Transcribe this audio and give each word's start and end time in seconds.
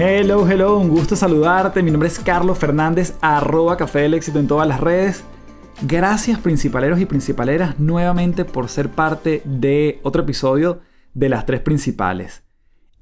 Hello, 0.00 0.48
hello, 0.48 0.78
un 0.78 0.90
gusto 0.90 1.16
saludarte. 1.16 1.82
Mi 1.82 1.90
nombre 1.90 2.06
es 2.06 2.20
Carlos 2.20 2.56
Fernández, 2.56 3.16
arroba 3.20 3.76
Café 3.76 4.02
del 4.02 4.14
Éxito 4.14 4.38
en 4.38 4.46
todas 4.46 4.68
las 4.68 4.78
redes. 4.78 5.24
Gracias 5.82 6.38
principaleros 6.38 7.00
y 7.00 7.04
principaleras 7.04 7.80
nuevamente 7.80 8.44
por 8.44 8.68
ser 8.68 8.90
parte 8.90 9.42
de 9.44 9.98
otro 10.04 10.22
episodio 10.22 10.82
de 11.14 11.28
las 11.28 11.46
tres 11.46 11.62
principales. 11.62 12.44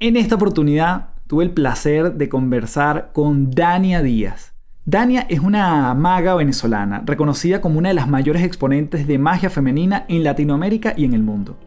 En 0.00 0.16
esta 0.16 0.36
oportunidad 0.36 1.10
tuve 1.26 1.44
el 1.44 1.50
placer 1.50 2.14
de 2.14 2.30
conversar 2.30 3.10
con 3.12 3.50
Dania 3.50 4.00
Díaz. 4.00 4.54
Dania 4.86 5.26
es 5.28 5.40
una 5.40 5.92
maga 5.92 6.34
venezolana, 6.34 7.02
reconocida 7.04 7.60
como 7.60 7.78
una 7.78 7.90
de 7.90 7.94
las 7.94 8.08
mayores 8.08 8.42
exponentes 8.42 9.06
de 9.06 9.18
magia 9.18 9.50
femenina 9.50 10.06
en 10.08 10.24
Latinoamérica 10.24 10.94
y 10.96 11.04
en 11.04 11.12
el 11.12 11.22
mundo. 11.22 11.58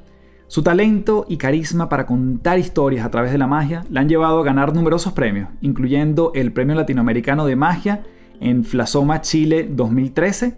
Su 0.50 0.64
talento 0.64 1.28
y 1.30 1.38
carisma 1.38 1.90
para 1.90 2.08
contar 2.08 2.58
historias 2.58 3.06
a 3.06 3.12
través 3.12 3.32
de 3.32 3.38
la 3.38 3.46
magia 3.46 3.86
la 3.92 4.02
han 4.02 4.10
llevado 4.10 4.40
a 4.40 4.44
ganar 4.44 4.74
numerosos 4.74 5.14
premios, 5.14 5.48
incluyendo 5.62 6.32
el 6.34 6.52
Premio 6.52 6.74
Latinoamericano 6.74 7.46
de 7.46 7.56
Magia 7.56 8.02
en 8.42 8.66
Flasoma 8.66 9.22
Chile 9.22 9.70
2013, 9.70 10.58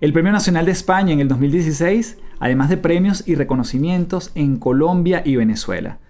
el 0.00 0.12
Premio 0.12 0.32
Nacional 0.32 0.66
de 0.66 0.72
España 0.72 1.12
en 1.12 1.20
el 1.20 1.28
2016, 1.28 2.18
además 2.40 2.68
de 2.68 2.78
premios 2.78 3.28
y 3.28 3.36
reconocimientos 3.36 4.32
en 4.34 4.56
Colombia 4.56 5.22
y 5.24 5.36
Venezuela. 5.36 6.00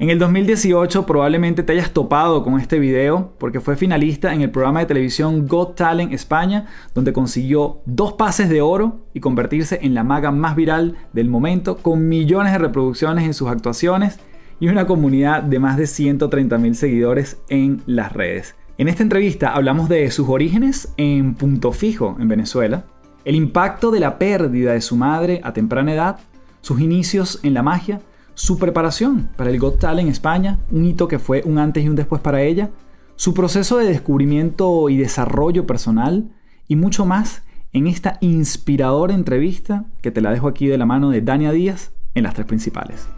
En 0.00 0.10
el 0.10 0.20
2018 0.20 1.06
probablemente 1.06 1.64
te 1.64 1.72
hayas 1.72 1.90
topado 1.90 2.44
con 2.44 2.60
este 2.60 2.78
video 2.78 3.32
porque 3.36 3.58
fue 3.58 3.74
finalista 3.74 4.32
en 4.32 4.42
el 4.42 4.50
programa 4.52 4.78
de 4.78 4.86
televisión 4.86 5.48
Got 5.48 5.74
Talent 5.74 6.12
España, 6.12 6.66
donde 6.94 7.12
consiguió 7.12 7.80
dos 7.84 8.12
pases 8.12 8.48
de 8.48 8.60
oro 8.60 9.00
y 9.12 9.18
convertirse 9.18 9.80
en 9.82 9.94
la 9.94 10.04
maga 10.04 10.30
más 10.30 10.54
viral 10.54 10.94
del 11.12 11.28
momento, 11.28 11.78
con 11.78 12.06
millones 12.06 12.52
de 12.52 12.58
reproducciones 12.58 13.24
en 13.24 13.34
sus 13.34 13.48
actuaciones 13.48 14.20
y 14.60 14.68
una 14.68 14.86
comunidad 14.86 15.42
de 15.42 15.58
más 15.58 15.76
de 15.76 15.84
130.000 15.84 16.74
seguidores 16.74 17.38
en 17.48 17.82
las 17.86 18.12
redes. 18.12 18.54
En 18.78 18.86
esta 18.86 19.02
entrevista 19.02 19.52
hablamos 19.52 19.88
de 19.88 20.08
sus 20.12 20.28
orígenes 20.28 20.94
en 20.96 21.34
Punto 21.34 21.72
Fijo, 21.72 22.16
en 22.20 22.28
Venezuela, 22.28 22.84
el 23.24 23.34
impacto 23.34 23.90
de 23.90 23.98
la 23.98 24.16
pérdida 24.16 24.74
de 24.74 24.80
su 24.80 24.94
madre 24.94 25.40
a 25.42 25.52
temprana 25.52 25.92
edad, 25.92 26.20
sus 26.60 26.80
inicios 26.80 27.40
en 27.42 27.52
la 27.52 27.64
magia, 27.64 28.00
su 28.38 28.56
preparación 28.56 29.28
para 29.36 29.50
el 29.50 29.58
Got 29.58 29.80
Talent 29.80 30.06
en 30.06 30.12
España, 30.12 30.60
un 30.70 30.84
hito 30.84 31.08
que 31.08 31.18
fue 31.18 31.42
un 31.44 31.58
antes 31.58 31.84
y 31.84 31.88
un 31.88 31.96
después 31.96 32.22
para 32.22 32.40
ella, 32.40 32.70
su 33.16 33.34
proceso 33.34 33.78
de 33.78 33.86
descubrimiento 33.86 34.88
y 34.88 34.96
desarrollo 34.96 35.66
personal 35.66 36.30
y 36.68 36.76
mucho 36.76 37.04
más 37.04 37.42
en 37.72 37.88
esta 37.88 38.16
inspiradora 38.20 39.12
entrevista 39.12 39.86
que 40.02 40.12
te 40.12 40.20
la 40.20 40.30
dejo 40.30 40.46
aquí 40.46 40.68
de 40.68 40.78
la 40.78 40.86
mano 40.86 41.10
de 41.10 41.20
Dania 41.20 41.50
Díaz 41.50 41.90
en 42.14 42.22
las 42.22 42.34
tres 42.34 42.46
principales. 42.46 43.08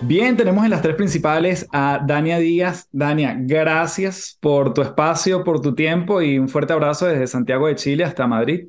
Bien, 0.00 0.38
tenemos 0.38 0.64
en 0.64 0.70
las 0.70 0.80
tres 0.80 0.96
principales 0.96 1.68
a 1.70 2.00
Dania 2.02 2.38
Díaz. 2.38 2.88
Dania, 2.92 3.36
gracias 3.38 4.38
por 4.40 4.72
tu 4.72 4.80
espacio, 4.80 5.44
por 5.44 5.60
tu 5.60 5.74
tiempo 5.74 6.22
y 6.22 6.38
un 6.38 6.48
fuerte 6.48 6.72
abrazo 6.72 7.06
desde 7.06 7.26
Santiago 7.26 7.66
de 7.66 7.74
Chile 7.74 8.04
hasta 8.04 8.26
Madrid. 8.26 8.68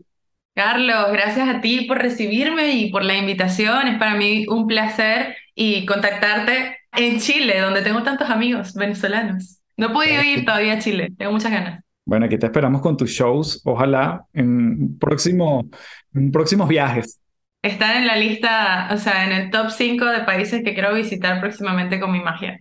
Carlos, 0.58 1.12
gracias 1.12 1.48
a 1.48 1.62
ti 1.62 1.82
por 1.82 2.00
recibirme 2.00 2.72
y 2.72 2.90
por 2.90 3.06
la 3.06 3.16
invitación. 3.16 3.88
Es 3.88 4.00
para 4.00 4.16
mí 4.16 4.48
un 4.50 4.66
placer 4.66 5.36
y 5.54 5.86
contactarte 5.86 6.80
en 6.94 7.20
Chile, 7.20 7.60
donde 7.62 7.84
tengo 7.84 8.02
tantos 8.02 8.28
amigos 8.28 8.74
venezolanos. 8.74 9.60
No 9.78 9.86
he 9.86 9.90
podido 9.92 10.24
ir 10.24 10.46
todavía 10.46 10.74
a 10.74 10.80
Chile, 10.80 11.10
tengo 11.16 11.32
muchas 11.32 11.52
ganas. 11.52 11.84
Bueno, 12.06 12.26
aquí 12.26 12.40
te 12.40 12.48
esperamos 12.48 12.82
con 12.82 12.98
tus 12.98 13.12
shows, 13.12 13.62
ojalá 13.66 14.26
en, 14.34 14.98
próximo, 14.98 15.70
en 16.16 16.32
próximos 16.32 16.68
viajes. 16.68 17.20
Están 17.62 17.98
en 17.98 18.08
la 18.08 18.16
lista, 18.16 18.90
o 18.92 18.98
sea, 18.98 19.28
en 19.28 19.34
el 19.34 19.52
top 19.52 19.70
5 19.70 20.06
de 20.06 20.22
países 20.22 20.64
que 20.64 20.74
quiero 20.74 20.92
visitar 20.96 21.40
próximamente 21.40 22.00
con 22.00 22.12
mi 22.12 22.20
magia. 22.20 22.60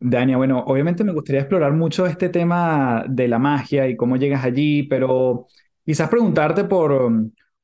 Dania, 0.00 0.38
bueno, 0.38 0.64
obviamente 0.66 1.04
me 1.04 1.12
gustaría 1.12 1.42
explorar 1.42 1.74
mucho 1.74 2.06
este 2.06 2.30
tema 2.30 3.04
de 3.06 3.28
la 3.28 3.38
magia 3.38 3.86
y 3.86 3.96
cómo 3.96 4.16
llegas 4.16 4.44
allí, 4.46 4.84
pero 4.84 5.46
Quizás 5.84 6.08
preguntarte 6.08 6.64
por, 6.64 7.12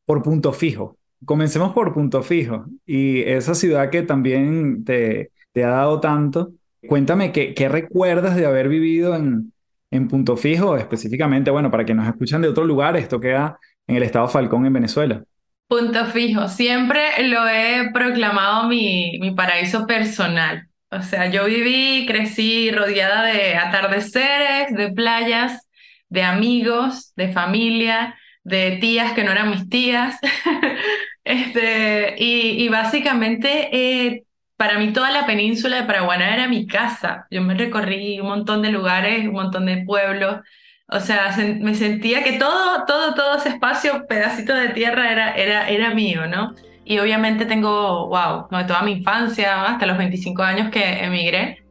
por 0.05 0.23
Punto 0.23 0.53
Fijo. 0.53 0.97
Comencemos 1.25 1.73
por 1.73 1.93
Punto 1.93 2.23
Fijo 2.23 2.67
y 2.87 3.23
esa 3.23 3.55
ciudad 3.55 3.91
que 3.91 4.03
también 4.03 4.85
te, 4.85 5.31
te 5.53 5.65
ha 5.65 5.71
dado 5.71 6.01
tanto. 6.01 6.53
Cuéntame 6.87 7.33
qué, 7.33 7.55
qué 7.55 7.69
recuerdas 7.69 8.37
de 8.37 8.47
haber 8.47 8.69
vivido 8.69 9.15
en, 9.15 9.53
en 9.91 10.09
Punto 10.09 10.37
Fijo, 10.37 10.77
específicamente, 10.77 11.51
bueno, 11.51 11.71
para 11.71 11.85
que 11.85 11.95
nos 11.95 12.07
escuchan 12.07 12.43
de 12.43 12.49
otro 12.49 12.65
lugar, 12.65 12.97
esto 12.97 13.21
queda 13.21 13.59
en 13.87 13.97
el 13.97 14.03
estado 14.03 14.29
Falcón, 14.29 14.67
en 14.67 14.73
Venezuela. 14.73 15.23
Punto 15.67 16.07
Fijo, 16.07 16.49
siempre 16.49 17.29
lo 17.29 17.47
he 17.47 17.91
proclamado 17.93 18.69
mi, 18.69 19.19
mi 19.21 19.33
paraíso 19.33 19.87
personal. 19.87 20.69
O 20.91 21.03
sea, 21.03 21.31
yo 21.31 21.45
viví, 21.45 22.07
crecí 22.07 22.71
rodeada 22.73 23.25
de 23.25 23.55
atardeceres, 23.57 24.75
de 24.77 24.91
playas, 24.93 25.69
de 26.11 26.23
amigos, 26.23 27.13
de 27.17 27.33
familia, 27.33 28.17
de 28.45 28.79
tías 28.81 29.13
que 29.13 29.25
no 29.25 29.33
eran 29.33 29.51
mis 29.51 29.69
tías. 29.69 30.19
este, 31.25 32.17
y, 32.19 32.63
y 32.63 32.69
básicamente, 32.69 33.69
eh, 33.73 34.25
para 34.57 34.79
mí 34.79 34.93
toda 34.93 35.11
la 35.11 35.25
península 35.25 35.77
de 35.77 35.85
Paraguaná 35.85 36.35
era 36.35 36.47
mi 36.47 36.67
casa. 36.67 37.27
Yo 37.31 37.41
me 37.41 37.55
recorrí 37.55 38.21
un 38.21 38.27
montón 38.27 38.61
de 38.61 38.71
lugares, 38.71 39.27
un 39.27 39.33
montón 39.33 39.65
de 39.65 39.85
pueblos. 39.85 40.41
O 40.87 41.01
sea, 41.01 41.35
me 41.61 41.75
sentía 41.75 42.23
que 42.23 42.33
todo, 42.33 42.85
todo, 42.85 43.15
todo 43.15 43.37
ese 43.37 43.51
espacio, 43.51 44.07
pedacito 44.07 44.53
de 44.55 44.71
tierra 44.71 45.13
era, 45.13 45.35
era, 45.35 45.69
era 45.71 45.95
mío, 45.95 46.27
¿no? 46.27 46.55
Y 46.85 46.99
obviamente 46.99 47.47
tengo, 47.47 48.09
wow, 48.09 48.49
toda 48.67 48.83
mi 48.83 48.93
infancia, 48.93 49.65
hasta 49.65 49.87
los 49.87 49.97
25 49.97 50.43
años 50.43 50.71
que 50.71 51.05
emigré, 51.05 51.63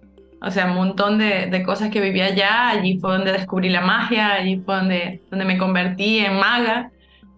o 0.41 0.51
sea, 0.51 0.67
un 0.67 0.75
montón 0.75 1.17
de, 1.17 1.47
de, 1.47 1.63
cosas 1.63 1.89
que 1.89 2.01
vivía 2.01 2.27
allá, 2.27 2.69
allí 2.69 2.97
fue 2.97 3.11
donde 3.11 3.31
descubrí 3.31 3.69
la 3.69 3.81
magia, 3.81 4.33
allí 4.33 4.61
fue 4.65 4.75
donde, 4.75 5.21
donde 5.29 5.45
me 5.45 5.57
convertí 5.57 6.19
en 6.19 6.39
maga. 6.39 6.91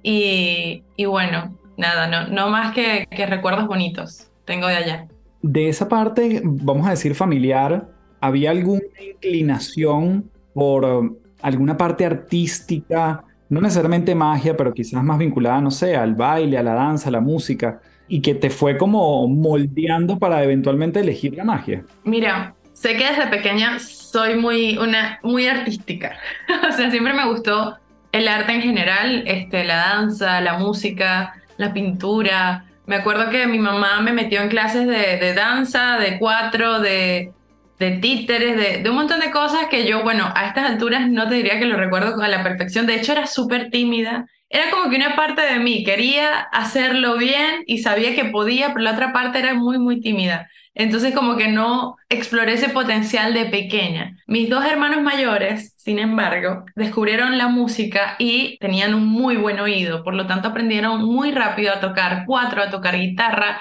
y, 0.03 0.83
y 0.95 1.05
bueno, 1.05 1.57
nada, 1.77 2.07
no, 2.07 2.27
no 2.27 2.49
más 2.49 2.73
que, 2.73 3.07
que 3.09 3.25
recuerdos 3.25 3.67
bonitos 3.67 4.29
tengo 4.45 4.67
de 4.67 4.75
allá. 4.75 5.07
De 5.41 5.69
esa 5.69 5.89
parte, 5.89 6.41
vamos 6.43 6.87
a 6.87 6.91
decir 6.91 7.15
familiar, 7.15 7.87
¿había 8.19 8.51
alguna 8.51 8.81
inclinación 8.99 10.29
por 10.53 10.85
um, 10.85 11.15
alguna 11.41 11.77
parte 11.77 12.05
artística? 12.05 13.23
No 13.49 13.59
necesariamente 13.59 14.13
magia, 14.15 14.55
pero 14.55 14.73
quizás 14.73 15.03
más 15.03 15.17
vinculada, 15.17 15.59
no 15.59 15.71
sé, 15.71 15.95
al 15.95 16.15
baile, 16.15 16.57
a 16.57 16.63
la 16.63 16.73
danza, 16.73 17.09
a 17.09 17.11
la 17.11 17.21
música, 17.21 17.81
y 18.07 18.21
que 18.21 18.35
te 18.35 18.49
fue 18.49 18.77
como 18.77 19.27
moldeando 19.27 20.19
para 20.19 20.43
eventualmente 20.43 20.99
elegir 20.99 21.35
la 21.35 21.43
magia. 21.43 21.83
Mira, 22.03 22.55
sé 22.81 22.97
que 22.97 23.05
desde 23.05 23.27
pequeña 23.27 23.77
soy 23.77 24.35
muy, 24.35 24.77
una, 24.77 25.19
muy 25.21 25.47
artística. 25.47 26.17
o 26.67 26.71
sea, 26.71 26.89
siempre 26.89 27.13
me 27.13 27.27
gustó 27.27 27.77
el 28.11 28.27
arte 28.27 28.53
en 28.53 28.61
general, 28.61 29.23
este, 29.27 29.63
la 29.63 29.75
danza, 29.75 30.41
la 30.41 30.57
música, 30.57 31.35
la 31.57 31.73
pintura. 31.73 32.65
Me 32.87 32.95
acuerdo 32.95 33.29
que 33.29 33.45
mi 33.45 33.59
mamá 33.59 34.01
me 34.01 34.13
metió 34.13 34.41
en 34.41 34.49
clases 34.49 34.87
de, 34.87 35.17
de 35.17 35.33
danza, 35.35 35.99
de 35.99 36.17
cuatro, 36.17 36.79
de, 36.79 37.31
de 37.77 37.91
títeres, 37.99 38.57
de, 38.57 38.81
de, 38.81 38.89
un 38.89 38.95
montón 38.95 39.19
de 39.19 39.29
cosas 39.29 39.67
que 39.69 39.85
yo, 39.85 40.01
bueno, 40.01 40.33
a 40.35 40.47
estas 40.47 40.67
alturas 40.67 41.07
no 41.07 41.29
te 41.29 41.35
diría 41.35 41.59
que 41.59 41.65
lo 41.65 41.77
recuerdo 41.77 42.19
a 42.19 42.27
la 42.27 42.41
perfección. 42.41 42.87
De 42.87 42.95
hecho, 42.95 43.11
era 43.11 43.27
súper 43.27 43.69
tímida. 43.69 44.25
Era 44.49 44.71
como 44.71 44.89
que 44.89 44.95
una 44.95 45.15
parte 45.15 45.43
de 45.43 45.59
mí 45.59 45.83
quería 45.83 46.39
hacerlo 46.51 47.15
bien 47.17 47.63
y 47.67 47.77
sabía 47.77 48.15
que 48.15 48.25
podía, 48.25 48.69
pero 48.69 48.79
la 48.79 48.93
otra 48.93 49.13
parte 49.13 49.37
era 49.37 49.53
muy, 49.53 49.77
muy 49.77 50.01
tímida. 50.01 50.49
Entonces 50.73 51.13
como 51.13 51.35
que 51.35 51.49
no 51.49 51.97
exploré 52.09 52.53
ese 52.53 52.69
potencial 52.69 53.33
de 53.33 53.45
pequeña. 53.45 54.17
Mis 54.25 54.49
dos 54.49 54.63
hermanos 54.65 55.01
mayores, 55.01 55.73
sin 55.77 55.99
embargo, 55.99 56.63
descubrieron 56.75 57.37
la 57.37 57.49
música 57.49 58.15
y 58.19 58.57
tenían 58.59 58.93
un 58.93 59.05
muy 59.05 59.35
buen 59.35 59.59
oído, 59.59 60.03
por 60.03 60.13
lo 60.13 60.27
tanto 60.27 60.47
aprendieron 60.49 61.03
muy 61.03 61.31
rápido 61.31 61.73
a 61.73 61.79
tocar 61.81 62.23
cuatro, 62.25 62.61
a 62.63 62.69
tocar 62.69 62.97
guitarra, 62.97 63.59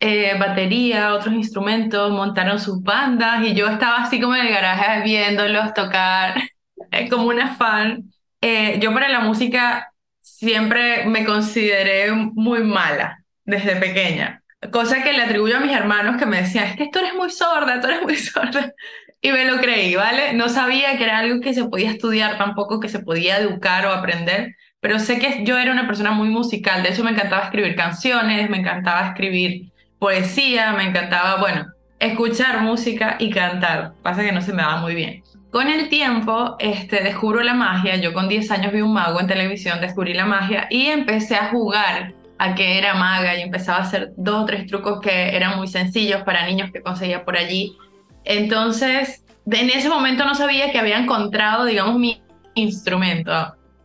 eh, 0.00 0.36
batería, 0.38 1.14
otros 1.14 1.34
instrumentos, 1.34 2.10
montaron 2.12 2.58
sus 2.58 2.82
bandas 2.82 3.44
y 3.44 3.54
yo 3.54 3.68
estaba 3.68 3.98
así 4.02 4.20
como 4.20 4.34
en 4.36 4.46
el 4.46 4.52
garaje 4.52 5.02
viéndolos 5.04 5.74
tocar 5.74 6.34
como 7.10 7.28
una 7.28 7.54
fan. 7.56 8.10
Eh, 8.40 8.78
yo 8.80 8.92
para 8.92 9.08
la 9.08 9.20
música 9.20 9.92
siempre 10.20 11.06
me 11.06 11.24
consideré 11.24 12.12
muy 12.12 12.62
mala 12.64 13.24
desde 13.44 13.76
pequeña 13.76 14.42
cosa 14.72 15.02
que 15.02 15.12
le 15.12 15.22
atribuyo 15.22 15.56
a 15.56 15.60
mis 15.60 15.72
hermanos 15.72 16.16
que 16.16 16.26
me 16.26 16.42
decían, 16.42 16.66
es 16.66 16.76
que 16.76 16.88
tú 16.92 16.98
eres 16.98 17.14
muy 17.14 17.30
sorda, 17.30 17.80
tú 17.80 17.86
eres 17.88 18.02
muy 18.02 18.16
sorda. 18.16 18.72
Y 19.20 19.32
me 19.32 19.44
lo 19.44 19.58
creí, 19.58 19.96
¿vale? 19.96 20.32
No 20.34 20.48
sabía 20.48 20.96
que 20.96 21.04
era 21.04 21.18
algo 21.18 21.40
que 21.40 21.52
se 21.52 21.64
podía 21.64 21.90
estudiar 21.90 22.38
tampoco, 22.38 22.78
que 22.78 22.88
se 22.88 23.00
podía 23.00 23.38
educar 23.38 23.84
o 23.86 23.92
aprender, 23.92 24.54
pero 24.80 25.00
sé 25.00 25.18
que 25.18 25.44
yo 25.44 25.58
era 25.58 25.72
una 25.72 25.86
persona 25.86 26.12
muy 26.12 26.28
musical, 26.28 26.82
de 26.82 26.90
hecho 26.90 27.02
me 27.02 27.10
encantaba 27.10 27.44
escribir 27.44 27.74
canciones, 27.74 28.48
me 28.48 28.58
encantaba 28.58 29.08
escribir 29.08 29.72
poesía, 29.98 30.72
me 30.72 30.84
encantaba, 30.84 31.40
bueno, 31.40 31.66
escuchar 31.98 32.60
música 32.60 33.16
y 33.18 33.30
cantar, 33.30 33.94
pasa 34.02 34.22
que 34.22 34.30
no 34.30 34.40
se 34.40 34.52
me 34.52 34.62
daba 34.62 34.80
muy 34.80 34.94
bien. 34.94 35.24
Con 35.50 35.68
el 35.68 35.88
tiempo, 35.88 36.56
este, 36.60 37.02
descubro 37.02 37.42
la 37.42 37.54
magia, 37.54 37.96
yo 37.96 38.12
con 38.12 38.28
10 38.28 38.50
años 38.52 38.72
vi 38.72 38.82
un 38.82 38.92
mago 38.92 39.18
en 39.18 39.26
televisión, 39.26 39.80
descubrí 39.80 40.14
la 40.14 40.26
magia 40.26 40.68
y 40.70 40.86
empecé 40.86 41.34
a 41.36 41.48
jugar 41.48 42.14
a 42.38 42.54
que 42.54 42.78
era 42.78 42.94
maga 42.94 43.36
y 43.36 43.42
empezaba 43.42 43.78
a 43.78 43.82
hacer 43.82 44.12
dos 44.16 44.42
o 44.42 44.44
tres 44.44 44.66
trucos 44.66 45.00
que 45.00 45.36
eran 45.36 45.56
muy 45.56 45.68
sencillos 45.68 46.22
para 46.22 46.46
niños 46.46 46.70
que 46.72 46.82
conseguía 46.82 47.24
por 47.24 47.36
allí. 47.36 47.76
Entonces, 48.24 49.24
en 49.46 49.70
ese 49.70 49.88
momento 49.88 50.24
no 50.24 50.34
sabía 50.34 50.70
que 50.70 50.78
había 50.78 50.98
encontrado, 50.98 51.64
digamos, 51.64 51.98
mi 51.98 52.22
instrumento. 52.54 53.32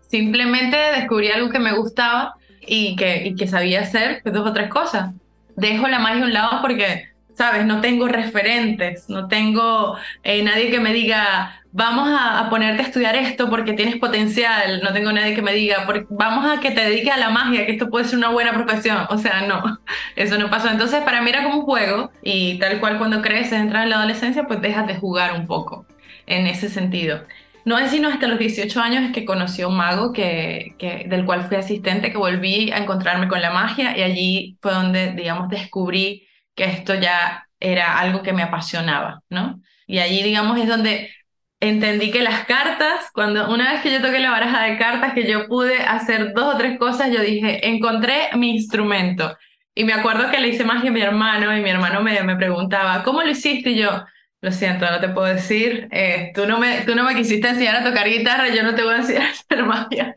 Simplemente 0.02 0.78
descubrí 0.96 1.32
algo 1.32 1.50
que 1.50 1.60
me 1.60 1.74
gustaba 1.74 2.36
y 2.62 2.96
que, 2.96 3.28
y 3.28 3.36
que 3.36 3.48
sabía 3.48 3.82
hacer 3.82 4.22
pues, 4.22 4.36
dos 4.36 4.48
o 4.48 4.54
tres 4.54 4.70
cosas. 4.70 5.12
Dejo 5.56 5.88
la 5.88 6.00
magia 6.00 6.24
a 6.24 6.26
un 6.26 6.34
lado 6.34 6.62
porque, 6.62 7.06
¿sabes? 7.33 7.65
No 7.65 7.81
tengo 7.81 8.07
referentes, 8.07 9.09
no 9.09 9.27
tengo 9.27 9.97
eh, 10.24 10.44
nadie 10.44 10.69
que 10.69 10.80
me 10.80 10.94
diga, 10.94 11.63
vamos 11.74 12.07
a, 12.09 12.50
ponerte 12.50 12.83
a 12.83 12.85
estudiar 12.85 13.15
esto 13.15 13.50
porque 13.50 13.74
tienes 13.74 13.97
potencial, 13.97 14.81
no 14.83 14.94
tengo 14.94 15.12
nadie 15.12 15.33
que 15.33 15.41
me 15.41 15.53
diga, 15.53 15.88
vamos 16.09 16.45
a 16.45 16.59
que 16.59 16.71
te 16.71 16.81
dediques 16.81 17.12
a 17.12 17.18
la 17.18 17.30
magia, 17.30 17.65
que 17.65 17.74
esto 17.74 17.89
puede 17.89 18.06
ser 18.06 18.19
una 18.19 18.30
buena 18.30 18.53
profesión. 18.53 19.06
O 19.09 19.18
sea, 19.18 19.41
no, 19.47 19.80
eso 20.15 20.38
no 20.38 20.50
pasó. 20.50 20.69
Entonces, 20.69 21.01
para 21.01 21.21
mí 21.21 21.30
era 21.30 21.44
como 21.44 21.59
un 21.59 21.65
juego 21.65 22.12
y 22.21 22.59
tal 22.59 22.80
cual 22.80 22.97
cuando 22.97 23.21
creces, 23.21 23.53
entras 23.53 23.83
en 23.83 23.89
la 23.89 23.97
adolescencia, 23.97 24.44
pues 24.45 24.62
dejas 24.62 24.88
de 24.88 24.95
jugar 24.95 25.33
un 25.33 25.47
poco 25.47 25.85
en 26.27 26.47
ese 26.47 26.69
sentido. 26.69 27.21
No 27.65 27.77
es 27.77 27.91
sino 27.91 28.09
hasta 28.09 28.27
los 28.27 28.39
18 28.39 28.81
años 28.81 29.12
que 29.13 29.24
conocí 29.24 29.62
a 29.62 29.68
un 29.69 29.77
mago 29.77 30.12
que, 30.12 30.75
que, 30.77 31.06
del 31.07 31.25
cual 31.25 31.44
fui 31.44 31.56
asistente, 31.56 32.12
que 32.12 32.18
volví 32.18 32.71
a 32.71 32.77
encontrarme 32.77 33.30
con 33.30 33.41
la 33.41 33.51
magia 33.51 33.97
y 33.97 34.01
allí 34.01 34.57
fue 34.62 34.74
donde, 34.74 35.13
digamos, 35.13 35.47
descubrí 35.47 36.27
que 36.56 36.66
esto 36.66 36.96
ya 36.96 37.48
era 37.60 38.00
algo 38.00 38.22
que 38.22 38.34
me 38.34 38.44
apasionaba, 38.44 39.22
¿no? 39.30 39.62
Y 39.88 40.00
allí, 40.00 40.24
digamos, 40.24 40.60
es 40.60 40.68
donde 40.68 41.12
entendí 41.60 42.12
que 42.12 42.22
las 42.22 42.46
cartas, 42.46 43.10
cuando 43.14 43.50
una 43.50 43.72
vez 43.72 43.82
que 43.82 43.92
yo 43.92 44.02
toqué 44.02 44.20
la 44.20 44.32
baraja 44.32 44.64
de 44.64 44.78
cartas, 44.78 45.14
que 45.14 45.26
yo 45.26 45.48
pude 45.48 45.78
hacer 45.78 46.34
dos 46.34 46.56
o 46.56 46.58
tres 46.58 46.78
cosas, 46.78 47.12
yo 47.12 47.22
dije, 47.22 47.68
encontré 47.68 48.30
mi 48.36 48.52
instrumento. 48.52 49.38
Y 49.76 49.86
me 49.86 49.94
acuerdo 49.94 50.30
que 50.30 50.40
le 50.40 50.50
hice 50.50 50.66
magia 50.66 50.90
a 50.90 50.94
mi 50.94 51.02
hermano 51.02 51.56
y 51.56 51.62
mi 51.62 51.70
hermano 51.70 52.04
me, 52.04 52.22
me 52.24 52.36
preguntaba, 52.36 53.04
¿cómo 53.04 53.24
lo 53.24 53.30
hiciste? 53.30 53.72
Y 53.72 53.78
yo, 53.80 54.04
lo 54.42 54.52
siento, 54.52 54.86
no 54.92 55.00
te 55.00 55.08
puedo 55.10 55.28
decir, 55.28 55.88
eh, 55.92 56.32
tú, 56.36 56.46
no 56.46 56.60
me, 56.60 56.82
tú 56.82 56.96
no 56.96 57.06
me 57.06 57.16
quisiste 57.16 57.48
enseñar 57.48 57.78
a 57.78 57.84
tocar 57.84 58.10
guitarra, 58.10 58.50
yo 58.54 58.62
no 58.64 58.76
te 58.76 58.84
voy 58.84 58.96
a 58.96 58.98
enseñar 58.98 59.24
a 59.24 59.30
hacer 59.30 59.64
magia. 59.66 60.14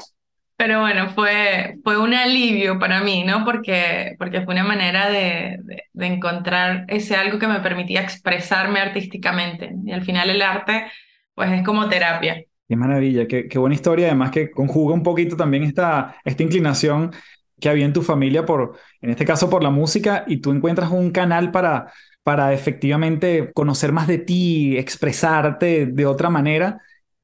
Pero 0.56 0.80
bueno, 0.80 1.10
fue, 1.10 1.74
fue 1.84 1.98
un 1.98 2.14
alivio 2.14 2.78
para 2.78 3.02
mí, 3.02 3.24
¿no? 3.24 3.44
Porque, 3.44 4.14
porque 4.18 4.40
fue 4.40 4.54
una 4.54 4.64
manera 4.64 5.10
de, 5.10 5.58
de, 5.62 5.82
de 5.92 6.06
encontrar 6.06 6.86
ese 6.88 7.14
algo 7.14 7.38
que 7.38 7.46
me 7.46 7.60
permitía 7.60 8.00
expresarme 8.00 8.80
artísticamente. 8.80 9.74
Y 9.84 9.92
al 9.92 10.02
final 10.02 10.30
el 10.30 10.40
arte 10.40 10.86
pues 11.36 11.52
es 11.52 11.62
como 11.62 11.88
terapia. 11.88 12.42
Qué 12.68 12.74
maravilla, 12.74 13.28
qué, 13.28 13.46
qué, 13.46 13.58
buena 13.58 13.76
historia, 13.76 14.06
además 14.06 14.32
que 14.32 14.50
conjuga 14.50 14.94
un 14.94 15.04
poquito 15.04 15.36
también 15.36 15.62
esta, 15.62 16.16
esta 16.24 16.42
inclinación 16.42 17.12
que 17.60 17.68
había 17.68 17.84
en 17.84 17.92
tu 17.92 18.02
familia 18.02 18.44
por, 18.44 18.76
en 19.00 19.10
este 19.10 19.24
caso 19.24 19.48
por 19.48 19.62
la 19.62 19.70
música, 19.70 20.24
y 20.26 20.38
tú 20.38 20.50
encuentras 20.50 20.90
un 20.90 21.10
canal 21.10 21.52
para, 21.52 21.92
para 22.22 22.52
efectivamente 22.52 23.52
conocer 23.54 23.92
más 23.92 24.08
de 24.08 24.18
ti, 24.18 24.76
expresarte 24.76 25.86
de 25.86 26.06
otra 26.06 26.28
manera. 26.28 26.80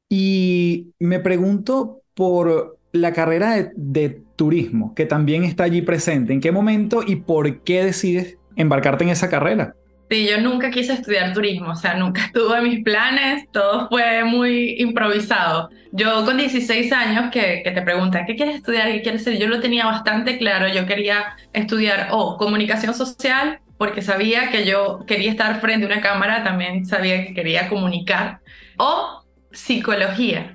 Y 0.08 0.92
me 1.00 1.18
pregunto 1.18 2.02
por 2.14 2.78
la 2.92 3.12
carrera 3.12 3.56
de, 3.56 3.70
de 3.74 4.22
turismo, 4.36 4.94
que 4.94 5.06
también 5.06 5.44
está 5.44 5.64
allí 5.64 5.82
presente. 5.82 6.32
¿En 6.32 6.40
qué 6.40 6.52
momento 6.52 7.02
y 7.06 7.16
por 7.16 7.62
qué 7.62 7.84
decides 7.84 8.36
embarcarte 8.56 9.04
en 9.04 9.10
esa 9.10 9.28
carrera? 9.28 9.74
Sí, 10.12 10.28
yo 10.28 10.38
nunca 10.42 10.70
quise 10.70 10.92
estudiar 10.92 11.32
turismo, 11.32 11.70
o 11.70 11.74
sea, 11.74 11.94
nunca 11.94 12.24
estuvo 12.26 12.54
en 12.54 12.64
mis 12.64 12.84
planes, 12.84 13.48
todo 13.50 13.88
fue 13.88 14.24
muy 14.24 14.76
improvisado. 14.78 15.70
Yo 15.90 16.26
con 16.26 16.36
16 16.36 16.92
años 16.92 17.30
que, 17.32 17.62
que 17.64 17.70
te 17.70 17.80
preguntan, 17.80 18.26
¿qué 18.26 18.36
quieres 18.36 18.56
estudiar? 18.56 18.92
¿Qué 18.92 19.00
quieres 19.00 19.24
ser? 19.24 19.38
Yo 19.38 19.48
lo 19.48 19.60
tenía 19.60 19.86
bastante 19.86 20.36
claro, 20.36 20.68
yo 20.68 20.84
quería 20.86 21.36
estudiar 21.54 22.08
o 22.10 22.36
comunicación 22.36 22.92
social, 22.92 23.60
porque 23.78 24.02
sabía 24.02 24.50
que 24.50 24.66
yo 24.66 25.02
quería 25.06 25.30
estar 25.30 25.60
frente 25.62 25.86
a 25.86 25.88
una 25.88 26.02
cámara, 26.02 26.44
también 26.44 26.84
sabía 26.84 27.26
que 27.26 27.32
quería 27.32 27.70
comunicar, 27.70 28.40
o 28.76 29.24
psicología, 29.50 30.54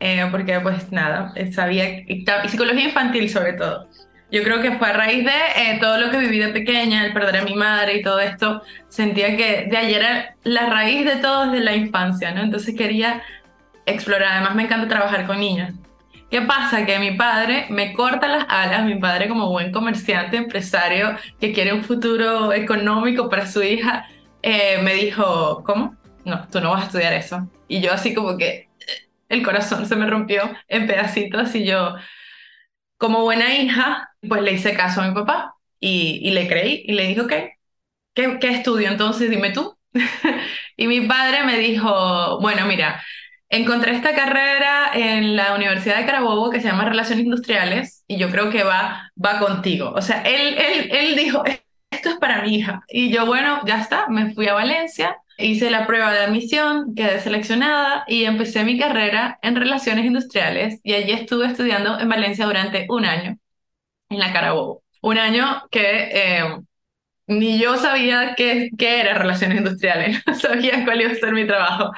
eh, 0.00 0.26
porque 0.30 0.58
pues 0.60 0.90
nada, 0.90 1.32
sabía, 1.52 2.00
y 2.00 2.24
psicología 2.48 2.84
infantil 2.84 3.28
sobre 3.28 3.52
todo. 3.52 3.88
Yo 4.32 4.44
creo 4.44 4.62
que 4.62 4.72
fue 4.72 4.88
a 4.88 4.92
raíz 4.92 5.24
de 5.24 5.30
eh, 5.30 5.78
todo 5.80 5.98
lo 5.98 6.10
que 6.10 6.18
viví 6.18 6.38
de 6.38 6.50
pequeña, 6.50 7.04
el 7.04 7.12
perder 7.12 7.38
a 7.38 7.42
mi 7.42 7.54
madre 7.54 7.96
y 7.96 8.02
todo 8.02 8.20
esto, 8.20 8.62
sentía 8.88 9.36
que 9.36 9.66
de 9.68 9.76
ayer 9.76 10.00
era 10.00 10.36
la 10.44 10.66
raíz 10.66 11.04
de 11.04 11.16
todo 11.16 11.46
desde 11.46 11.64
la 11.64 11.74
infancia, 11.74 12.32
¿no? 12.32 12.42
Entonces 12.42 12.76
quería 12.76 13.22
explorar, 13.86 14.32
además 14.32 14.54
me 14.54 14.62
encanta 14.64 14.88
trabajar 14.88 15.26
con 15.26 15.40
niños. 15.40 15.74
¿Qué 16.30 16.42
pasa? 16.42 16.86
Que 16.86 17.00
mi 17.00 17.10
padre 17.12 17.66
me 17.70 17.92
corta 17.92 18.28
las 18.28 18.46
alas, 18.48 18.84
mi 18.84 18.94
padre 18.94 19.28
como 19.28 19.50
buen 19.50 19.72
comerciante, 19.72 20.36
empresario, 20.36 21.16
que 21.40 21.52
quiere 21.52 21.72
un 21.72 21.82
futuro 21.82 22.52
económico 22.52 23.28
para 23.28 23.46
su 23.46 23.64
hija, 23.64 24.06
eh, 24.42 24.78
me 24.80 24.94
dijo, 24.94 25.64
¿cómo? 25.64 25.96
No, 26.24 26.46
tú 26.46 26.60
no 26.60 26.70
vas 26.70 26.82
a 26.82 26.86
estudiar 26.86 27.14
eso. 27.14 27.48
Y 27.66 27.80
yo 27.80 27.92
así 27.92 28.14
como 28.14 28.36
que 28.36 28.46
eh, 28.46 28.69
el 29.30 29.42
corazón 29.42 29.86
se 29.86 29.96
me 29.96 30.06
rompió 30.06 30.42
en 30.68 30.86
pedacitos 30.86 31.54
y 31.54 31.64
yo, 31.64 31.94
como 32.98 33.22
buena 33.22 33.54
hija, 33.54 34.10
pues 34.28 34.42
le 34.42 34.52
hice 34.52 34.74
caso 34.74 35.00
a 35.00 35.08
mi 35.08 35.14
papá 35.14 35.54
y, 35.78 36.30
le 36.30 36.46
creí 36.46 36.82
y 36.86 36.92
le 36.92 37.06
dije, 37.06 37.56
¿qué, 38.14 38.38
qué 38.38 38.48
estudio 38.50 38.88
entonces? 38.88 39.30
Dime 39.30 39.50
tú. 39.50 39.78
y 40.76 40.86
mi 40.86 41.00
padre 41.02 41.44
me 41.44 41.58
dijo, 41.58 42.40
bueno, 42.40 42.66
mira, 42.66 43.02
encontré 43.48 43.94
esta 43.94 44.14
carrera 44.14 44.90
en 44.94 45.36
la 45.36 45.54
Universidad 45.54 45.96
de 45.98 46.06
Carabobo 46.06 46.50
que 46.50 46.60
se 46.60 46.68
llama 46.68 46.84
Relaciones 46.84 47.24
Industriales 47.24 48.04
y 48.08 48.18
yo 48.18 48.30
creo 48.30 48.50
que 48.50 48.64
va, 48.64 49.10
va 49.22 49.38
contigo. 49.38 49.92
O 49.94 50.02
sea, 50.02 50.22
él, 50.22 50.58
él, 50.58 50.90
él 50.92 51.16
dijo, 51.16 51.42
esto 51.90 52.10
es 52.10 52.16
para 52.16 52.42
mi 52.42 52.56
hija. 52.56 52.82
Y 52.88 53.10
yo, 53.10 53.26
bueno, 53.26 53.60
ya 53.64 53.80
está, 53.80 54.08
me 54.08 54.34
fui 54.34 54.48
a 54.48 54.54
Valencia, 54.54 55.16
hice 55.42 55.70
la 55.70 55.86
prueba 55.86 56.12
de 56.12 56.20
admisión, 56.20 56.94
quedé 56.94 57.20
seleccionada 57.20 58.04
y 58.08 58.24
empecé 58.24 58.64
mi 58.64 58.78
carrera 58.78 59.38
en 59.42 59.56
relaciones 59.56 60.04
industriales 60.06 60.80
y 60.84 60.94
allí 60.94 61.12
estuve 61.12 61.46
estudiando 61.46 61.98
en 62.00 62.08
Valencia 62.08 62.46
durante 62.46 62.86
un 62.88 63.04
año, 63.04 63.36
en 64.10 64.18
la 64.20 64.32
Carabobo. 64.32 64.82
Un 65.02 65.18
año 65.18 65.64
que 65.70 65.80
eh, 66.12 66.58
ni 67.26 67.58
yo 67.58 67.76
sabía 67.78 68.34
qué, 68.36 68.70
qué 68.78 69.00
era 69.00 69.14
relaciones 69.14 69.58
industriales, 69.58 70.22
no 70.26 70.34
sabía 70.34 70.84
cuál 70.84 71.02
iba 71.02 71.12
a 71.12 71.14
ser 71.14 71.32
mi 71.32 71.46
trabajo. 71.46 71.92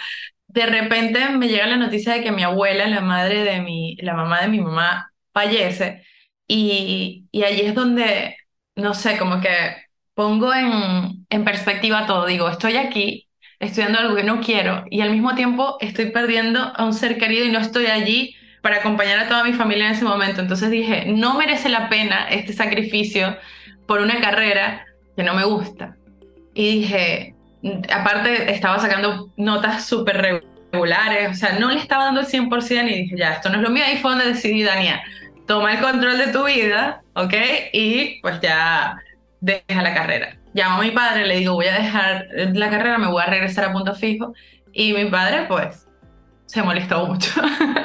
De 0.49 0.67
repente 0.67 1.31
me 1.31 1.49
llega 1.49 1.67
la 1.67 1.77
noticia 1.77 2.15
de 2.15 2.23
que 2.23 2.33
mi 2.33 2.43
abuela, 2.45 2.87
la 2.87 3.01
madre 3.01 3.45
de 3.45 3.61
mi, 3.63 3.97
la 3.99 4.15
mamá 4.15 4.43
de 4.43 4.49
mi 4.49 4.61
mamá, 4.61 5.13
fallece 5.33 6.05
y, 6.47 7.27
y 7.33 7.45
allí 7.45 7.63
es 7.63 7.75
donde, 7.75 8.37
no 8.77 8.95
sé, 8.95 9.19
como 9.19 9.41
que 9.41 9.49
pongo 10.15 10.53
en, 10.55 11.27
en 11.31 11.45
perspectiva 11.45 12.07
todo. 12.07 12.27
Digo, 12.27 12.49
estoy 12.49 12.77
aquí 12.77 13.29
estudiando 13.63 14.01
algo 14.01 14.17
que 14.17 14.25
no 14.25 14.41
quiero 14.41 14.85
y 14.91 15.01
al 15.01 15.11
mismo 15.11 15.35
tiempo 15.37 15.77
estoy 15.81 16.07
perdiendo 16.11 16.73
a 16.77 16.85
un 16.85 16.93
ser 16.93 17.17
querido 17.17 17.47
y 17.47 17.51
no 17.51 17.61
estoy 17.61 17.87
allí 17.87 18.35
para 18.61 18.79
acompañar 18.79 19.21
a 19.21 19.29
toda 19.29 19.45
mi 19.45 19.53
familia 19.53 19.87
en 19.87 19.93
ese 19.93 20.05
momento. 20.05 20.41
Entonces 20.41 20.71
dije, 20.71 21.07
no 21.07 21.35
merece 21.35 21.69
la 21.69 21.89
pena 21.89 22.27
este 22.29 22.53
sacrificio 22.53 23.37
por 23.87 24.01
una 24.01 24.21
carrera 24.21 24.85
que 25.17 25.23
no 25.23 25.35
me 25.35 25.45
gusta. 25.45 25.97
Y 26.55 26.81
dije, 26.81 27.35
aparte 27.93 28.53
estaba 28.53 28.81
sacando 28.81 29.33
notas 29.37 29.87
súper 29.87 30.43
regulares, 30.73 31.31
o 31.31 31.35
sea, 31.35 31.59
no 31.59 31.71
le 31.71 31.79
estaba 31.79 32.07
dando 32.07 32.21
el 32.21 32.27
100% 32.27 32.91
y 32.91 33.03
dije, 33.03 33.17
ya, 33.17 33.35
esto 33.35 33.49
no 33.49 33.57
es 33.57 33.63
lo 33.63 33.71
mío. 33.71 33.85
Ahí 33.87 33.99
fue 33.99 34.11
donde 34.11 34.27
decidí, 34.27 34.65
Dania, 34.65 35.03
toma 35.47 35.75
el 35.75 35.81
control 35.81 36.19
de 36.19 36.29
tu 36.29 36.45
vida, 36.45 37.03
¿ok? 37.15 37.35
Y 37.73 38.21
pues 38.23 38.41
ya 38.41 38.97
deja 39.41 39.83
la 39.83 39.95
carrera. 39.95 40.42
Llamo 40.55 40.77
a 40.77 40.85
mi 40.85 40.91
padre, 40.91 41.27
le 41.27 41.39
digo, 41.39 41.55
voy 41.55 41.67
a 41.67 41.75
dejar 41.75 42.29
la 42.35 42.71
carrera, 42.71 42.99
me 42.99 43.09
voy 43.09 43.23
a 43.23 43.27
regresar 43.27 43.65
a 43.65 43.73
punto 43.73 43.95
fijo. 43.95 44.35
Y 44.73 44.93
mi 44.93 45.07
padre, 45.07 45.47
pues, 45.49 45.87
se 46.47 46.63
molestó 46.63 47.07
mucho. 47.07 47.31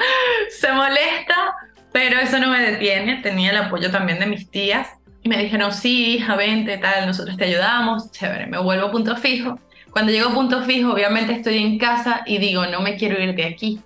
se 0.50 0.72
molesta, 0.72 1.56
pero 1.94 2.20
eso 2.20 2.40
no 2.40 2.50
me 2.50 2.60
detiene. 2.60 3.22
Tenía 3.22 3.52
el 3.52 3.58
apoyo 3.58 3.90
también 3.92 4.20
de 4.20 4.26
mis 4.26 4.50
tías. 4.50 4.90
Y 5.24 5.30
me 5.30 5.38
dijeron, 5.38 5.74
sí, 5.74 6.16
hija, 6.16 6.36
vente, 6.36 6.78
tal, 6.78 7.06
nosotros 7.08 7.38
te 7.38 7.46
ayudamos. 7.46 8.12
Chévere, 8.12 8.48
me 8.48 8.60
vuelvo 8.60 8.88
a 8.88 8.92
punto 8.92 9.16
fijo. 9.16 9.60
Cuando 9.92 10.12
llego 10.12 10.30
a 10.30 10.34
punto 10.34 10.62
fijo, 10.64 10.94
obviamente 10.94 11.34
estoy 11.34 11.58
en 11.58 11.78
casa 11.78 12.22
y 12.26 12.38
digo, 12.38 12.66
no 12.68 12.82
me 12.82 12.98
quiero 12.98 13.22
ir 13.22 13.34
de 13.34 13.46
aquí. 13.46 13.82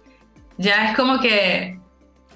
Ya 0.57 0.89
es 0.89 0.95
como 0.95 1.19
que 1.19 1.79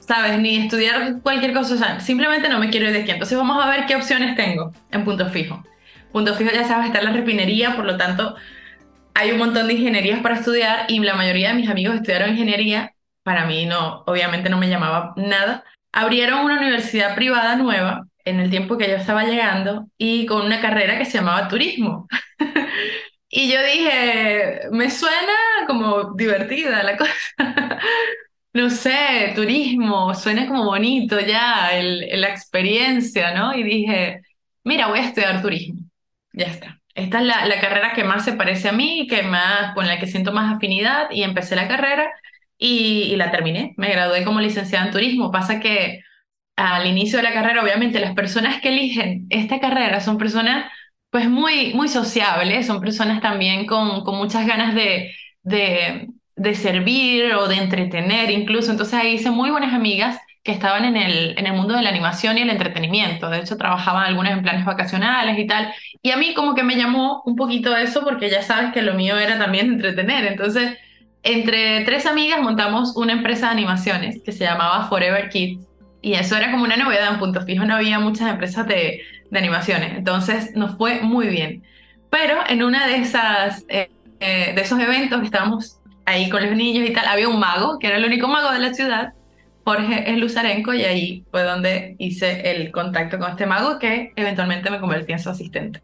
¿sabes? 0.08 0.40
Ni 0.40 0.58
estudiar 0.58 1.22
cualquier 1.22 1.54
cosa, 1.54 1.74
o 1.74 1.78
sea, 1.78 2.00
simplemente 2.00 2.48
no 2.50 2.60
me 2.60 2.70
quiero 2.70 2.88
ir 2.88 2.94
de 2.94 3.02
aquí. 3.02 3.12
Entonces 3.12 3.38
vamos 3.38 3.64
a 3.64 3.70
ver 3.70 3.86
qué 3.86 3.96
opciones 3.96 4.36
tengo 4.36 4.72
en 4.92 5.04
punto 5.04 5.30
fijo. 5.30 5.64
Punto 6.16 6.34
fijo, 6.34 6.50
ya 6.54 6.66
sabes, 6.66 6.88
está 6.88 7.02
la 7.02 7.12
refinería, 7.12 7.76
por 7.76 7.84
lo 7.84 7.98
tanto, 7.98 8.38
hay 9.14 9.32
un 9.34 9.38
montón 9.38 9.68
de 9.68 9.74
ingenierías 9.74 10.22
para 10.22 10.36
estudiar 10.36 10.86
y 10.88 10.98
la 11.00 11.14
mayoría 11.14 11.50
de 11.50 11.56
mis 11.56 11.70
amigos 11.70 11.96
estudiaron 11.96 12.30
ingeniería. 12.30 12.96
Para 13.24 13.46
mí 13.46 13.66
no, 13.66 14.02
obviamente 14.08 14.50
no 14.50 14.58
me 14.58 14.70
llamaba 14.70 15.14
nada. 15.18 15.66
Abrieron 15.92 16.46
una 16.46 16.58
universidad 16.58 17.16
privada 17.16 17.58
nueva 17.58 18.08
en 18.24 18.40
el 18.40 18.50
tiempo 18.50 18.78
que 18.78 18.88
yo 18.88 18.96
estaba 18.96 19.26
llegando 19.26 19.88
y 19.98 20.26
con 20.26 20.46
una 20.46 20.62
carrera 20.62 20.98
que 20.98 21.04
se 21.04 21.18
llamaba 21.18 21.50
turismo. 21.50 22.08
y 23.30 23.52
yo 23.52 23.62
dije, 23.62 24.70
me 24.72 24.90
suena 24.92 25.34
como 25.68 26.14
divertida 26.16 26.82
la 26.82 26.96
cosa 26.96 27.12
no 28.54 28.70
sé, 28.70 29.34
turismo, 29.36 30.16
suena 30.16 30.48
como 30.48 30.64
bonito 30.64 31.20
ya 31.20 31.72
la 31.74 32.30
experiencia, 32.30 33.34
¿no? 33.34 33.54
Y 33.54 33.64
dije, 33.64 34.22
mira, 34.64 34.88
voy 34.88 35.00
a 35.00 35.08
estudiar 35.10 35.42
turismo. 35.42 35.85
Ya 36.36 36.48
está. 36.48 36.82
Esta 36.94 37.20
es 37.20 37.26
la, 37.26 37.46
la, 37.46 37.60
carrera 37.62 37.94
que 37.94 38.04
más 38.04 38.24
se 38.26 38.34
parece 38.34 38.70
a 38.70 38.72
mí, 38.72 39.08
que 39.10 39.24
más, 39.24 39.74
con 39.74 39.88
la 39.88 40.00
que 40.00 40.08
siento 40.08 40.32
más 40.32 40.56
afinidad 40.56 41.10
y 41.12 41.24
empecé 41.24 41.56
la 41.56 41.68
carrera 41.68 42.10
y, 42.58 43.04
y 43.04 43.16
la 43.18 43.32
terminé. 43.32 43.74
Me 43.78 43.90
gradué 43.92 44.24
como 44.24 44.40
licenciada 44.42 44.86
en 44.86 44.92
turismo. 44.92 45.32
Pasa 45.32 45.60
que 45.60 46.02
al 46.56 46.88
inicio 46.88 47.18
de 47.18 47.24
la 47.24 47.34
carrera, 47.34 47.64
obviamente, 47.64 48.00
las 48.00 48.14
personas 48.16 48.62
que 48.62 48.70
eligen 48.70 49.28
esta 49.30 49.60
carrera 49.60 50.02
son 50.02 50.18
personas 50.18 50.72
pues 51.10 51.30
muy, 51.30 51.74
muy 51.74 51.88
sociables, 51.90 52.68
son 52.68 52.82
personas 52.82 53.22
también 53.22 53.66
con, 53.66 54.04
con 54.04 54.18
muchas 54.18 54.48
ganas 54.48 54.76
de, 54.76 55.14
de 55.44 56.08
de 56.36 56.56
servir 56.56 57.34
o 57.36 57.48
de 57.48 57.56
entretener 57.56 58.30
incluso. 58.32 58.72
Entonces 58.72 58.96
ahí 58.96 59.16
hice 59.16 59.32
muy 59.32 59.50
buenas 59.52 59.74
amigas 59.74 60.20
que 60.46 60.52
estaban 60.52 60.86
en 60.86 60.96
el, 60.96 61.38
en 61.38 61.48
el 61.48 61.54
mundo 61.54 61.76
de 61.76 61.82
la 61.82 61.90
animación 61.90 62.38
y 62.38 62.42
el 62.42 62.52
entretenimiento. 62.52 63.30
De 63.30 63.40
hecho, 63.40 63.58
trabajaban 63.58 64.06
algunas 64.06 64.34
en 64.34 64.44
planes 64.44 64.64
vacacionales 64.64 65.38
y 65.40 65.48
tal. 65.48 65.74
Y 66.04 66.12
a 66.12 66.18
mí 66.18 66.36
como 66.36 66.54
que 66.54 66.64
me 66.64 66.76
llamó 66.76 67.24
un 67.26 67.36
poquito 67.36 67.76
eso 67.76 68.04
porque 68.04 68.30
ya 68.30 68.44
sabes 68.44 68.72
que 68.72 68.84
lo 68.84 68.94
mío 68.94 69.18
era 69.18 69.40
también 69.40 69.68
entretener. 69.68 70.26
Entonces, 70.26 70.78
entre 71.24 71.84
tres 71.86 72.06
amigas 72.06 72.40
montamos 72.42 72.96
una 72.96 73.14
empresa 73.14 73.48
de 73.48 73.54
animaciones 73.54 74.22
que 74.24 74.32
se 74.32 74.44
llamaba 74.44 74.88
Forever 74.88 75.30
Kids. 75.30 75.66
Y 76.04 76.14
eso 76.14 76.38
era 76.38 76.52
como 76.52 76.64
una 76.64 76.78
novedad 76.78 77.12
en 77.12 77.20
punto 77.20 77.42
fijo, 77.42 77.66
no 77.66 77.76
había 77.76 78.00
muchas 78.00 78.30
empresas 78.30 78.68
de, 78.68 79.02
de 79.32 79.40
animaciones. 79.40 79.98
Entonces 79.98 80.56
nos 80.56 80.78
fue 80.78 81.02
muy 81.02 81.28
bien. 81.28 81.64
Pero 82.12 82.38
en 82.48 82.64
una 82.64 82.88
de 82.88 82.98
esas... 82.98 83.66
Eh, 83.68 83.90
eh, 84.20 84.54
de 84.56 84.62
esos 84.62 84.80
eventos 84.80 85.20
que 85.20 85.26
estábamos 85.26 85.80
ahí 86.06 86.30
con 86.30 86.42
los 86.42 86.56
niños 86.56 86.90
y 86.90 86.94
tal, 86.94 87.06
había 87.06 87.28
un 87.28 87.40
mago, 87.40 87.80
que 87.80 87.88
era 87.88 87.98
el 87.98 88.06
único 88.06 88.28
mago 88.28 88.52
de 88.52 88.60
la 88.60 88.74
ciudad, 88.74 89.14
Jorge 89.66 90.10
es 90.12 90.18
Luzarenco, 90.20 90.74
y 90.74 90.84
ahí 90.84 91.24
fue 91.32 91.44
donde 91.44 91.96
hice 91.98 92.52
el 92.52 92.72
contacto 92.72 93.18
con 93.18 93.32
este 93.32 93.48
mago 93.48 93.80
que 93.80 94.14
eventualmente 94.16 94.70
me 94.70 94.80
convertí 94.80 95.12
en 95.12 95.20
su 95.20 95.30
asistente. 95.30 95.82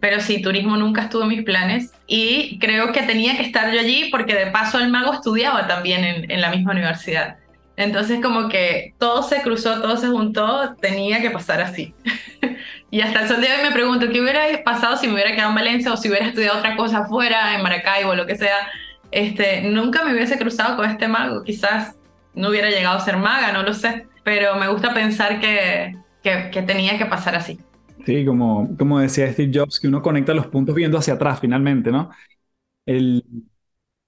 Pero 0.00 0.20
sí, 0.20 0.40
turismo 0.40 0.76
nunca 0.76 1.02
estuvo 1.02 1.22
en 1.22 1.28
mis 1.28 1.42
planes 1.42 1.92
y 2.06 2.58
creo 2.58 2.92
que 2.92 3.02
tenía 3.02 3.36
que 3.36 3.42
estar 3.42 3.72
yo 3.72 3.80
allí 3.80 4.08
porque 4.10 4.34
de 4.34 4.46
paso 4.46 4.78
el 4.78 4.90
mago 4.90 5.12
estudiaba 5.12 5.66
también 5.66 6.26
en, 6.28 6.40
la 6.40 6.50
misma 6.50 6.72
universidad. 6.72 7.36
Entonces 7.76 8.20
como 8.22 8.48
que 8.48 8.94
todo 8.98 9.22
se 9.22 9.42
cruzó, 9.42 9.82
todo 9.82 9.96
se 9.96 10.08
juntó, 10.08 10.74
tenía 10.80 11.20
que 11.20 11.30
pasar 11.30 11.60
así. 11.60 11.94
y 12.90 13.00
hasta 13.00 13.22
el 13.22 13.28
sol 13.28 13.40
de 13.40 13.48
hoy 13.48 13.62
me 13.62 13.72
pregunto, 13.72 14.08
¿qué 14.10 14.20
hubiera 14.20 14.42
pasado 14.64 14.96
si 14.96 15.06
me 15.06 15.14
hubiera 15.14 15.32
quedado 15.32 15.50
en 15.50 15.56
Valencia 15.56 15.92
o 15.92 15.96
si 15.96 16.08
hubiera 16.08 16.26
estudiado 16.26 16.58
otra 16.58 16.76
cosa 16.76 16.98
afuera, 16.98 17.54
en 17.54 17.62
Maracaibo, 17.62 18.14
lo 18.14 18.26
que 18.26 18.36
sea? 18.36 18.56
este, 19.10 19.62
nunca 19.62 20.04
me 20.04 20.12
hubiese 20.12 20.38
cruzado 20.38 20.76
con 20.76 20.88
este 20.88 21.08
mago. 21.08 21.42
Quizás 21.42 21.96
no 22.38 22.48
hubiera 22.50 22.70
llegado 22.70 22.96
a 22.96 23.04
ser 23.04 23.16
maga, 23.16 23.52
no 23.52 23.62
lo 23.62 23.74
sé, 23.74 24.06
pero 24.22 24.54
me 24.56 24.68
gusta 24.68 24.94
pensar 24.94 25.40
que, 25.40 25.96
que, 26.22 26.62
tenía 26.62 26.96
que 26.96 27.06
pasar 27.06 27.34
así. 27.34 27.58
Sí, 28.06 28.24
como, 28.24 28.76
como 28.76 29.00
decía 29.00 29.30
Steve 29.32 29.50
Jobs, 29.52 29.80
que 29.80 29.88
uno 29.88 30.00
conecta 30.00 30.32
los 30.32 30.46
puntos 30.46 30.74
viendo 30.74 30.98
hacia 30.98 31.14
atrás 31.14 31.40
finalmente, 31.40 31.90
¿no? 31.90 32.10
El, 32.86 33.24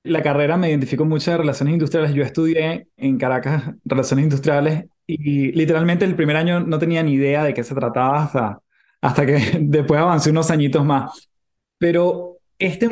la 0.04 0.22
carrera 0.22 0.56
me 0.56 0.70
identifico 0.70 1.04
mucho 1.04 1.32
de 1.32 1.38
relaciones 1.38 1.75
industriales. 1.75 2.14
Yo 2.14 2.22
estudié 2.22 2.88
en 2.96 3.18
Caracas 3.18 3.75
relaciones 3.84 4.25
industriales 4.25 4.87
y 5.06 5.52
literalmente 5.52 6.04
el 6.04 6.14
primer 6.14 6.37
año 6.37 6.60
no 6.60 6.78
tenía 6.78 7.02
ni 7.02 7.14
idea 7.14 7.44
de 7.44 7.52
qué 7.52 7.64
se 7.64 7.75
trataba 7.75 8.25
hasta, 8.25 8.60
hasta 9.00 9.26
que 9.26 9.58
después 9.60 10.00
avancé 10.00 10.30
unos 10.30 10.50
añitos 10.50 10.84
más. 10.84 11.30
Pero 11.78 12.38
este... 12.58 12.88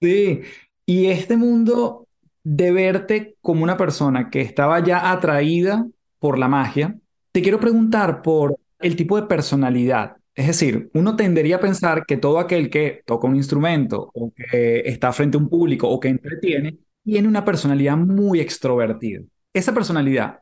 Sí, 0.00 0.42
y 0.84 1.06
este 1.06 1.36
mundo 1.36 2.05
de 2.48 2.70
verte 2.70 3.34
como 3.40 3.64
una 3.64 3.76
persona 3.76 4.30
que 4.30 4.40
estaba 4.40 4.78
ya 4.78 5.10
atraída 5.10 5.84
por 6.20 6.38
la 6.38 6.46
magia, 6.46 6.96
te 7.32 7.42
quiero 7.42 7.58
preguntar 7.58 8.22
por 8.22 8.56
el 8.78 8.94
tipo 8.94 9.20
de 9.20 9.26
personalidad. 9.26 10.18
Es 10.32 10.46
decir, 10.46 10.88
uno 10.94 11.16
tendería 11.16 11.56
a 11.56 11.60
pensar 11.60 12.06
que 12.06 12.16
todo 12.16 12.38
aquel 12.38 12.70
que 12.70 13.02
toca 13.04 13.26
un 13.26 13.34
instrumento 13.34 14.12
o 14.14 14.32
que 14.32 14.82
está 14.86 15.12
frente 15.12 15.36
a 15.36 15.40
un 15.40 15.48
público 15.48 15.88
o 15.88 15.98
que 15.98 16.06
entretiene, 16.06 16.78
tiene 17.02 17.26
una 17.26 17.44
personalidad 17.44 17.96
muy 17.96 18.38
extrovertida. 18.38 19.22
Esa 19.52 19.74
personalidad, 19.74 20.38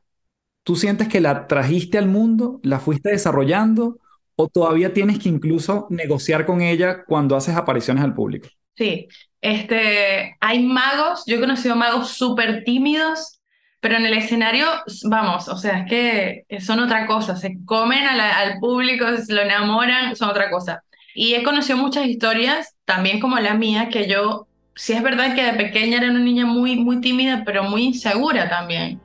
¿tú 0.62 0.76
sientes 0.76 1.08
que 1.08 1.22
la 1.22 1.46
trajiste 1.46 1.96
al 1.96 2.08
mundo, 2.08 2.60
la 2.62 2.80
fuiste 2.80 3.12
desarrollando 3.12 3.98
o 4.36 4.48
todavía 4.48 4.92
tienes 4.92 5.20
que 5.20 5.30
incluso 5.30 5.86
negociar 5.88 6.44
con 6.44 6.60
ella 6.60 7.02
cuando 7.06 7.34
haces 7.34 7.56
apariciones 7.56 8.04
al 8.04 8.12
público? 8.12 8.48
Sí, 8.76 9.08
este, 9.44 10.38
hay 10.40 10.62
magos, 10.62 11.24
yo 11.26 11.36
he 11.36 11.40
conocido 11.40 11.76
magos 11.76 12.08
súper 12.08 12.64
tímidos, 12.64 13.40
pero 13.78 13.96
en 13.96 14.06
el 14.06 14.14
escenario, 14.14 14.66
vamos, 15.04 15.48
o 15.48 15.58
sea, 15.58 15.80
es 15.80 15.90
que 15.90 16.60
son 16.60 16.80
otra 16.80 17.06
cosa, 17.06 17.36
se 17.36 17.58
comen 17.66 18.06
al 18.06 18.58
público, 18.58 19.04
se 19.18 19.34
lo 19.34 19.42
enamoran, 19.42 20.16
son 20.16 20.30
otra 20.30 20.50
cosa. 20.50 20.82
Y 21.14 21.34
he 21.34 21.42
conocido 21.42 21.76
muchas 21.76 22.06
historias, 22.06 22.74
también 22.86 23.20
como 23.20 23.38
la 23.38 23.52
mía, 23.52 23.90
que 23.90 24.08
yo, 24.08 24.48
sí 24.74 24.94
es 24.94 25.02
verdad 25.02 25.34
que 25.34 25.44
de 25.44 25.52
pequeña 25.52 25.98
era 25.98 26.08
una 26.08 26.20
niña 26.20 26.46
muy, 26.46 26.76
muy 26.76 27.02
tímida, 27.02 27.42
pero 27.44 27.64
muy 27.64 27.82
insegura 27.82 28.48
también. 28.48 28.98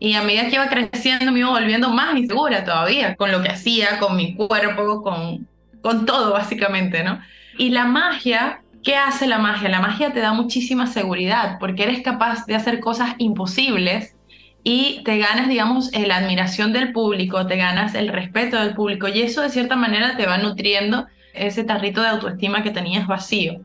Y 0.00 0.14
a 0.14 0.22
medida 0.22 0.48
que 0.48 0.56
iba 0.56 0.66
creciendo 0.66 1.30
me 1.30 1.38
iba 1.38 1.50
volviendo 1.50 1.90
más 1.90 2.16
insegura 2.16 2.64
todavía, 2.64 3.14
con 3.14 3.30
lo 3.30 3.40
que 3.44 3.50
hacía, 3.50 4.00
con 4.00 4.16
mi 4.16 4.34
cuerpo, 4.34 5.04
con, 5.04 5.46
con 5.82 6.04
todo 6.04 6.32
básicamente, 6.32 7.04
¿no? 7.04 7.20
Y 7.56 7.70
la 7.70 7.84
magia 7.84 8.63
¿Qué 8.84 8.96
hace 8.96 9.26
la 9.26 9.38
magia? 9.38 9.70
La 9.70 9.80
magia 9.80 10.12
te 10.12 10.20
da 10.20 10.34
muchísima 10.34 10.86
seguridad 10.86 11.56
porque 11.58 11.84
eres 11.84 12.02
capaz 12.02 12.44
de 12.44 12.54
hacer 12.54 12.80
cosas 12.80 13.14
imposibles 13.16 14.14
y 14.62 15.02
te 15.04 15.16
ganas, 15.16 15.48
digamos, 15.48 15.90
la 15.92 16.18
admiración 16.18 16.74
del 16.74 16.92
público, 16.92 17.46
te 17.46 17.56
ganas 17.56 17.94
el 17.94 18.08
respeto 18.08 18.58
del 18.58 18.74
público 18.74 19.08
y 19.08 19.22
eso 19.22 19.40
de 19.40 19.48
cierta 19.48 19.74
manera 19.74 20.18
te 20.18 20.26
va 20.26 20.36
nutriendo 20.36 21.06
ese 21.32 21.64
tarrito 21.64 22.02
de 22.02 22.08
autoestima 22.08 22.62
que 22.62 22.70
tenías 22.70 23.06
vacío. 23.06 23.60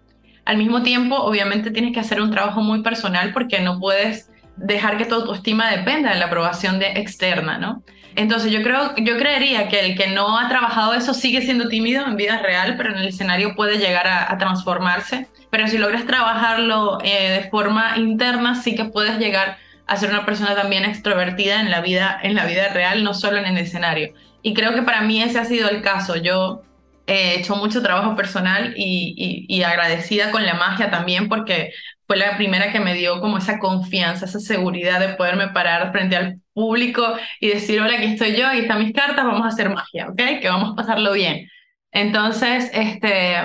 al 0.46 0.58
mismo 0.58 0.84
tiempo, 0.84 1.16
obviamente 1.18 1.70
tienes 1.70 1.94
que 1.94 2.00
hacer 2.00 2.22
un 2.22 2.32
trabajo 2.32 2.62
muy 2.62 2.82
personal 2.82 3.34
porque 3.34 3.60
no 3.60 3.78
puedes 3.78 4.32
dejar 4.56 4.98
que 4.98 5.06
tu 5.06 5.16
autoestima 5.16 5.70
dependa 5.70 6.12
de 6.12 6.20
la 6.20 6.26
aprobación 6.26 6.80
de 6.80 6.94
externa, 6.94 7.58
¿no? 7.58 7.84
Entonces 8.20 8.52
yo 8.52 8.62
creo, 8.64 8.94
yo 8.98 9.18
creería 9.18 9.70
que 9.70 9.80
el 9.80 9.96
que 9.96 10.08
no 10.08 10.38
ha 10.38 10.50
trabajado 10.50 10.94
eso 10.94 11.14
sigue 11.14 11.42
siendo 11.42 11.70
tímido 11.70 12.06
en 12.06 12.18
vida 12.18 12.40
real, 12.40 12.76
pero 12.76 12.92
en 12.92 12.98
el 12.98 13.08
escenario 13.08 13.56
puede 13.56 13.78
llegar 13.78 14.08
a, 14.08 14.38
transformarse. 14.38 15.30
Pero 15.50 15.70
si 15.70 15.78
logras 15.78 16.06
trabajarlo 16.06 16.98
eh, 17.02 17.30
de 17.42 17.50
forma 17.50 17.98
interna, 17.98 18.62
sí 18.62 18.76
que 18.76 18.84
puedes 18.84 19.20
llegar 19.20 19.58
a 19.88 19.96
ser 19.96 20.10
una 20.10 20.26
persona 20.26 20.54
también 20.54 20.84
extrovertida 20.84 21.62
en 21.62 21.72
la 21.72 21.80
vida, 21.80 22.20
en 22.22 22.36
la 22.36 22.46
vida 22.46 22.68
real, 22.74 23.06
no 23.06 23.14
solo 23.14 23.38
en 23.38 23.46
el 23.46 23.58
escenario. 23.58 24.14
Y 24.42 24.54
creo 24.54 24.74
que 24.74 24.82
para 24.82 25.00
mí 25.00 25.22
ese 25.24 25.40
ha 25.40 25.46
sido 25.46 25.70
el 25.70 25.82
caso. 25.82 26.18
Yo 26.18 26.64
he 27.08 27.40
hecho 27.40 27.56
mucho 27.56 27.82
trabajo 27.82 28.18
personal 28.18 28.74
y, 28.76 29.46
y, 29.48 29.64
agradecida 29.64 30.30
con 30.32 30.46
la 30.46 30.56
magia 30.56 30.92
también 30.92 31.30
porque 31.30 31.72
fue 32.06 32.18
la 32.18 32.36
primera 32.36 32.74
que 32.74 32.82
me 32.82 32.94
dio 32.96 33.22
como 33.22 33.38
esa 33.38 33.60
confianza, 33.60 34.26
esa 34.26 34.42
seguridad 34.42 35.00
de 35.00 35.16
poderme 35.16 35.48
parar 35.48 35.94
frente 35.94 36.18
al 36.18 36.42
público 36.60 37.16
y 37.40 37.50
decir, 37.50 37.80
hola, 37.80 37.96
aquí 37.96 38.06
estoy 38.06 38.36
yo, 38.36 38.48
aquí 38.48 38.60
están 38.60 38.80
mis 38.80 38.94
cartas, 38.94 39.26
vamos 39.26 39.46
a 39.46 39.48
hacer 39.48 39.70
magia, 39.70 40.08
¿ok? 40.10 40.42
Que 40.42 40.50
vamos 40.50 40.74
a 40.74 40.76
pasarlo 40.76 41.14
bien. 41.14 41.48
Entonces, 41.92 42.70
este, 42.74 43.38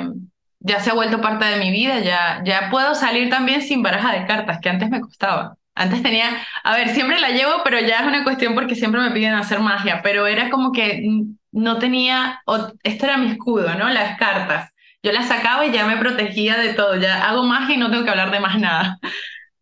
ya 0.59 0.81
se 0.81 0.91
ha 0.91 0.95
vuelto 0.95 1.21
parte 1.21 1.45
de 1.45 1.59
mi 1.59 1.71
vida, 1.71 2.01
ya, 2.01 2.43
ya 2.45 2.71
puedo 2.71 2.95
salir 2.95 3.31
también 3.31 3.63
sin 3.63 3.83
baraja 3.83 4.13
de 4.13 4.27
cartas, 4.27 4.59
que 4.61 4.69
antes 4.69 4.91
me 4.91 5.01
costaba. 5.01 5.57
Antes 5.77 6.03
tenía, 6.03 6.29
a 6.63 6.75
ver, 6.77 6.89
siempre 6.91 7.21
la 7.21 7.31
llevo, 7.31 7.63
pero 7.65 7.79
ya 7.81 8.01
es 8.01 8.07
una 8.07 8.25
cuestión 8.25 8.55
porque 8.55 8.75
siempre 8.75 9.01
me 9.01 9.11
piden 9.13 9.35
hacer 9.35 9.61
magia, 9.61 10.01
pero 10.03 10.27
era 10.27 10.51
como 10.51 10.73
que 10.73 11.25
no 11.53 11.79
tenía, 11.79 12.43
esto 12.83 13.07
era 13.07 13.17
mi 13.17 13.31
escudo, 13.31 13.75
¿no? 13.75 13.89
Las 13.91 14.19
cartas. 14.19 14.71
Yo 15.03 15.13
las 15.13 15.29
sacaba 15.29 15.67
y 15.67 15.73
ya 15.73 15.87
me 15.87 15.99
protegía 15.99 16.57
de 16.57 16.75
todo, 16.75 16.97
ya 16.97 17.29
hago 17.29 17.45
magia 17.45 17.75
y 17.75 17.79
no 17.79 17.91
tengo 17.91 18.05
que 18.05 18.11
hablar 18.11 18.31
de 18.31 18.41
más 18.41 18.59
nada. 18.59 18.99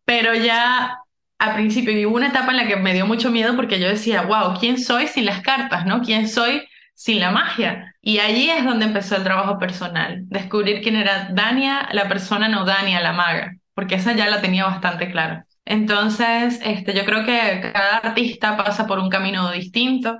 Pero 0.05 0.33
ya 0.35 0.97
al 1.39 1.55
principio 1.55 2.07
hubo 2.07 2.15
una 2.15 2.29
etapa 2.29 2.51
en 2.51 2.57
la 2.57 2.67
que 2.67 2.75
me 2.77 2.93
dio 2.93 3.05
mucho 3.05 3.29
miedo 3.31 3.55
porque 3.55 3.79
yo 3.79 3.87
decía, 3.87 4.21
wow, 4.23 4.57
¿quién 4.59 4.79
soy 4.79 5.07
sin 5.07 5.25
las 5.25 5.41
cartas, 5.41 5.85
no? 5.85 6.01
¿Quién 6.01 6.27
soy 6.29 6.63
sin 6.93 7.19
la 7.19 7.31
magia? 7.31 7.95
Y 8.01 8.19
allí 8.19 8.49
es 8.49 8.63
donde 8.65 8.85
empezó 8.85 9.15
el 9.15 9.23
trabajo 9.23 9.59
personal, 9.59 10.23
descubrir 10.27 10.81
quién 10.81 10.95
era 10.95 11.29
Dania, 11.31 11.89
la 11.91 12.07
persona 12.07 12.47
no 12.47 12.65
Dania, 12.65 13.01
la 13.01 13.13
maga, 13.13 13.53
porque 13.73 13.95
esa 13.95 14.13
ya 14.13 14.29
la 14.29 14.41
tenía 14.41 14.65
bastante 14.65 15.11
clara. 15.11 15.45
Entonces, 15.65 16.59
este, 16.63 16.93
yo 16.93 17.05
creo 17.05 17.25
que 17.25 17.71
cada 17.73 17.97
artista 17.97 18.57
pasa 18.57 18.87
por 18.87 18.99
un 18.99 19.09
camino 19.09 19.51
distinto, 19.51 20.19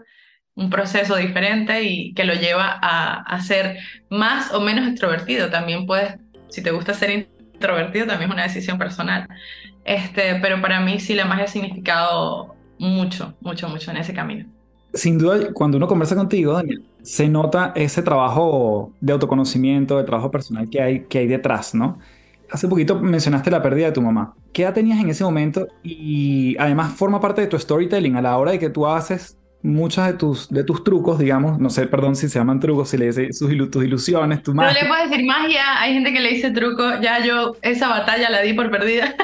un 0.55 0.70
proceso 0.70 1.15
diferente 1.15 1.84
y 1.84 2.13
que 2.13 2.24
lo 2.25 2.34
lleva 2.34 2.79
a, 2.82 3.22
a 3.22 3.41
ser 3.41 3.77
más 4.10 4.53
o 4.53 4.62
menos 4.62 4.88
extrovertido. 4.88 5.50
También 5.50 5.86
puedes, 5.86 6.15
si 6.50 6.62
te 6.63 6.72
gusta 6.72 6.93
ser 6.93 7.27
introvertido, 7.63 8.08
también 8.08 8.29
es 8.29 8.34
una 8.34 8.43
decisión 8.43 8.77
personal. 8.77 9.27
Este, 9.86 10.36
pero 10.41 10.62
para 10.62 10.79
mí 10.79 11.00
sí 11.00 11.13
la 11.13 11.25
magia 11.25 11.46
ha 11.46 11.48
significado 11.48 12.55
mucho, 12.77 13.34
mucho, 13.41 13.70
mucho 13.70 13.91
en 13.91 13.98
ese 13.98 14.13
camino. 14.13 14.46
Sin 14.93 15.17
duda, 15.17 15.51
cuando 15.53 15.77
uno 15.77 15.88
conversa 15.88 16.15
contigo, 16.15 16.53
Daniel, 16.53 16.84
se 17.01 17.27
nota 17.27 17.72
ese 17.75 18.03
trabajo 18.03 18.91
de 19.01 19.13
autoconocimiento, 19.13 19.98
de 19.98 20.03
trabajo 20.03 20.29
personal 20.29 20.70
que 20.70 20.82
hay, 20.82 21.05
que 21.05 21.20
hay 21.20 21.27
detrás, 21.27 21.74
¿no? 21.74 21.98
Hace 22.51 22.67
poquito 22.67 23.00
mencionaste 23.00 23.50
la 23.50 23.63
pérdida 23.63 23.88
de 23.88 23.93
tu 23.93 24.01
mamá. 24.01 24.36
¿Qué 24.51 24.62
edad 24.62 24.74
tenías 24.74 25.00
en 25.00 25.10
ese 25.10 25.24
momento? 25.24 25.67
Y 25.82 26.55
además 26.60 26.93
forma 26.93 27.20
parte 27.20 27.41
de 27.41 27.48
tu 27.48 27.58
storytelling 27.58 28.15
a 28.15 28.22
la 28.22 28.38
hora 28.38 28.51
de 28.51 28.60
que 28.60 28.70
tú 28.70 28.86
haces 28.86 29.38
muchos 29.63 30.05
de 30.05 30.13
tus, 30.13 30.50
de 30.50 30.63
tus 30.63 30.84
trucos, 30.84 31.17
digamos, 31.17 31.60
no 31.60 31.70
sé, 31.70 31.88
perdón 31.88 32.15
si 32.15 32.29
se 32.29 32.38
llaman 32.38 32.60
trucos, 32.60 32.89
si 32.89 32.98
le 32.98 33.08
dices 33.08 33.38
sus 33.38 33.50
tus 33.72 33.84
ilusiones, 33.84 34.43
tu 34.43 34.53
magia. 34.53 34.74
No 34.74 34.79
le 34.82 34.88
puedes 34.88 35.10
decir 35.10 35.25
magia, 35.25 35.82
hay 35.82 35.93
gente 35.93 36.13
que 36.13 36.20
le 36.20 36.29
dice 36.29 36.51
truco, 36.51 37.01
ya 37.01 37.20
yo 37.20 37.55
esa 37.62 37.88
batalla 37.88 38.29
la 38.29 38.41
di 38.41 38.53
por 38.53 38.70
perdida. 38.70 39.15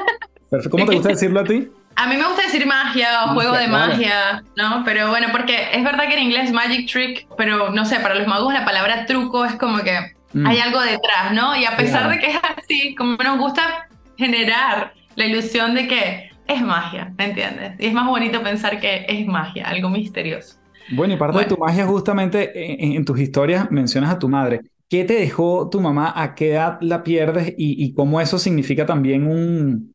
¿Cómo 0.72 0.86
te 0.86 0.96
gusta 0.96 1.10
decirlo 1.10 1.42
a 1.42 1.44
ti? 1.44 1.68
A 1.96 2.08
mí 2.08 2.16
me 2.16 2.24
gusta 2.24 2.44
decir 2.44 2.66
magia 2.66 3.26
o 3.26 3.34
juego 3.34 3.58
de 3.58 3.68
magia, 3.68 4.42
¿no? 4.56 4.84
Pero 4.86 5.10
bueno, 5.10 5.28
porque 5.34 5.68
es 5.74 5.84
verdad 5.84 6.08
que 6.08 6.14
en 6.14 6.24
inglés 6.24 6.50
magic 6.54 6.90
trick, 6.90 7.28
pero 7.36 7.72
no 7.72 7.84
sé, 7.84 8.00
para 8.00 8.16
los 8.16 8.26
magos 8.26 8.54
la 8.54 8.64
palabra 8.64 9.06
truco 9.06 9.44
es 9.44 9.56
como 9.56 9.80
que 9.80 10.14
Mm. 10.34 10.46
Hay 10.46 10.60
algo 10.60 10.82
detrás, 10.82 11.34
¿no? 11.34 11.56
Y 11.56 11.66
a 11.66 11.76
pesar 11.76 12.10
de 12.10 12.20
que 12.20 12.28
es 12.28 12.38
así, 12.58 12.96
como 12.96 13.18
nos 13.18 13.40
gusta 13.40 13.88
generar 14.18 14.94
la 15.16 15.26
ilusión 15.26 15.74
de 15.74 15.88
que 15.88 16.29
es 16.50 16.62
magia, 16.62 17.14
¿me 17.18 17.26
entiendes? 17.26 17.74
Y 17.80 17.86
es 17.86 17.94
más 17.94 18.08
bonito 18.08 18.42
pensar 18.42 18.80
que 18.80 19.06
es 19.08 19.26
magia, 19.28 19.68
algo 19.68 19.90
misterioso. 19.90 20.58
Bueno, 20.92 21.14
y 21.14 21.18
parte 21.18 21.38
de 21.38 21.46
tu 21.46 21.58
magia 21.58 21.86
justamente 21.86 22.96
en, 22.96 23.06
tus 23.06 23.20
historias 23.20 23.70
mencionas 23.70 24.10
a 24.10 24.20
tu 24.20 24.28
madre. 24.28 24.62
¿Qué 24.90 25.04
te 25.04 25.14
dejó 25.14 25.70
tu 25.70 25.80
mamá? 25.80 26.12
¿A 26.16 26.34
qué 26.34 26.54
edad 26.54 26.80
la 26.82 27.04
pierdes? 27.04 27.54
Y, 27.58 27.86
y 27.86 27.94
cómo 27.94 28.20
eso 28.20 28.40
significa 28.40 28.88
también 28.88 29.28
un 29.28 29.94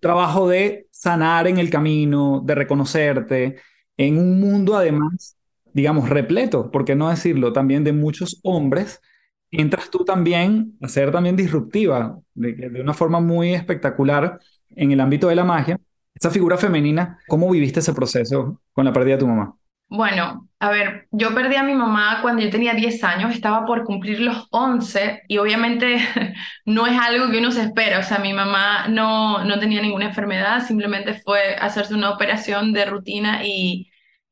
trabajo 0.00 0.48
de 0.48 0.86
sanar 0.90 1.46
en 1.46 1.58
el 1.58 1.68
camino, 1.68 2.40
de 2.44 2.54
reconocerte, 2.54 3.56
en 3.98 4.16
un 4.16 4.40
mundo 4.40 4.76
además, 4.76 5.36
digamos, 5.74 6.08
repleto, 6.08 6.70
¿por 6.70 6.86
qué 6.86 6.94
no 6.94 7.10
decirlo? 7.10 7.52
También 7.52 7.84
de 7.84 7.92
muchos 7.92 8.40
hombres 8.42 9.02
entras 9.50 9.90
tú 9.90 10.04
también 10.04 10.78
a 10.80 10.88
ser 10.88 11.10
también 11.10 11.36
disruptiva, 11.36 12.18
de, 12.34 12.52
de, 12.52 12.80
una 12.80 12.94
forma 12.94 13.20
muy 13.20 13.52
espectacular 13.52 14.38
en 14.70 14.92
el 14.92 15.00
ámbito 15.00 15.28
de 15.28 15.34
la 15.34 15.44
magia. 15.44 15.78
Esa 16.20 16.30
figura 16.30 16.58
femenina, 16.58 17.18
¿cómo 17.26 17.50
viviste 17.50 17.80
ese 17.80 17.94
proceso 17.94 18.60
con 18.72 18.84
la 18.84 18.92
pérdida 18.92 19.14
de 19.14 19.20
tu 19.20 19.26
mamá? 19.26 19.56
Bueno, 19.88 20.48
a 20.58 20.70
ver, 20.70 21.08
yo 21.10 21.34
perdí 21.34 21.56
a 21.56 21.62
mi 21.62 21.74
mamá 21.74 22.18
cuando 22.20 22.42
yo 22.42 22.50
tenía 22.50 22.74
10 22.74 23.02
años, 23.02 23.34
estaba 23.34 23.64
por 23.64 23.84
cumplir 23.84 24.20
los 24.20 24.46
11 24.50 25.22
y 25.28 25.38
obviamente 25.38 25.96
no 26.66 26.86
es 26.86 26.98
algo 26.98 27.30
que 27.30 27.38
uno 27.38 27.50
se 27.50 27.62
espera, 27.62 28.00
o 28.00 28.02
sea, 28.02 28.18
mi 28.18 28.34
mamá 28.34 28.86
no, 28.88 29.42
no 29.44 29.58
tenía 29.58 29.80
ninguna 29.80 30.04
enfermedad, 30.06 30.64
simplemente 30.66 31.14
fue 31.14 31.56
hacerse 31.56 31.94
una 31.94 32.10
operación 32.10 32.74
de 32.74 32.84
rutina 32.84 33.42
y 33.42 33.89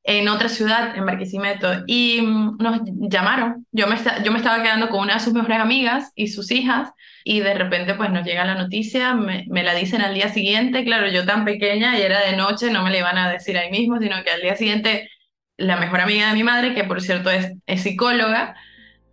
en 0.09 0.27
otra 0.29 0.49
ciudad, 0.49 0.97
en 0.97 1.05
Barquisimeto, 1.05 1.69
y 1.87 2.23
mm, 2.23 2.57
nos 2.57 2.81
llamaron. 3.11 3.67
Yo 3.73 3.87
me, 3.87 3.97
yo 4.25 4.33
me 4.33 4.39
estaba 4.39 4.63
quedando 4.63 4.89
con 4.89 5.01
una 5.01 5.15
de 5.15 5.21
sus 5.21 5.35
mejores 5.35 5.61
amigas 5.61 6.13
y 6.15 6.29
sus 6.29 6.51
hijas, 6.51 6.91
y 7.25 7.41
de 7.41 7.53
repente 7.53 7.93
pues 7.93 8.11
nos 8.11 8.25
llega 8.25 8.47
la 8.47 8.55
noticia, 8.55 9.13
me, 9.13 9.45
me, 9.51 9.63
la 9.63 9.75
dicen 9.75 10.01
al 10.01 10.15
día 10.15 10.31
siguiente, 10.31 10.83
claro, 10.83 11.09
yo 11.09 11.27
tan 11.27 11.45
pequeña 11.45 11.99
y 11.99 12.03
era 12.03 12.21
de 12.23 12.39
noche, 12.39 12.71
no 12.71 12.83
me 12.83 12.91
la 12.91 13.01
iban 13.01 13.19
a 13.19 13.31
decir 13.31 13.59
ahí 13.59 13.71
mismo, 13.71 13.99
sino 13.99 14.17
que 14.25 14.31
al 14.31 14.41
día 14.41 14.57
siguiente 14.57 15.11
la 15.59 15.77
mejor 15.77 16.01
amiga 16.01 16.29
de 16.29 16.35
mi 16.35 16.43
madre, 16.43 16.73
que 16.73 16.85
por 16.85 17.03
cierto 17.03 17.29
es, 17.29 17.53
es 17.67 17.83
psicóloga, 17.83 18.57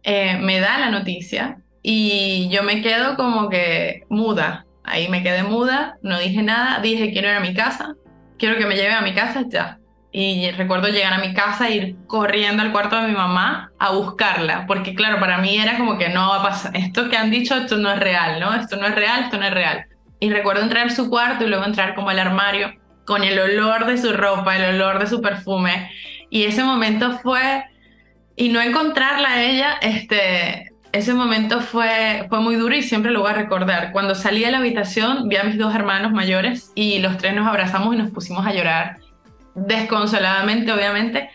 eh, 0.04 0.38
me 0.40 0.62
da 0.62 0.80
la 0.80 0.92
noticia 0.92 1.58
y 1.82 2.48
yo 2.50 2.64
me 2.64 2.82
quedo 2.82 3.18
como 3.18 3.50
que 3.50 4.04
muda, 4.10 4.66
ahí 4.86 5.10
me 5.10 5.24
quedé 5.24 5.44
muda, 5.44 5.98
no 6.04 6.18
dije 6.20 6.42
nada, 6.42 6.80
dije 6.80 7.12
quiero 7.12 7.28
ir 7.28 7.36
a 7.36 7.42
mi 7.42 7.54
casa, 7.54 7.96
quiero 8.38 8.58
que 8.58 8.66
me 8.66 8.76
lleven 8.76 8.94
a 8.94 9.02
mi 9.02 9.14
casa, 9.14 9.44
ya 9.50 9.80
y 10.18 10.50
recuerdo 10.52 10.88
llegar 10.88 11.12
a 11.12 11.18
mi 11.18 11.34
casa, 11.34 11.70
ir 11.70 11.98
corriendo 12.08 12.64
al 12.64 12.72
cuarto 12.72 12.96
de 12.96 13.10
mi 13.10 13.14
mamá 13.14 13.72
a 13.78 13.92
buscarla, 13.92 14.66
porque 14.66 14.96
claro, 14.96 15.20
para 15.20 15.40
mí 15.40 15.58
era 15.58 15.78
como 15.78 15.98
que 15.98 16.08
no 16.08 16.30
va 16.30 16.38
a 16.38 16.42
pasar, 16.42 16.72
esto 16.78 17.10
que 17.10 17.18
han 17.18 17.30
dicho, 17.30 17.54
esto 17.54 17.76
no 17.76 17.92
es 17.92 18.00
real, 18.00 18.40
¿no? 18.40 18.54
Esto 18.54 18.78
no 18.78 18.88
es 18.88 18.96
real, 18.96 19.26
esto 19.26 19.38
no 19.38 19.46
es 19.46 19.54
real. 19.54 19.88
Y 20.22 20.30
recuerdo 20.30 20.64
entrar 20.64 20.88
a 20.88 20.90
su 20.90 21.10
cuarto 21.10 21.44
y 21.44 21.50
luego 21.50 21.66
entrar 21.66 21.96
como 21.96 22.12
al 22.12 22.20
armario 22.20 22.74
con 23.04 23.26
el 23.26 23.38
olor 23.38 23.88
de 23.88 23.98
su 23.98 24.14
ropa, 24.14 24.56
el 24.56 24.76
olor 24.76 25.00
de 25.00 25.08
su 25.08 25.22
perfume. 25.22 25.92
Y 26.30 26.46
ese 26.46 26.64
momento 26.64 27.20
fue, 27.20 27.66
y 28.38 28.48
no 28.48 28.62
encontrarla 28.62 29.34
a 29.34 29.44
ella, 29.44 29.74
este, 29.82 30.72
ese 30.94 31.14
momento 31.14 31.60
fue, 31.60 32.26
fue 32.30 32.40
muy 32.40 32.56
duro 32.56 32.74
y 32.74 32.84
siempre 32.84 33.12
lo 33.12 33.20
voy 33.20 33.32
a 33.32 33.36
recordar. 33.36 33.92
Cuando 33.92 34.16
salí 34.16 34.46
de 34.46 34.52
la 34.52 34.60
habitación 34.60 35.28
vi 35.28 35.36
a 35.36 35.44
mis 35.44 35.58
dos 35.58 35.76
hermanos 35.76 36.14
mayores 36.14 36.72
y 36.74 37.00
los 37.00 37.18
tres 37.18 37.36
nos 37.36 37.46
abrazamos 37.46 37.94
y 37.94 37.98
nos 37.98 38.12
pusimos 38.12 38.48
a 38.48 38.54
llorar 38.54 39.05
desconsoladamente, 39.56 40.72
obviamente. 40.72 41.30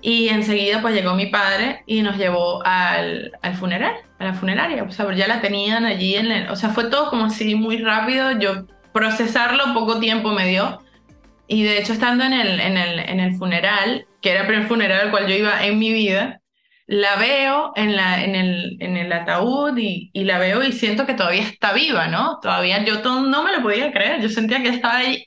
Y 0.00 0.28
enseguida 0.28 0.82
pues 0.82 0.94
llegó 0.94 1.14
mi 1.14 1.26
padre 1.26 1.82
y 1.86 2.02
nos 2.02 2.16
llevó 2.18 2.64
al, 2.64 3.32
al 3.42 3.54
funeral, 3.54 3.94
a 4.18 4.24
la 4.24 4.34
funeraria. 4.34 4.82
O 4.84 4.90
sea, 4.90 5.12
ya 5.14 5.26
la 5.26 5.40
tenían 5.40 5.84
allí 5.86 6.14
en 6.16 6.30
el... 6.30 6.50
O 6.50 6.56
sea, 6.56 6.70
fue 6.70 6.84
todo 6.90 7.08
como 7.10 7.24
así 7.24 7.54
muy 7.54 7.78
rápido. 7.78 8.32
Yo 8.38 8.66
procesarlo 8.92 9.72
poco 9.74 9.98
tiempo 10.00 10.32
me 10.32 10.46
dio. 10.46 10.82
Y 11.46 11.62
de 11.64 11.78
hecho, 11.78 11.92
estando 11.92 12.24
en 12.24 12.32
el, 12.32 12.60
en 12.60 12.76
el, 12.76 12.98
en 13.00 13.20
el 13.20 13.36
funeral, 13.36 14.06
que 14.20 14.30
era 14.30 14.42
el 14.42 14.46
primer 14.46 14.66
funeral 14.66 15.00
al 15.00 15.10
cual 15.10 15.26
yo 15.26 15.34
iba 15.34 15.64
en 15.64 15.78
mi 15.78 15.92
vida, 15.92 16.40
la 16.86 17.16
veo 17.16 17.72
en, 17.76 17.96
la, 17.96 18.22
en, 18.22 18.34
el, 18.34 18.76
en 18.80 18.96
el 18.96 19.12
ataúd 19.12 19.76
y, 19.78 20.10
la 20.14 20.38
veo 20.38 20.62
y 20.62 20.72
siento 20.72 21.06
que 21.06 21.14
todavía 21.14 21.42
está 21.42 21.72
viva, 21.72 22.08
¿no? 22.08 22.38
Todavía 22.40 22.84
yo 22.84 23.00
todo, 23.00 23.22
no 23.22 23.42
me 23.42 23.52
lo 23.52 23.62
podía 23.62 23.92
creer. 23.92 24.20
Yo 24.20 24.28
sentía 24.28 24.62
que 24.62 24.68
estaba 24.68 24.98
ahí 24.98 25.26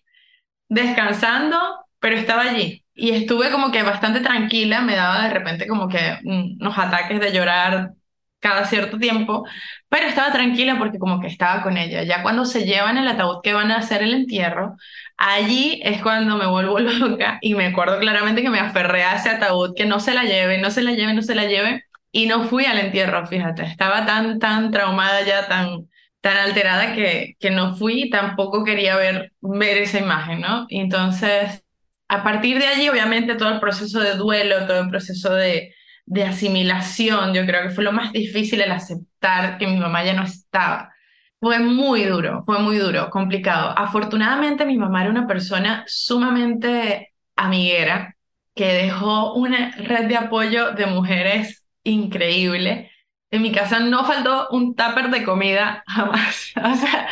descansando 0.69 1.57
pero 1.99 2.15
estaba 2.15 2.43
allí. 2.43 2.83
Y 2.93 3.11
estuve 3.11 3.51
como 3.51 3.71
que 3.71 3.83
bastante 3.83 4.21
tranquila, 4.21 4.81
me 4.81 4.95
daba 4.95 5.23
de 5.23 5.29
repente 5.33 5.67
como 5.67 5.87
que 5.87 6.17
unos 6.25 6.77
ataques 6.77 7.19
de 7.19 7.31
llorar 7.31 7.91
cada 8.39 8.65
cierto 8.65 8.97
tiempo, 8.99 9.45
pero 9.89 10.07
estaba 10.07 10.31
tranquila 10.31 10.77
porque 10.77 10.99
como 10.99 11.19
que 11.19 11.27
estaba 11.27 11.63
con 11.63 11.77
ella. 11.77 12.03
Ya 12.03 12.21
cuando 12.23 12.45
se 12.45 12.65
llevan 12.65 12.97
el 12.97 13.07
ataúd 13.07 13.41
que 13.43 13.53
van 13.53 13.71
a 13.71 13.77
hacer 13.77 14.03
el 14.03 14.13
entierro, 14.13 14.75
allí 15.17 15.79
es 15.83 16.01
cuando 16.01 16.37
me 16.37 16.47
vuelvo 16.47 16.79
loca 16.79 17.39
y 17.41 17.55
me 17.55 17.67
acuerdo 17.67 17.99
claramente 17.99 18.41
que 18.41 18.49
me 18.49 18.59
aferré 18.59 19.03
a 19.03 19.15
ese 19.15 19.29
ataúd, 19.29 19.73
que 19.75 19.85
no 19.85 19.99
se 19.99 20.13
la 20.13 20.23
lleve, 20.23 20.57
no 20.59 20.71
se 20.71 20.81
la 20.83 20.91
lleve, 20.91 21.13
no 21.13 21.21
se 21.21 21.35
la 21.35 21.45
lleve, 21.45 21.83
y 22.11 22.27
no 22.27 22.43
fui 22.45 22.65
al 22.65 22.79
entierro, 22.79 23.25
fíjate, 23.27 23.63
estaba 23.63 24.05
tan, 24.05 24.39
tan 24.39 24.71
traumada 24.71 25.21
ya, 25.23 25.47
tan 25.47 25.87
tan 26.21 26.37
alterada 26.37 26.93
que, 26.95 27.35
que 27.39 27.51
no 27.51 27.75
fui, 27.75 28.09
tampoco 28.09 28.63
quería 28.63 28.95
ver, 28.97 29.33
ver 29.41 29.77
esa 29.77 29.99
imagen, 29.99 30.41
¿no? 30.41 30.65
Y 30.69 30.79
entonces, 30.79 31.63
a 32.07 32.23
partir 32.23 32.59
de 32.59 32.67
allí, 32.67 32.89
obviamente, 32.89 33.35
todo 33.35 33.49
el 33.49 33.59
proceso 33.59 33.99
de 33.99 34.15
duelo, 34.15 34.65
todo 34.65 34.81
el 34.81 34.89
proceso 34.89 35.33
de, 35.33 35.73
de 36.05 36.23
asimilación, 36.23 37.33
yo 37.33 37.45
creo 37.45 37.63
que 37.63 37.69
fue 37.75 37.83
lo 37.83 37.91
más 37.91 38.13
difícil 38.13 38.61
el 38.61 38.71
aceptar 38.71 39.57
que 39.57 39.67
mi 39.67 39.77
mamá 39.77 40.03
ya 40.03 40.13
no 40.13 40.23
estaba. 40.23 40.93
Fue 41.39 41.59
muy 41.59 42.03
duro, 42.05 42.43
fue 42.45 42.59
muy 42.59 42.77
duro, 42.77 43.09
complicado. 43.09 43.73
Afortunadamente 43.77 44.65
mi 44.65 44.77
mamá 44.77 45.01
era 45.03 45.11
una 45.11 45.27
persona 45.27 45.83
sumamente 45.87 47.13
amiguera, 47.35 48.15
que 48.55 48.73
dejó 48.73 49.33
una 49.35 49.71
red 49.77 50.07
de 50.07 50.17
apoyo 50.17 50.71
de 50.71 50.87
mujeres 50.87 51.65
increíble. 51.83 52.91
En 53.29 53.41
mi 53.41 53.51
casa 53.51 53.79
no 53.79 54.05
faltó 54.05 54.47
un 54.51 54.75
tupper 54.75 55.09
de 55.11 55.23
comida 55.23 55.83
jamás. 55.87 56.53
O 56.55 56.75
sea, 56.75 57.07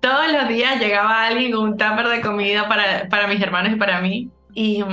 todos 0.00 0.32
los 0.32 0.48
días 0.48 0.80
llegaba 0.80 1.26
alguien 1.26 1.52
con 1.52 1.64
un 1.64 1.76
tupper 1.76 2.08
de 2.08 2.20
comida 2.20 2.68
para, 2.68 3.08
para 3.08 3.26
mis 3.26 3.40
hermanos 3.40 3.72
y 3.72 3.76
para 3.76 4.00
mí. 4.00 4.28
Y, 4.54 4.84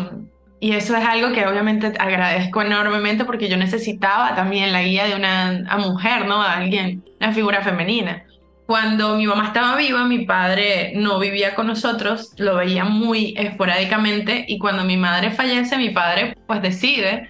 y 0.60 0.72
eso 0.74 0.96
es 0.96 1.06
algo 1.06 1.32
que 1.32 1.46
obviamente 1.46 1.94
agradezco 2.00 2.62
enormemente 2.62 3.26
porque 3.26 3.50
yo 3.50 3.58
necesitaba 3.58 4.36
también 4.36 4.74
la 4.74 4.84
guía 4.84 5.06
de 5.06 5.16
una 5.16 5.66
mujer, 5.78 6.26
¿no? 6.26 6.42
Alguien, 6.42 7.04
una 7.20 7.34
figura 7.34 7.62
femenina. 7.62 8.24
Cuando 8.66 9.16
mi 9.16 9.28
mamá 9.28 9.48
estaba 9.48 9.76
viva, 9.76 10.06
mi 10.06 10.26
padre 10.26 10.94
no 10.96 11.20
vivía 11.20 11.54
con 11.54 11.68
nosotros, 11.68 12.34
lo 12.38 12.56
veía 12.56 12.84
muy 12.84 13.36
esporádicamente 13.38 14.46
y 14.48 14.58
cuando 14.58 14.84
mi 14.84 14.98
madre 14.98 15.30
fallece, 15.30 15.78
mi 15.78 15.92
padre 15.92 16.36
pues 16.48 16.64
decide 16.64 17.30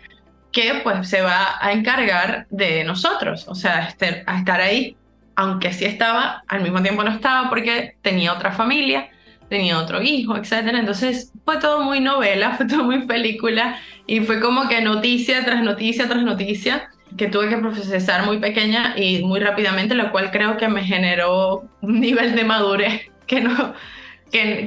que 0.54 0.80
pues 0.82 1.10
se 1.10 1.22
va 1.22 1.58
a 1.60 1.74
encargar 1.74 2.48
de 2.50 2.86
nosotros, 2.86 3.46
o 3.50 3.56
sea, 3.56 3.90
este, 3.90 4.24
a 4.26 4.38
estar 4.38 4.62
ahí, 4.62 4.96
aunque 5.36 5.74
sí 5.74 5.86
estaba, 5.86 6.44
al 6.48 6.62
mismo 6.62 6.82
tiempo 6.82 7.04
no 7.04 7.12
estaba 7.12 7.50
porque 7.50 7.96
tenía 8.02 8.34
otra 8.34 8.52
familia, 8.52 9.10
tenía 9.50 9.80
otro 9.80 10.02
hijo, 10.02 10.36
etc. 10.36 10.52
Entonces 10.74 11.32
fue 11.44 11.58
todo 11.58 11.84
muy 11.84 12.00
novela, 12.00 12.52
fue 12.58 12.68
todo 12.68 12.84
muy 12.84 13.06
película 13.06 13.80
y 14.08 14.22
fue 14.22 14.40
como 14.40 14.68
que 14.68 14.82
noticia 14.82 15.44
tras 15.46 15.64
noticia 15.64 16.08
tras 16.08 16.24
noticia 16.24 16.90
que 17.18 17.28
tuve 17.28 17.50
que 17.50 17.58
procesar 17.58 18.26
muy 18.26 18.40
pequeña 18.40 18.94
y 18.98 19.24
muy 19.24 19.40
rápidamente, 19.40 19.96
lo 19.96 20.12
cual 20.12 20.32
creo 20.32 20.58
que 20.58 20.68
me 20.68 20.84
generó 20.84 21.64
un 21.82 22.00
nivel 22.00 22.36
de 22.36 22.44
madurez 22.44 23.10
que 23.28 23.42
no 23.42 23.74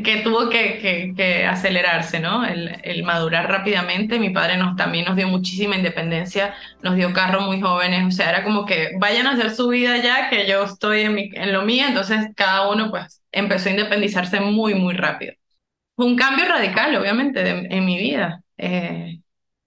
que, 0.03 0.21
tuvo 0.25 0.49
que, 0.49 1.47
acelerarse, 1.49 2.21
¿no? 2.21 2.45
El, 2.45 3.03
madurar 3.05 3.49
rápidamente. 3.49 4.19
Mi 4.19 4.31
padre 4.31 4.57
nos, 4.57 4.77
también 4.77 5.05
nos 5.05 5.17
dio 5.17 5.29
muchísima 5.29 5.77
independencia, 5.77 6.55
nos 6.83 6.97
dio 6.97 7.13
carro 7.13 7.41
muy 7.43 7.61
jóvenes, 7.61 8.07
o 8.07 8.11
sea, 8.11 8.31
era 8.31 8.45
como 8.45 8.65
que 8.67 8.91
vayan 8.99 9.27
a 9.27 9.33
hacer 9.33 9.51
su 9.51 9.69
vida 9.69 9.97
ya, 9.99 10.31
que 10.31 10.47
yo 10.49 10.65
estoy 10.65 11.03
en, 11.03 11.15
mi, 11.15 11.31
en 11.35 11.53
lo 11.53 11.63
mío, 11.63 11.85
entonces 11.87 12.29
cada 12.37 12.69
uno 12.71 12.91
pues 12.91 13.23
empezó 13.33 13.69
a 13.69 13.73
independizarse 13.73 14.41
muy, 14.41 14.75
muy 14.75 14.95
rápido. 14.95 15.35
Fue 15.97 16.07
un 16.07 16.17
cambio 16.17 16.47
radical, 16.47 16.95
obviamente, 16.97 17.49
en 17.49 17.85
mi 17.85 17.99
vida. 17.99 18.43
Eh, 18.57 19.21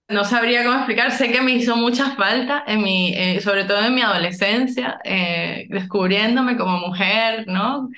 no 0.08 0.24
sabría 0.24 0.64
cómo 0.64 0.76
explicar, 0.76 1.10
sé 1.10 1.32
que 1.32 1.40
me 1.40 1.52
hizo 1.52 1.76
mucha 1.76 2.12
falta, 2.16 2.64
en 2.66 2.82
mi, 2.82 3.14
eh, 3.14 3.40
sobre 3.40 3.64
todo 3.64 3.84
en 3.84 3.94
mi 3.94 4.02
adolescencia, 4.02 4.98
eh, 5.04 5.66
descubriéndome 5.70 6.56
como 6.56 6.78
mujer, 6.78 7.46
¿no? 7.46 7.88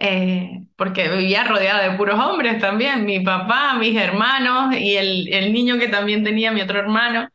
Eh, 0.00 0.64
porque 0.76 1.08
vivía 1.08 1.44
rodeada 1.44 1.88
de 1.88 1.96
puros 1.96 2.18
hombres 2.20 2.60
también, 2.60 3.04
mi 3.04 3.20
papá, 3.20 3.74
mis 3.74 3.96
hermanos 3.96 4.74
y 4.76 4.96
el, 4.96 5.28
el 5.32 5.52
niño 5.52 5.78
que 5.78 5.88
también 5.88 6.22
tenía 6.22 6.52
mi 6.52 6.60
otro 6.60 6.78
hermano, 6.78 7.28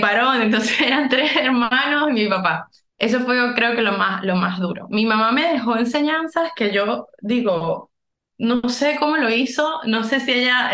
varón, 0.00 0.42
entonces 0.42 0.80
eran 0.80 1.08
tres 1.08 1.36
hermanos 1.36 2.10
y 2.10 2.12
mi 2.12 2.28
papá. 2.28 2.68
Eso 2.98 3.20
fue 3.20 3.36
creo 3.54 3.74
que 3.74 3.82
lo 3.82 3.92
más, 3.98 4.22
lo 4.24 4.36
más 4.36 4.58
duro. 4.60 4.86
Mi 4.90 5.06
mamá 5.06 5.32
me 5.32 5.52
dejó 5.52 5.76
enseñanzas 5.76 6.50
que 6.54 6.72
yo 6.72 7.08
digo, 7.20 7.90
no 8.38 8.68
sé 8.68 8.96
cómo 8.98 9.16
lo 9.16 9.30
hizo, 9.30 9.80
no 9.86 10.04
sé 10.04 10.20
si 10.20 10.32
ella... 10.32 10.70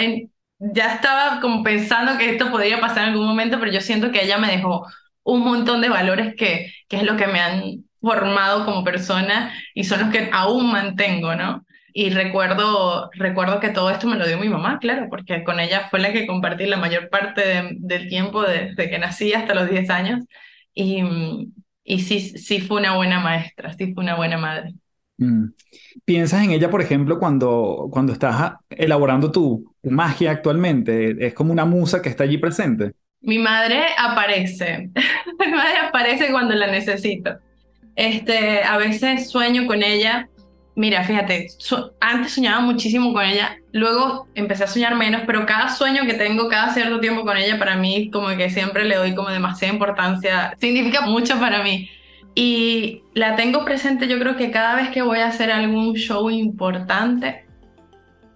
Ya 0.61 0.95
estaba 0.95 1.41
como 1.41 1.63
pensando 1.63 2.19
que 2.19 2.31
esto 2.31 2.51
podría 2.51 2.81
pasar 2.81 3.05
en 3.05 3.11
algún 3.11 3.29
momento, 3.29 3.61
pero 3.61 3.71
yo 3.71 3.81
siento 3.81 4.11
que 4.11 4.25
ella 4.25 4.39
me 4.39 4.49
dejó 4.49 4.87
un 5.23 5.45
montón 5.45 5.81
de 5.81 5.89
valores 5.89 6.35
que, 6.37 6.73
que 6.89 6.97
es 6.97 7.05
lo 7.05 7.17
que 7.17 7.29
me 7.29 7.39
han 7.41 7.88
formado 8.01 8.65
como 8.65 8.85
persona 8.85 9.53
y 9.75 9.85
son 9.85 10.01
los 10.01 10.11
que 10.11 10.31
aún 10.33 10.71
mantengo, 10.71 11.35
¿no? 11.35 11.65
Y 11.93 12.11
recuerdo, 12.11 13.11
recuerdo 13.15 13.61
que 13.61 13.71
todo 13.71 13.91
esto 13.91 14.07
me 14.07 14.17
lo 14.17 14.27
dio 14.27 14.39
mi 14.39 14.49
mamá, 14.49 14.79
claro, 14.79 15.09
porque 15.11 15.43
con 15.43 15.59
ella 15.59 15.89
fue 15.91 15.99
la 16.01 16.13
que 16.13 16.27
compartí 16.27 16.67
la 16.67 16.77
mayor 16.77 17.09
parte 17.09 17.77
del 17.79 18.09
tiempo 18.09 18.43
desde 18.43 18.89
que 18.89 18.99
nací 18.99 19.33
hasta 19.33 19.55
los 19.55 19.69
10 19.69 19.91
años. 19.91 20.25
Y, 20.75 21.03
y 21.83 22.01
sí, 22.01 22.21
sí 22.21 22.61
fue 22.61 22.79
una 22.81 22.95
buena 22.95 23.21
maestra, 23.21 23.73
sí 23.73 23.93
fue 23.95 24.05
una 24.05 24.15
buena 24.15 24.39
madre. 24.39 24.75
Mm. 25.19 25.47
¿Piensas 26.05 26.45
en 26.45 26.53
ella, 26.53 26.71
por 26.71 26.81
ejemplo, 26.81 27.19
cuando, 27.19 27.89
cuando 27.91 28.13
estás 28.13 28.55
elaborando 28.71 29.31
tu, 29.31 29.75
magia 29.83 30.31
actualmente? 30.31 31.27
¿Es 31.27 31.35
como 31.35 31.53
una 31.53 31.65
musa 31.65 32.01
que 32.01 32.09
está 32.09 32.25
allí 32.25 32.39
presente? 32.39 32.93
Mi 33.21 33.39
madre 33.39 33.83
aparece. 33.99 34.91
Mi 35.39 35.51
madre 35.51 35.79
aparece 35.89 36.31
cuando 36.31 36.55
la 36.55 36.69
necesito. 36.69 37.39
Este, 37.99 38.63
a 38.63 38.77
veces 38.79 39.29
sueño 39.29 39.67
con 39.67 39.83
ella. 39.83 40.29
Mira, 40.77 41.03
fíjate, 41.03 41.49
antes 42.01 42.33
soñaba 42.33 42.61
muchísimo 42.61 43.13
con 43.13 43.25
ella, 43.25 43.57
luego 43.73 44.29
empecé 44.37 44.63
a 44.63 44.67
soñar 44.69 44.95
menos, 44.95 45.23
pero 45.27 45.45
cada 45.45 45.69
sueño 45.69 46.07
que 46.07 46.15
tengo, 46.15 46.49
cada 46.49 46.73
cierto 46.73 47.01
tiempo 47.01 47.25
con 47.25 47.37
ella, 47.37 47.59
para 47.59 47.75
mí, 47.75 48.09
como 48.13 48.29
que 48.37 48.51
siempre 48.51 48.85
le 48.85 48.95
doy 48.95 49.17
como 49.17 49.31
demasiada 49.31 49.75
importancia, 49.75 50.55
significa 50.61 51.01
mucho 51.01 51.41
para 51.41 51.65
mí. 51.65 51.91
Y 52.37 53.03
la 53.15 53.35
tengo 53.35 53.65
presente 53.65 54.07
yo 54.07 54.21
creo 54.21 54.37
que 54.37 54.53
cada 54.53 54.77
vez 54.77 54.91
que 54.91 55.03
voy 55.03 55.19
a 55.19 55.27
hacer 55.27 55.51
algún 55.51 55.95
show 55.95 56.31
importante, 56.31 57.47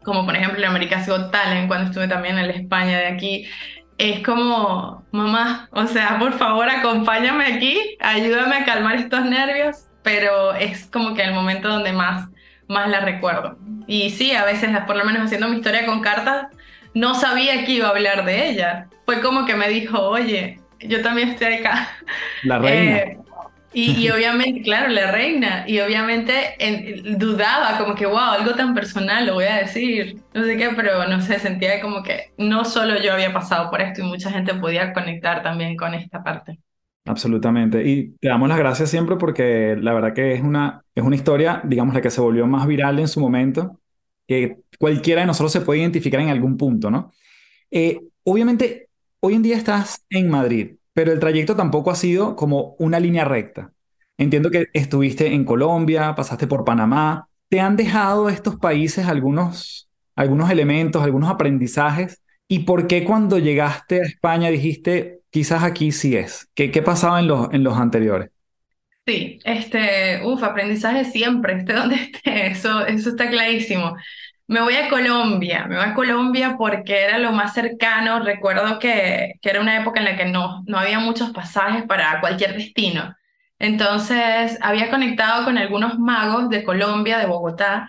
como 0.02 0.26
por 0.26 0.34
ejemplo 0.34 0.58
en 0.58 0.70
America's 0.70 1.08
Got 1.08 1.30
Talent, 1.30 1.68
cuando 1.68 1.90
estuve 1.90 2.08
también 2.08 2.36
en 2.36 2.48
la 2.48 2.54
España 2.54 2.98
de 2.98 3.06
aquí, 3.06 3.46
es 4.02 4.24
como, 4.24 5.04
mamá, 5.12 5.68
o 5.70 5.86
sea, 5.86 6.18
por 6.18 6.32
favor 6.32 6.68
acompáñame 6.68 7.46
aquí, 7.46 7.96
ayúdame 8.00 8.56
a 8.56 8.64
calmar 8.64 8.96
estos 8.96 9.24
nervios, 9.24 9.86
pero 10.02 10.54
es 10.54 10.86
como 10.86 11.14
que 11.14 11.22
el 11.22 11.32
momento 11.32 11.68
donde 11.68 11.92
más, 11.92 12.28
más 12.66 12.88
la 12.88 12.98
recuerdo. 13.00 13.56
Y 13.86 14.10
sí, 14.10 14.32
a 14.32 14.44
veces, 14.44 14.70
por 14.88 14.96
lo 14.96 15.04
menos 15.04 15.22
haciendo 15.22 15.48
mi 15.48 15.56
historia 15.56 15.86
con 15.86 16.00
cartas, 16.00 16.46
no 16.94 17.14
sabía 17.14 17.64
que 17.64 17.72
iba 17.72 17.86
a 17.86 17.90
hablar 17.90 18.24
de 18.24 18.48
ella. 18.50 18.88
Fue 19.06 19.20
como 19.20 19.46
que 19.46 19.54
me 19.54 19.68
dijo, 19.68 20.00
oye, 20.00 20.58
yo 20.80 21.00
también 21.00 21.28
estoy 21.30 21.54
acá. 21.54 21.88
La 22.42 22.58
reina. 22.58 22.96
Eh, 22.96 23.18
y, 23.74 24.08
obviamente, 24.10 24.62
claro, 24.62 24.88
la 24.88 25.10
reina, 25.10 25.64
y 25.66 25.80
obviamente 25.80 26.56
dudaba, 27.16 27.78
como 27.78 27.94
que, 27.94 28.06
wow, 28.06 28.18
algo 28.18 28.54
tan 28.54 28.74
personal 28.74 29.26
lo 29.26 29.34
voy 29.34 29.44
a 29.44 29.56
decir, 29.56 30.18
no 30.34 30.44
sé 30.44 30.56
qué, 30.56 30.70
pero 30.76 31.06
no 31.08 31.20
sé, 31.20 31.38
sentía 31.38 31.80
como 31.80 32.02
que 32.02 32.32
no 32.36 32.64
solo 32.64 33.00
yo 33.00 33.12
había 33.12 33.32
pasado 33.32 33.70
por 33.70 33.80
esto 33.80 34.02
y 34.02 34.04
mucha 34.04 34.30
gente 34.30 34.54
podía 34.54 34.92
conectar 34.92 35.42
también 35.42 35.76
con 35.76 35.94
esta 35.94 36.22
parte. 36.22 36.58
Absolutamente. 37.04 37.82
Y 37.84 38.10
te 38.20 38.28
damos 38.28 38.48
las 38.48 38.58
gracias 38.58 38.90
siempre 38.90 39.16
porque 39.16 39.76
la 39.80 39.92
verdad 39.92 40.12
que 40.14 40.34
es 40.34 40.42
una, 40.42 40.82
es 40.94 41.02
una 41.02 41.16
historia, 41.16 41.60
digamos, 41.64 41.94
la 41.94 42.00
que 42.00 42.10
se 42.10 42.20
volvió 42.20 42.46
más 42.46 42.66
viral 42.66 42.98
en 42.98 43.08
su 43.08 43.20
momento, 43.20 43.80
que 44.26 44.58
cualquiera 44.78 45.22
de 45.22 45.26
nosotros 45.26 45.50
se 45.50 45.62
puede 45.62 45.80
identificar 45.80 46.20
en 46.20 46.28
algún 46.28 46.56
punto, 46.56 46.90
¿no? 46.90 47.10
Eh, 47.70 48.00
obviamente, 48.24 48.88
hoy 49.20 49.34
en 49.34 49.42
día 49.42 49.56
estás 49.56 50.04
en 50.10 50.30
Madrid 50.30 50.76
pero 50.92 51.12
el 51.12 51.20
trayecto 51.20 51.56
tampoco 51.56 51.90
ha 51.90 51.94
sido 51.94 52.36
como 52.36 52.74
una 52.78 53.00
línea 53.00 53.24
recta. 53.24 53.72
Entiendo 54.18 54.50
que 54.50 54.66
estuviste 54.74 55.34
en 55.34 55.44
Colombia, 55.44 56.14
pasaste 56.14 56.46
por 56.46 56.64
Panamá. 56.64 57.28
¿Te 57.48 57.60
han 57.60 57.76
dejado 57.76 58.28
estos 58.28 58.56
países 58.56 59.06
algunos, 59.06 59.88
algunos 60.14 60.50
elementos, 60.50 61.02
algunos 61.02 61.30
aprendizajes? 61.30 62.22
¿Y 62.48 62.60
por 62.60 62.86
qué 62.86 63.04
cuando 63.04 63.38
llegaste 63.38 64.00
a 64.00 64.04
España 64.04 64.50
dijiste, 64.50 65.20
quizás 65.30 65.62
aquí 65.64 65.92
sí 65.92 66.16
es? 66.16 66.48
¿Qué, 66.54 66.70
qué 66.70 66.82
pasaba 66.82 67.20
en 67.20 67.28
los, 67.28 67.52
en 67.52 67.64
los 67.64 67.76
anteriores? 67.78 68.30
Sí, 69.06 69.40
este, 69.44 70.20
uff, 70.24 70.42
aprendizaje 70.44 71.04
siempre, 71.04 71.54
esté 71.58 71.72
donde 71.72 71.96
esté, 71.96 72.46
eso, 72.48 72.86
eso 72.86 73.10
está 73.10 73.28
clarísimo. 73.30 73.96
Me 74.52 74.60
voy 74.60 74.74
a 74.76 74.90
Colombia, 74.90 75.64
me 75.66 75.76
voy 75.76 75.84
a 75.86 75.94
Colombia 75.94 76.56
porque 76.58 77.04
era 77.04 77.16
lo 77.18 77.32
más 77.32 77.54
cercano. 77.54 78.20
Recuerdo 78.20 78.78
que, 78.78 79.34
que 79.40 79.48
era 79.48 79.62
una 79.62 79.80
época 79.80 80.00
en 80.00 80.04
la 80.04 80.16
que 80.16 80.26
no, 80.26 80.62
no 80.66 80.78
había 80.78 80.98
muchos 80.98 81.30
pasajes 81.30 81.84
para 81.84 82.20
cualquier 82.20 82.54
destino. 82.54 83.16
Entonces 83.58 84.58
había 84.60 84.90
conectado 84.90 85.46
con 85.46 85.56
algunos 85.56 85.98
magos 85.98 86.50
de 86.50 86.64
Colombia, 86.64 87.18
de 87.18 87.26
Bogotá, 87.26 87.88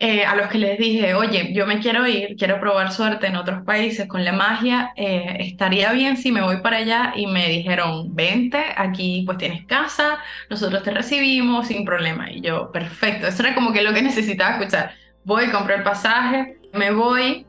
eh, 0.00 0.24
a 0.24 0.34
los 0.34 0.48
que 0.48 0.58
les 0.58 0.78
dije, 0.78 1.14
oye, 1.14 1.52
yo 1.54 1.66
me 1.66 1.78
quiero 1.78 2.06
ir, 2.08 2.34
quiero 2.36 2.58
probar 2.58 2.92
suerte 2.92 3.28
en 3.28 3.36
otros 3.36 3.62
países 3.64 4.08
con 4.08 4.24
la 4.24 4.32
magia, 4.32 4.92
eh, 4.96 5.36
estaría 5.40 5.92
bien 5.92 6.16
si 6.16 6.32
me 6.32 6.42
voy 6.42 6.60
para 6.62 6.78
allá 6.78 7.12
y 7.14 7.28
me 7.28 7.48
dijeron, 7.48 8.14
vente, 8.14 8.64
aquí 8.76 9.22
pues 9.26 9.38
tienes 9.38 9.64
casa, 9.66 10.18
nosotros 10.50 10.82
te 10.82 10.90
recibimos 10.90 11.68
sin 11.68 11.84
problema. 11.84 12.32
Y 12.32 12.40
yo, 12.40 12.72
perfecto, 12.72 13.28
eso 13.28 13.42
era 13.44 13.54
como 13.54 13.72
que 13.72 13.82
lo 13.82 13.94
que 13.94 14.02
necesitaba 14.02 14.58
escuchar 14.58 15.01
voy, 15.24 15.48
compro 15.48 15.74
el 15.74 15.82
pasaje, 15.82 16.56
me 16.72 16.90
voy 16.90 17.46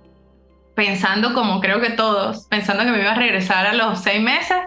pensando 0.75 1.33
como 1.33 1.62
creo 1.62 1.79
que 1.79 1.91
todos, 1.91 2.47
pensando 2.47 2.83
que 2.83 2.91
me 2.91 3.01
iba 3.01 3.12
a 3.12 3.15
regresar 3.15 3.65
a 3.65 3.73
los 3.73 3.99
seis 3.99 4.21
meses, 4.21 4.57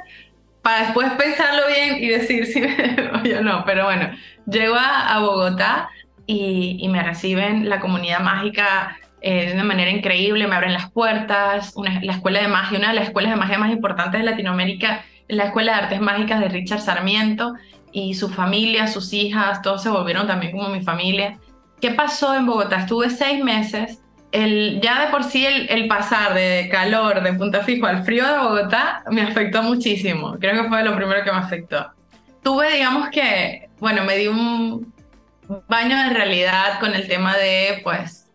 para 0.62 0.82
después 0.82 1.12
pensarlo 1.12 1.62
bien 1.68 2.02
y 2.02 2.08
decir 2.08 2.46
si 2.46 2.60
me 2.60 3.36
o 3.38 3.42
no. 3.42 3.64
Pero 3.64 3.84
bueno, 3.84 4.10
llego 4.46 4.74
a, 4.76 5.18
Bogotá 5.20 5.88
y, 6.26 6.86
me 6.88 7.02
reciben 7.02 7.68
la 7.68 7.80
comunidad 7.80 8.20
mágica 8.20 8.96
eh, 9.20 9.46
de 9.46 9.54
una 9.54 9.64
manera 9.64 9.90
increíble, 9.90 10.46
me 10.46 10.56
abren 10.56 10.72
las 10.72 10.90
puertas, 10.90 11.72
una, 11.76 12.00
la 12.02 12.12
escuela 12.12 12.40
de 12.40 12.48
magia, 12.48 12.78
una 12.78 12.88
de 12.88 12.94
las 12.94 13.06
escuelas 13.06 13.32
de 13.32 13.36
magia 13.36 13.58
más 13.58 13.70
importantes 13.70 14.20
de 14.20 14.26
Latinoamérica, 14.26 15.04
la 15.28 15.44
Escuela 15.44 15.72
de 15.72 15.82
Artes 15.82 16.00
Mágicas 16.00 16.40
de 16.40 16.48
Richard 16.48 16.80
Sarmiento, 16.80 17.54
y 17.92 18.14
su 18.14 18.28
familia, 18.28 18.88
sus 18.88 19.12
hijas, 19.12 19.62
todos 19.62 19.82
se 19.82 19.88
volvieron 19.88 20.26
también 20.26 20.52
como 20.52 20.68
mi 20.68 20.82
familia. 20.82 21.38
¿Qué 21.80 21.90
pasó 21.90 22.34
en 22.34 22.46
Bogotá? 22.46 22.80
Estuve 22.80 23.10
seis 23.10 23.42
meses. 23.42 24.00
El, 24.32 24.80
ya 24.82 25.06
de 25.06 25.10
por 25.10 25.24
sí 25.24 25.46
el, 25.46 25.68
el, 25.70 25.88
pasar 25.88 26.34
de 26.34 26.68
calor 26.70 27.22
de 27.22 27.32
Punta 27.34 27.62
Fijo 27.62 27.86
al 27.86 28.04
frío 28.04 28.26
de 28.26 28.38
Bogotá 28.38 29.02
me 29.10 29.22
afectó 29.22 29.62
muchísimo. 29.62 30.36
Creo 30.38 30.62
que 30.62 30.68
fue 30.68 30.82
lo 30.82 30.96
primero 30.96 31.22
que 31.24 31.32
me 31.32 31.38
afectó. 31.38 31.90
Tuve, 32.42 32.72
digamos 32.74 33.08
que, 33.10 33.68
bueno, 33.78 34.04
me 34.04 34.16
di 34.16 34.26
un 34.26 34.92
baño 35.68 35.96
de 35.96 36.10
realidad 36.10 36.80
con 36.80 36.94
el 36.94 37.06
tema 37.08 37.36
de, 37.36 37.80
pues, 37.82 38.30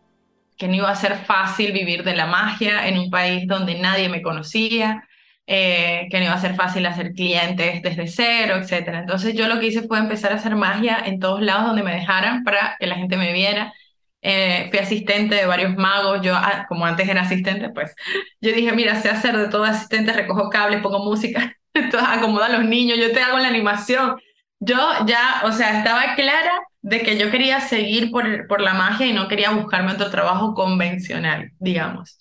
que 0.57 0.67
no 0.67 0.75
iba 0.75 0.89
a 0.89 0.95
ser 0.95 1.15
fácil 1.17 1.71
vivir 1.71 2.03
de 2.03 2.15
la 2.15 2.25
magia 2.25 2.87
en 2.87 2.97
un 2.97 3.09
país 3.09 3.47
donde 3.47 3.79
nadie 3.79 4.09
me 4.09 4.21
conocía, 4.21 5.07
eh, 5.53 6.07
que 6.09 6.17
no 6.19 6.25
iba 6.25 6.33
a 6.33 6.39
ser 6.39 6.55
fácil 6.55 6.85
hacer 6.85 7.11
clientes 7.11 7.81
desde 7.81 8.07
cero, 8.07 8.55
etc. 8.55 8.99
Entonces 8.99 9.33
yo 9.33 9.49
lo 9.49 9.59
que 9.59 9.67
hice 9.67 9.81
fue 9.85 9.99
empezar 9.99 10.31
a 10.31 10.35
hacer 10.35 10.55
magia 10.55 10.97
en 11.05 11.19
todos 11.19 11.41
lados 11.41 11.65
donde 11.65 11.83
me 11.83 11.93
dejaran 11.93 12.45
para 12.45 12.77
que 12.79 12.87
la 12.87 12.95
gente 12.95 13.17
me 13.17 13.33
viera. 13.33 13.73
Eh, 14.21 14.67
fui 14.69 14.79
asistente 14.79 15.35
de 15.35 15.45
varios 15.45 15.75
magos, 15.75 16.21
yo 16.21 16.35
ah, 16.35 16.65
como 16.69 16.85
antes 16.85 17.09
era 17.09 17.21
asistente, 17.23 17.69
pues 17.69 17.93
yo 18.39 18.53
dije, 18.53 18.71
mira, 18.71 18.95
sé 19.01 19.09
hacer 19.09 19.35
de 19.35 19.49
todo 19.49 19.65
asistente, 19.65 20.13
recojo 20.13 20.49
cables, 20.49 20.81
pongo 20.81 21.03
música, 21.03 21.53
acomodo 22.07 22.43
a 22.45 22.49
los 22.49 22.63
niños, 22.63 22.97
yo 22.97 23.11
te 23.11 23.21
hago 23.21 23.37
la 23.37 23.49
animación. 23.49 24.15
Yo 24.59 24.77
ya, 25.05 25.41
o 25.43 25.51
sea, 25.51 25.79
estaba 25.79 26.15
clara 26.15 26.51
de 26.81 27.01
que 27.01 27.17
yo 27.17 27.29
quería 27.29 27.59
seguir 27.61 28.11
por, 28.11 28.47
por 28.47 28.61
la 28.61 28.73
magia 28.73 29.05
y 29.07 29.13
no 29.13 29.27
quería 29.27 29.51
buscarme 29.51 29.91
otro 29.93 30.09
trabajo 30.11 30.53
convencional, 30.53 31.51
digamos. 31.59 32.20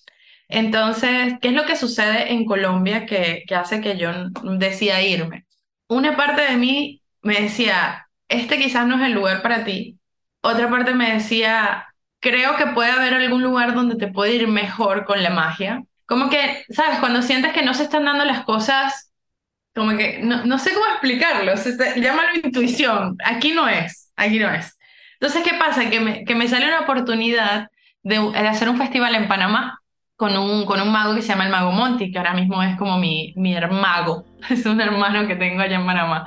Entonces, 0.50 1.34
¿qué 1.40 1.48
es 1.48 1.54
lo 1.54 1.64
que 1.64 1.76
sucede 1.76 2.32
en 2.32 2.44
Colombia 2.44 3.06
que, 3.06 3.44
que 3.46 3.54
hace 3.54 3.80
que 3.80 3.96
yo 3.96 4.10
decida 4.58 5.00
irme? 5.00 5.46
Una 5.88 6.16
parte 6.16 6.42
de 6.42 6.56
mí 6.56 7.02
me 7.22 7.40
decía, 7.40 8.08
este 8.28 8.58
quizás 8.58 8.86
no 8.86 8.96
es 8.96 9.06
el 9.06 9.12
lugar 9.12 9.42
para 9.42 9.64
ti. 9.64 9.98
Otra 10.42 10.68
parte 10.68 10.92
me 10.92 11.12
decía, 11.12 11.86
creo 12.18 12.56
que 12.56 12.66
puede 12.66 12.90
haber 12.90 13.14
algún 13.14 13.42
lugar 13.42 13.74
donde 13.74 13.94
te 13.94 14.08
puede 14.08 14.34
ir 14.34 14.48
mejor 14.48 15.04
con 15.04 15.22
la 15.22 15.30
magia. 15.30 15.84
Como 16.06 16.28
que, 16.30 16.64
¿sabes? 16.70 16.98
Cuando 16.98 17.22
sientes 17.22 17.52
que 17.52 17.62
no 17.62 17.72
se 17.72 17.84
están 17.84 18.04
dando 18.04 18.24
las 18.24 18.44
cosas, 18.44 19.12
como 19.72 19.96
que 19.96 20.18
no, 20.20 20.44
no 20.46 20.58
sé 20.58 20.72
cómo 20.72 20.86
explicarlo, 20.86 21.56
se, 21.56 21.76
llámalo 22.00 22.40
intuición, 22.42 23.16
aquí 23.24 23.52
no 23.52 23.68
es, 23.68 24.12
aquí 24.16 24.40
no 24.40 24.52
es. 24.52 24.76
Entonces, 25.20 25.44
¿qué 25.44 25.56
pasa? 25.56 25.88
Que 25.90 26.00
me, 26.00 26.24
que 26.24 26.34
me 26.34 26.48
sale 26.48 26.66
una 26.66 26.80
oportunidad 26.80 27.68
de, 28.02 28.18
de 28.18 28.48
hacer 28.48 28.68
un 28.68 28.78
festival 28.78 29.14
en 29.14 29.28
Panamá 29.28 29.79
con 30.20 30.36
un, 30.36 30.66
con 30.66 30.78
un 30.82 30.92
mago 30.92 31.14
que 31.14 31.22
se 31.22 31.28
llama 31.28 31.46
el 31.46 31.50
Mago 31.50 31.72
Monti, 31.72 32.12
que 32.12 32.18
ahora 32.18 32.34
mismo 32.34 32.62
es 32.62 32.76
como 32.76 32.98
mi, 32.98 33.32
mi 33.36 33.54
hermago, 33.54 34.26
es 34.50 34.66
un 34.66 34.78
hermano 34.78 35.26
que 35.26 35.34
tengo 35.34 35.62
allá 35.62 35.76
en 35.76 35.86
Panamá. 35.86 36.26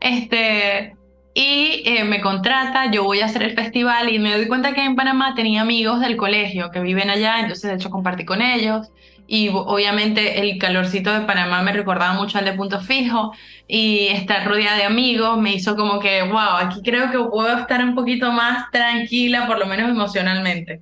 Este, 0.00 0.96
y 1.34 1.82
eh, 1.84 2.04
me 2.04 2.22
contrata, 2.22 2.90
yo 2.90 3.04
voy 3.04 3.20
a 3.20 3.26
hacer 3.26 3.42
el 3.42 3.54
festival 3.54 4.08
y 4.08 4.18
me 4.18 4.34
doy 4.34 4.48
cuenta 4.48 4.72
que 4.72 4.82
en 4.82 4.96
Panamá 4.96 5.34
tenía 5.34 5.60
amigos 5.60 6.00
del 6.00 6.16
colegio 6.16 6.70
que 6.70 6.80
viven 6.80 7.10
allá, 7.10 7.38
entonces 7.40 7.70
de 7.70 7.76
hecho 7.76 7.90
compartí 7.90 8.24
con 8.24 8.40
ellos. 8.40 8.88
Y 9.26 9.50
obviamente 9.50 10.40
el 10.40 10.58
calorcito 10.58 11.12
de 11.12 11.26
Panamá 11.26 11.60
me 11.60 11.74
recordaba 11.74 12.14
mucho 12.14 12.38
al 12.38 12.46
de 12.46 12.54
Punto 12.54 12.80
Fijo 12.80 13.32
y 13.68 14.06
estar 14.06 14.46
rodeada 14.46 14.78
de 14.78 14.84
amigos 14.84 15.36
me 15.38 15.52
hizo 15.52 15.76
como 15.76 16.00
que, 16.00 16.22
wow, 16.22 16.56
aquí 16.60 16.80
creo 16.82 17.10
que 17.10 17.18
puedo 17.18 17.58
estar 17.58 17.84
un 17.84 17.94
poquito 17.94 18.32
más 18.32 18.70
tranquila, 18.70 19.46
por 19.46 19.58
lo 19.58 19.66
menos 19.66 19.90
emocionalmente. 19.90 20.80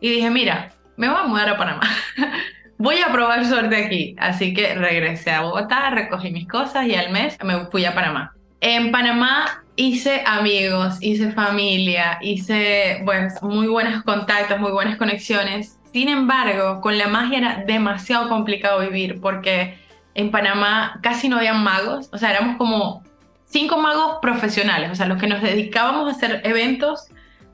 Y 0.00 0.10
dije, 0.10 0.30
mira, 0.30 0.75
me 0.96 1.08
voy 1.08 1.18
a 1.18 1.26
mudar 1.26 1.48
a 1.48 1.56
Panamá. 1.56 1.82
voy 2.78 2.98
a 2.98 3.12
probar 3.12 3.44
suerte 3.46 3.76
aquí. 3.84 4.16
Así 4.18 4.54
que 4.54 4.74
regresé 4.74 5.30
a 5.30 5.42
Bogotá, 5.42 5.90
recogí 5.90 6.30
mis 6.30 6.48
cosas 6.48 6.86
y 6.86 6.94
al 6.94 7.10
mes 7.10 7.38
me 7.42 7.66
fui 7.66 7.84
a 7.84 7.94
Panamá. 7.94 8.34
En 8.60 8.90
Panamá 8.90 9.64
hice 9.76 10.22
amigos, 10.26 10.96
hice 11.00 11.32
familia, 11.32 12.18
hice 12.22 13.02
pues, 13.04 13.42
muy 13.42 13.68
buenos 13.68 14.02
contactos, 14.04 14.58
muy 14.58 14.72
buenas 14.72 14.96
conexiones. 14.96 15.78
Sin 15.92 16.08
embargo, 16.08 16.80
con 16.80 16.98
la 16.98 17.08
magia 17.08 17.38
era 17.38 17.64
demasiado 17.66 18.28
complicado 18.28 18.80
vivir 18.80 19.20
porque 19.20 19.78
en 20.14 20.30
Panamá 20.30 20.98
casi 21.02 21.28
no 21.28 21.36
habían 21.36 21.62
magos, 21.62 22.08
o 22.12 22.18
sea, 22.18 22.30
éramos 22.30 22.56
como 22.56 23.02
cinco 23.44 23.76
magos 23.78 24.16
profesionales, 24.20 24.90
o 24.90 24.94
sea, 24.94 25.06
los 25.06 25.18
que 25.18 25.26
nos 25.26 25.42
dedicábamos 25.42 26.08
a 26.08 26.16
hacer 26.16 26.40
eventos 26.44 27.08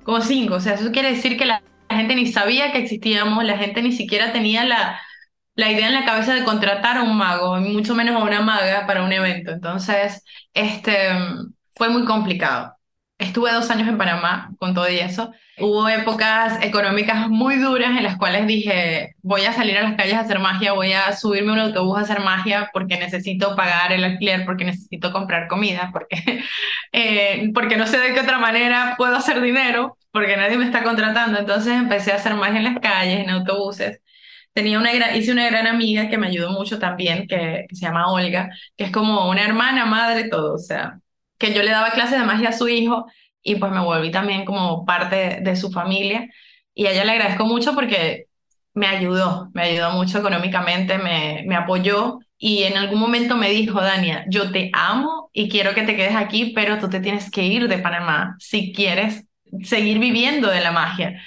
como 0.05 0.21
cinco, 0.21 0.55
o 0.55 0.61
sea, 0.61 0.75
eso 0.75 0.91
quiere 0.93 1.11
decir 1.11 1.37
que 1.37 1.45
la 1.45 1.63
la 1.93 1.99
gente 1.99 2.15
ni 2.15 2.27
sabía 2.27 2.73
que 2.73 2.79
existíamos, 2.79 3.45
la 3.45 3.59
gente 3.59 3.83
ni 3.83 3.93
siquiera 3.93 4.33
tenía 4.33 4.65
la, 4.65 4.99
la 5.55 5.71
idea 5.71 5.89
en 5.89 5.95
la 5.95 6.05
cabeza 6.05 6.35
de 6.35 6.45
contratar 6.45 6.97
a 6.97 7.03
un 7.03 7.17
mago, 7.17 7.59
y 7.59 7.69
mucho 7.73 7.95
menos 7.95 8.17
a 8.17 8.25
una 8.25 8.41
maga 8.41 8.87
para 8.87 9.05
un 9.05 9.13
evento. 9.13 9.53
Entonces, 9.53 10.25
este, 10.55 11.09
fue 11.75 11.91
muy 11.91 12.05
complicado. 12.05 12.75
Estuve 13.19 13.53
dos 13.53 13.71
años 13.71 13.89
en 13.89 13.99
Panamá 13.99 14.51
con 14.59 14.75
todo 14.75 14.89
y 14.89 14.99
eso. 14.99 15.33
Hubo 15.59 15.89
épocas 15.89 16.59
económicas 16.63 17.29
muy 17.29 17.57
duras 17.57 17.91
en 17.91 18.03
las 18.03 18.17
cuales 18.17 18.47
dije, 18.47 19.15
voy 19.23 19.43
a 19.45 19.53
salir 19.53 19.77
a 19.77 19.83
las 19.83 19.97
calles 19.97 20.15
a 20.15 20.21
hacer 20.21 20.39
magia, 20.39 20.73
voy 20.73 20.93
a 20.93 21.15
subirme 21.15 21.53
un 21.53 21.59
autobús 21.59 21.99
a 21.99 22.01
hacer 22.01 22.21
magia 22.21 22.71
porque 22.73 22.99
necesito 22.99 23.55
pagar 23.55 23.93
el 23.93 24.03
alquiler, 24.03 24.45
porque 24.47 24.65
necesito 24.65 25.13
comprar 25.13 25.47
comida, 25.47 25.91
porque, 25.93 26.43
eh, 26.93 27.51
porque 27.55 27.77
no 27.77 27.87
sé 27.87 27.99
de 27.99 28.15
qué 28.15 28.21
otra 28.21 28.39
manera 28.39 28.95
puedo 28.97 29.15
hacer 29.15 29.41
dinero 29.43 29.99
porque 30.13 30.37
nadie 30.37 30.59
me 30.59 30.65
está 30.67 30.85
contratando. 30.85 31.39
Entonces 31.39 31.73
empecé 31.75 32.13
a 32.13 32.17
hacer 32.17 32.35
más 32.35 32.55
en 32.55 32.65
las 32.65 32.79
calles, 32.81 33.21
en 33.21 33.31
autobuses. 33.31 34.01
Tenía 34.53 34.79
una 34.79 35.17
hice 35.17 35.33
una 35.33 35.49
gran 35.49 35.67
amiga 35.67 36.09
que 36.11 36.19
me 36.19 36.29
ayudó 36.29 36.51
mucho 36.53 36.79
también, 36.79 37.27
que, 37.27 37.67
se 37.73 37.81
llama 37.87 38.13
Olga, 38.13 38.51
que 38.77 38.85
es 38.85 38.93
como 38.93 39.31
una 39.31 39.45
hermana, 39.45 39.87
madre, 39.87 40.29
todo. 40.29 40.55
O 40.55 40.59
sea, 40.59 41.01
que 41.39 41.55
yo 41.55 41.63
le 41.63 41.71
daba 41.71 41.93
clases 41.93 42.19
de 42.21 42.27
magia 42.27 42.51
a 42.51 42.53
su 42.53 42.69
hijo 42.69 43.07
y 43.43 43.57
pues 43.57 43.73
me 43.73 43.81
volví 43.81 44.11
también 44.11 44.45
como 44.45 44.85
parte 44.87 45.41
de, 45.43 45.57
su 45.57 45.73
familia. 45.73 46.29
Y 46.75 46.87
a 46.87 46.93
ella 46.93 47.05
le 47.05 47.13
agradezco 47.13 47.47
mucho 47.47 47.75
porque 47.75 48.27
me 48.75 48.87
ayudó, 48.87 49.51
me 49.55 49.63
ayudó 49.63 49.93
mucho 49.93 50.19
económicamente, 50.19 50.99
me, 50.99 51.45
me 51.47 51.57
apoyó 51.57 52.19
y 52.39 52.65
en 52.65 52.77
algún 52.77 53.01
momento 53.01 53.37
me 53.37 53.51
dijo, 53.51 53.81
Dania, 53.81 54.25
yo 54.29 54.51
te 54.53 54.71
amo 54.75 55.31
y 55.33 55.49
quiero 55.49 55.75
que 55.75 55.83
te 55.83 55.97
quedes 55.97 56.17
aquí, 56.17 56.53
pero 56.55 56.79
tú 56.79 56.89
te 56.91 57.01
tienes 57.01 57.31
que 57.31 57.45
ir 57.45 57.69
de 57.69 57.79
Panamá 57.79 58.37
si 58.39 58.73
quieres 58.73 59.27
seguir 59.63 59.99
viviendo 59.99 60.49
de 60.49 60.61
la 60.61 60.73
magia. 60.73 61.23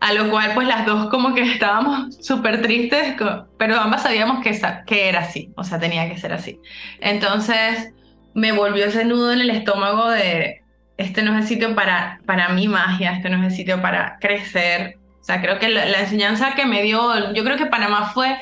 A 0.00 0.12
lo 0.12 0.30
cual 0.30 0.52
pues 0.54 0.68
las 0.68 0.86
dos 0.86 1.08
como 1.10 1.34
que 1.34 1.42
estábamos 1.42 2.16
súper 2.24 2.62
tristes, 2.62 3.16
pero 3.58 3.80
ambas 3.80 4.04
sabíamos 4.04 4.44
que, 4.44 4.56
que 4.86 5.08
era 5.08 5.20
así, 5.20 5.50
o 5.56 5.64
sea, 5.64 5.80
tenía 5.80 6.08
que 6.08 6.18
ser 6.18 6.32
así. 6.32 6.60
Entonces 7.00 7.92
me 8.34 8.52
volvió 8.52 8.84
ese 8.84 9.04
nudo 9.04 9.32
en 9.32 9.40
el 9.40 9.50
estómago 9.50 10.08
de, 10.10 10.62
este 10.98 11.22
no 11.22 11.34
es 11.34 11.42
el 11.42 11.48
sitio 11.48 11.74
para, 11.74 12.20
para 12.26 12.50
mi 12.50 12.68
magia, 12.68 13.12
este 13.12 13.28
no 13.28 13.38
es 13.38 13.52
el 13.52 13.56
sitio 13.56 13.82
para 13.82 14.18
crecer. 14.20 14.98
O 15.20 15.24
sea, 15.24 15.40
creo 15.40 15.58
que 15.58 15.68
la, 15.68 15.84
la 15.86 16.00
enseñanza 16.00 16.54
que 16.54 16.64
me 16.64 16.82
dio, 16.82 17.32
yo 17.32 17.44
creo 17.44 17.56
que 17.56 17.66
Panamá 17.66 18.10
fue 18.14 18.36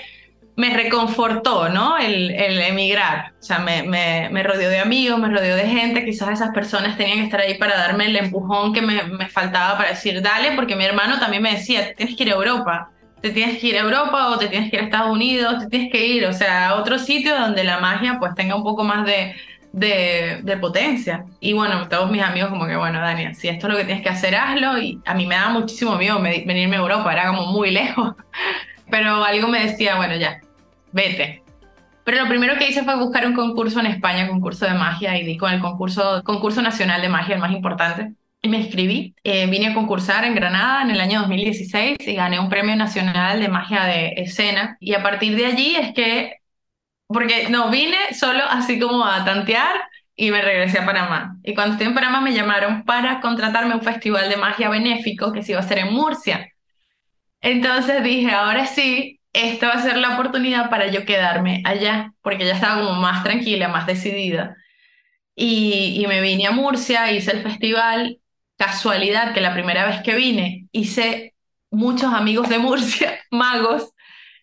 me 0.57 0.71
reconfortó, 0.71 1.69
¿no? 1.69 1.99
El, 1.99 2.31
emigrar. 2.31 3.33
O 3.39 3.43
sea, 3.43 3.59
me, 3.59 4.43
rodeó 4.43 4.71
de 4.71 4.81
amigos, 4.81 5.19
me 5.19 5.29
rodeó 5.29 5.55
de 5.55 5.69
gente. 5.69 6.05
Quizás 6.05 6.31
esas 6.31 6.51
personas 6.53 6.97
tenían 6.97 7.19
que 7.19 7.25
estar 7.25 7.41
ahí 7.41 7.55
para 7.59 7.77
darme 7.77 8.07
el 8.07 8.17
empujón 8.17 8.73
que 8.73 8.81
me, 8.81 9.29
faltaba 9.29 9.77
para 9.77 9.91
decir, 9.91 10.23
dale, 10.23 10.53
porque 10.53 10.75
mi 10.75 10.85
hermano 10.85 11.19
también 11.19 11.43
me 11.43 11.53
decía, 11.53 11.95
tienes 11.95 12.17
que 12.17 12.25
ir 12.25 12.31
a 12.31 12.35
Europa. 12.35 12.91
Te 13.21 13.31
tienes 13.31 13.59
que 13.59 13.69
ir 13.69 13.77
a 13.77 13.81
Europa 13.81 14.29
o 14.29 14.39
te 14.39 14.49
tienes 14.49 14.71
que 14.71 14.77
ir 14.77 14.83
a 14.83 14.85
Estados 14.87 15.11
Unidos, 15.11 15.59
te 15.59 15.67
tienes 15.69 15.91
que 15.91 16.07
ir, 16.07 16.27
o 16.27 16.33
sea, 16.33 16.69
a 16.69 16.75
otro 16.77 16.99
sitio 16.99 17.37
donde 17.37 17.65
la 17.65 17.81
magia 17.81 18.19
pues 18.19 18.35
tenga 18.35 18.55
un 18.55 18.63
poco 18.63 18.85
más 18.85 19.05
de, 19.07 19.35
de, 19.73 20.57
potencia. 20.61 21.25
Y 21.41 21.53
bueno, 21.53 21.89
todos 21.89 22.11
mis 22.11 22.23
amigos 22.23 22.51
como 22.51 22.67
que, 22.67 22.77
bueno, 22.77 23.01
Daniel, 23.01 23.35
si 23.35 23.49
esto 23.49 23.67
es 23.67 23.73
lo 23.73 23.79
que 23.79 23.85
tienes 23.85 24.03
que 24.03 24.11
hacer, 24.11 24.35
hazlo. 24.35 24.79
Y 24.79 25.01
a 25.05 25.15
mí 25.15 25.27
me 25.27 25.35
da 25.35 25.51
muchísimo 25.51 25.97
miedo 25.97 26.21
venirme 26.21 26.77
a 26.77 26.81
Europa, 26.81 27.13
era 27.13 27.29
como 27.29 27.47
muy 27.53 27.71
lejos. 27.71 28.15
Pero 28.91 29.25
algo 29.25 29.49
me 29.49 29.67
decía, 29.67 29.97
bueno, 29.97 30.15
ya, 30.17 30.41
vete. 30.97 31.43
Pero 32.05 32.23
lo 32.23 32.29
primero 32.29 32.57
que 32.57 32.69
hice 32.69 32.85
fue 32.85 32.97
buscar 32.97 33.27
un 33.27 33.35
concurso 33.35 33.81
en 33.81 33.87
España, 33.87 34.29
concurso 34.29 34.65
de 34.65 34.75
magia, 34.75 35.19
y 35.19 35.25
di 35.25 35.37
con 35.37 35.53
el 35.53 35.61
concurso, 35.61 36.63
nacional 36.63 37.03
de 37.03 37.09
magia, 37.09 37.35
el 37.35 37.41
más 37.41 37.53
importante. 37.53 38.13
Y 38.43 38.49
me 38.49 38.59
inscribí. 38.59 39.15
Eh, 39.25 39.47
vine 39.49 39.69
a 39.69 39.75
concursar 39.75 40.25
en 40.25 40.35
Granada 40.35 40.83
en 40.83 40.91
el 40.91 41.01
año 41.01 41.21
2016 41.21 41.99
y 42.01 42.15
gané 42.15 42.39
un 42.39 42.49
premio 42.49 42.77
nacional 42.77 43.41
de 43.41 43.49
magia 43.49 43.85
de 43.85 44.15
escena. 44.17 44.77
Y 44.81 44.95
a 44.95 45.03
partir 45.03 45.37
de 45.37 45.47
allí 45.47 45.75
es 45.77 45.93
que, 45.95 46.37
porque 47.09 47.49
no, 47.51 47.71
vine 47.71 47.99
solo 48.13 48.45
así 48.49 48.79
como 48.79 49.05
a 49.05 49.25
tantear 49.25 49.75
y 50.15 50.31
me 50.31 50.43
regresé 50.43 50.79
a 50.79 50.87
Panamá. 50.87 51.39
Y 51.43 51.55
cuando 51.55 51.73
estoy 51.73 51.89
en 51.89 51.95
Panamá 51.95 52.21
me 52.21 52.35
llamaron 52.35 52.85
para 52.85 53.21
contratarme 53.21 53.73
a 53.73 53.77
un 53.77 53.83
festival 53.83 54.31
de 54.31 54.37
magia 54.37 54.69
benéfico 54.69 55.33
que 55.33 55.43
se 55.43 55.53
iba 55.53 55.61
a 55.61 55.65
hacer 55.65 55.79
en 55.79 55.93
Murcia. 55.93 56.49
Entonces 57.41 58.03
dije, 58.05 58.31
ahora 58.31 58.67
sí, 58.67 59.21
esta 59.37 59.69
va 59.69 59.75
a 59.75 59.83
ser 59.83 59.99
la 59.99 60.15
oportunidad 60.15 60.71
para 60.71 60.89
yo 60.89 61.05
quedarme 61.05 61.63
allá, 61.65 62.13
porque 62.23 62.47
ya 62.47 62.55
estaba 62.55 62.83
como 62.83 63.01
más 63.01 63.23
tranquila, 63.23 63.69
más 63.69 63.87
decidida. 63.87 64.57
Y, 65.35 66.05
me 66.09 66.21
vine 66.23 66.47
a 66.47 66.53
Murcia, 66.53 67.13
hice 67.13 67.33
el 67.33 67.43
festival. 67.43 68.21
Casualidad 68.57 69.35
que 69.35 69.43
la 69.43 69.53
primera 69.53 69.87
vez 69.87 70.01
que 70.03 70.15
vine 70.15 70.69
hice 70.73 71.35
muchos 71.71 72.15
amigos 72.15 72.49
de 72.49 72.59
Murcia, 72.59 73.21
magos, 73.31 73.93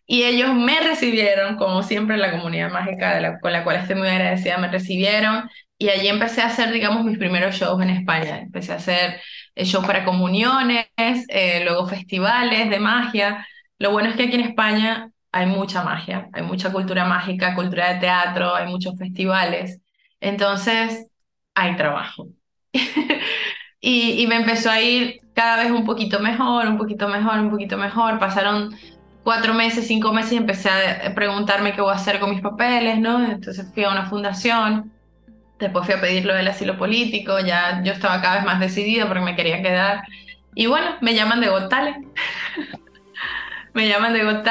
y 0.05 0.23
ellos 0.23 0.53
me 0.53 0.79
recibieron, 0.81 1.57
como 1.57 1.81
siempre, 1.81 2.17
la 2.17 2.31
comunidad 2.31 2.69
mágica 2.71 3.39
con 3.41 3.51
la 3.51 3.63
cual 3.63 3.77
estoy 3.77 3.95
muy 3.95 4.09
agradecida, 4.09 4.57
me 4.57 4.67
recibieron 4.67 5.49
y 5.77 5.89
allí 5.89 6.07
empecé 6.07 6.41
a 6.41 6.47
hacer, 6.47 6.71
digamos, 6.71 7.03
mis 7.03 7.17
primeros 7.17 7.55
shows 7.55 7.81
en 7.81 7.89
España. 7.89 8.39
Empecé 8.39 8.73
a 8.73 8.75
hacer 8.75 9.19
eh, 9.55 9.65
shows 9.65 9.85
para 9.85 10.05
comuniones, 10.05 10.87
eh, 10.97 11.61
luego 11.63 11.87
festivales 11.87 12.69
de 12.69 12.79
magia. 12.79 13.47
Lo 13.79 13.91
bueno 13.91 14.09
es 14.09 14.15
que 14.15 14.23
aquí 14.23 14.35
en 14.35 14.41
España 14.41 15.11
hay 15.31 15.47
mucha 15.47 15.83
magia, 15.83 16.29
hay 16.33 16.43
mucha 16.43 16.71
cultura 16.71 17.05
mágica, 17.05 17.55
cultura 17.55 17.93
de 17.93 17.99
teatro, 17.99 18.55
hay 18.55 18.67
muchos 18.67 18.97
festivales. 18.97 19.79
Entonces, 20.19 21.07
hay 21.55 21.75
trabajo. 21.75 22.27
y, 23.81 24.21
y 24.21 24.27
me 24.27 24.35
empezó 24.37 24.69
a 24.69 24.81
ir 24.81 25.21
cada 25.33 25.63
vez 25.63 25.71
un 25.71 25.85
poquito 25.85 26.19
mejor, 26.19 26.67
un 26.67 26.77
poquito 26.77 27.07
mejor, 27.07 27.39
un 27.39 27.49
poquito 27.49 27.77
mejor. 27.77 28.19
Pasaron 28.19 28.75
cuatro 29.23 29.53
meses, 29.53 29.87
cinco 29.87 30.13
meses 30.13 30.33
y 30.33 30.37
empecé 30.37 30.69
a 30.69 31.15
preguntarme 31.15 31.73
qué 31.73 31.81
voy 31.81 31.91
a 31.91 31.95
hacer 31.95 32.19
con 32.19 32.29
mis 32.31 32.41
papeles, 32.41 32.99
¿no? 32.99 33.23
Entonces 33.23 33.65
fui 33.73 33.83
a 33.83 33.91
una 33.91 34.05
fundación, 34.05 34.91
después 35.59 35.85
fui 35.85 35.95
a 35.95 36.01
pedir 36.01 36.25
lo 36.25 36.33
del 36.33 36.47
asilo 36.47 36.77
político, 36.77 37.39
ya 37.39 37.81
yo 37.83 37.93
estaba 37.93 38.21
cada 38.21 38.35
vez 38.35 38.45
más 38.45 38.59
decidida 38.59 39.07
porque 39.07 39.23
me 39.23 39.35
quería 39.35 39.61
quedar. 39.61 40.03
Y 40.55 40.67
bueno, 40.67 40.97
me 41.01 41.15
llaman 41.15 41.41
de 41.41 41.49
Got 41.49 41.73
me 43.73 43.87
llaman 43.87 44.13
de 44.13 44.23
Got 44.23 44.47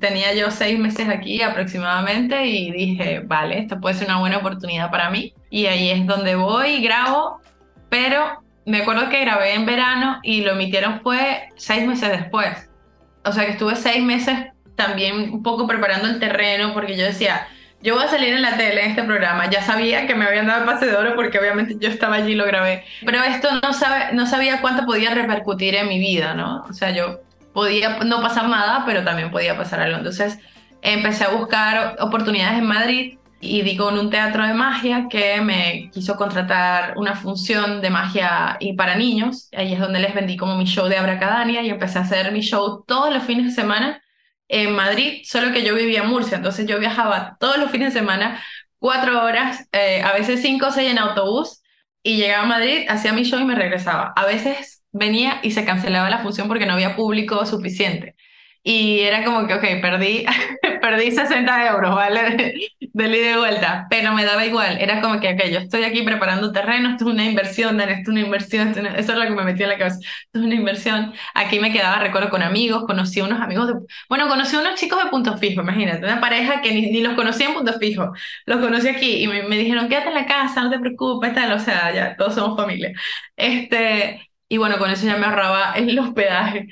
tenía 0.00 0.34
yo 0.34 0.50
seis 0.50 0.78
meses 0.78 1.08
aquí 1.08 1.42
aproximadamente 1.42 2.46
y 2.46 2.70
dije, 2.70 3.20
vale, 3.20 3.58
esto 3.58 3.80
puede 3.80 3.94
ser 3.94 4.08
una 4.08 4.18
buena 4.18 4.38
oportunidad 4.38 4.90
para 4.90 5.10
mí. 5.10 5.32
Y 5.50 5.66
ahí 5.66 5.90
es 5.90 6.06
donde 6.06 6.34
voy 6.34 6.70
y 6.70 6.82
grabo, 6.82 7.40
pero 7.88 8.42
me 8.64 8.82
acuerdo 8.82 9.08
que 9.08 9.20
grabé 9.20 9.54
en 9.54 9.66
verano 9.66 10.18
y 10.22 10.42
lo 10.42 10.52
emitieron 10.52 11.00
fue 11.00 11.48
seis 11.56 11.86
meses 11.86 12.10
después 12.10 12.68
o 13.26 13.32
sea 13.32 13.44
que 13.44 13.52
estuve 13.52 13.76
seis 13.76 14.02
meses 14.02 14.38
también 14.76 15.32
un 15.32 15.42
poco 15.42 15.66
preparando 15.66 16.08
el 16.08 16.20
terreno 16.20 16.72
porque 16.72 16.96
yo 16.96 17.04
decía, 17.04 17.48
yo 17.82 17.94
voy 17.94 18.04
a 18.04 18.08
salir 18.08 18.32
en 18.32 18.42
la 18.42 18.56
tele 18.56 18.84
en 18.84 18.90
este 18.90 19.02
programa, 19.02 19.50
ya 19.50 19.62
sabía 19.62 20.06
que 20.06 20.14
me 20.14 20.26
habían 20.26 20.46
dado 20.46 20.64
pase 20.64 20.86
de 20.86 20.96
oro 20.96 21.14
porque 21.16 21.38
obviamente 21.38 21.76
yo 21.78 21.88
estaba 21.88 22.16
allí 22.16 22.32
y 22.32 22.36
lo 22.36 22.46
grabé, 22.46 22.84
pero 23.04 23.22
esto 23.22 23.48
no, 23.60 23.72
sabe, 23.72 24.12
no 24.12 24.26
sabía 24.26 24.60
cuánto 24.60 24.86
podía 24.86 25.10
repercutir 25.10 25.74
en 25.74 25.88
mi 25.88 25.98
vida, 25.98 26.34
¿no? 26.34 26.64
O 26.68 26.72
sea, 26.72 26.90
yo 26.90 27.20
podía 27.56 28.00
no 28.04 28.20
pasar 28.20 28.50
nada, 28.50 28.82
pero 28.84 29.02
también 29.02 29.30
podía 29.30 29.56
pasar 29.56 29.80
algo. 29.80 29.96
Entonces 29.96 30.38
empecé 30.82 31.24
a 31.24 31.30
buscar 31.30 31.96
oportunidades 32.00 32.58
en 32.58 32.66
Madrid 32.66 33.18
y 33.40 33.62
di 33.62 33.78
con 33.78 33.98
un 33.98 34.10
teatro 34.10 34.46
de 34.46 34.52
magia 34.52 35.06
que 35.08 35.40
me 35.40 35.88
quiso 35.90 36.16
contratar 36.16 36.98
una 36.98 37.14
función 37.16 37.80
de 37.80 37.88
magia 37.88 38.58
y 38.60 38.74
para 38.74 38.94
niños. 38.96 39.48
Ahí 39.56 39.72
es 39.72 39.80
donde 39.80 40.00
les 40.00 40.14
vendí 40.14 40.36
como 40.36 40.58
mi 40.58 40.66
show 40.66 40.86
de 40.86 40.98
Abracadania 40.98 41.62
y 41.62 41.70
empecé 41.70 41.98
a 41.98 42.02
hacer 42.02 42.30
mi 42.30 42.42
show 42.42 42.84
todos 42.86 43.10
los 43.10 43.22
fines 43.22 43.46
de 43.46 43.52
semana 43.52 44.02
en 44.48 44.74
Madrid, 44.74 45.22
solo 45.24 45.50
que 45.50 45.64
yo 45.64 45.74
vivía 45.74 46.02
en 46.02 46.10
Murcia, 46.10 46.36
entonces 46.36 46.66
yo 46.66 46.78
viajaba 46.78 47.38
todos 47.40 47.56
los 47.56 47.70
fines 47.70 47.94
de 47.94 48.00
semana, 48.00 48.38
cuatro 48.78 49.24
horas, 49.24 49.66
eh, 49.72 50.02
a 50.02 50.12
veces 50.12 50.42
cinco 50.42 50.66
o 50.66 50.70
seis 50.72 50.90
en 50.90 50.98
autobús, 50.98 51.62
y 52.02 52.18
llegaba 52.18 52.44
a 52.44 52.46
Madrid, 52.46 52.86
hacía 52.88 53.14
mi 53.14 53.24
show 53.24 53.40
y 53.40 53.44
me 53.44 53.54
regresaba. 53.54 54.12
A 54.14 54.26
veces 54.26 54.75
venía 54.98 55.40
y 55.42 55.52
se 55.52 55.64
cancelaba 55.64 56.10
la 56.10 56.18
función 56.18 56.48
porque 56.48 56.66
no 56.66 56.74
había 56.74 56.96
público 56.96 57.44
suficiente. 57.46 58.16
Y 58.68 58.98
era 59.02 59.22
como 59.24 59.46
que, 59.46 59.54
ok, 59.54 59.62
perdí, 59.80 60.26
perdí 60.82 61.12
60 61.12 61.68
euros, 61.68 61.94
¿vale? 61.94 62.36
De, 62.36 63.16
ida 63.16 63.30
y 63.34 63.36
vuelta, 63.36 63.86
pero 63.88 64.12
me 64.12 64.24
daba 64.24 64.44
igual. 64.44 64.78
Era 64.80 65.00
como 65.00 65.20
que, 65.20 65.34
ok, 65.34 65.44
yo 65.52 65.60
estoy 65.60 65.84
aquí 65.84 66.02
preparando 66.02 66.50
terreno, 66.50 66.90
esto 66.90 67.06
es 67.06 67.14
una 67.14 67.24
inversión, 67.24 67.76
Dan, 67.76 67.90
esto 67.90 68.02
es 68.02 68.08
una 68.08 68.20
inversión, 68.22 68.70
eso 68.70 69.12
es 69.12 69.18
lo 69.18 69.22
que 69.22 69.30
me 69.30 69.44
metía 69.44 69.66
en 69.66 69.70
la 69.70 69.78
cabeza, 69.78 69.98
esto 70.00 70.40
es 70.40 70.44
una 70.44 70.56
inversión. 70.56 71.14
Aquí 71.34 71.60
me 71.60 71.72
quedaba, 71.72 72.00
recuerdo, 72.00 72.28
con 72.28 72.42
amigos, 72.42 72.82
conocí 72.88 73.20
unos 73.20 73.40
amigos, 73.40 73.68
de, 73.68 73.74
bueno, 74.08 74.26
conocí 74.26 74.56
unos 74.56 74.74
chicos 74.74 75.00
de 75.04 75.10
punto 75.10 75.38
fijo, 75.38 75.60
imagínate, 75.60 76.04
una 76.04 76.20
pareja 76.20 76.60
que 76.60 76.72
ni, 76.72 77.00
los 77.02 77.14
conocía 77.14 77.46
en 77.46 77.54
punto 77.54 77.72
fijo, 77.78 78.12
los 78.46 78.58
conocí 78.58 78.88
aquí 78.88 79.22
y 79.22 79.28
me, 79.28 79.44
me, 79.44 79.58
dijeron, 79.58 79.88
quédate 79.88 80.08
en 80.08 80.14
la 80.14 80.26
casa, 80.26 80.62
no 80.64 80.70
te 80.70 80.80
preocupes, 80.80 81.32
tal, 81.34 81.52
o 81.52 81.60
sea, 81.60 81.94
ya, 81.94 82.16
todos 82.16 82.34
somos 82.34 82.56
familia. 82.56 82.90
Este, 83.36 84.28
y 84.48 84.58
bueno, 84.58 84.78
con 84.78 84.90
eso 84.90 85.06
ya 85.06 85.16
me 85.16 85.26
ahorraba 85.26 85.72
el 85.74 85.98
hospedaje. 85.98 86.68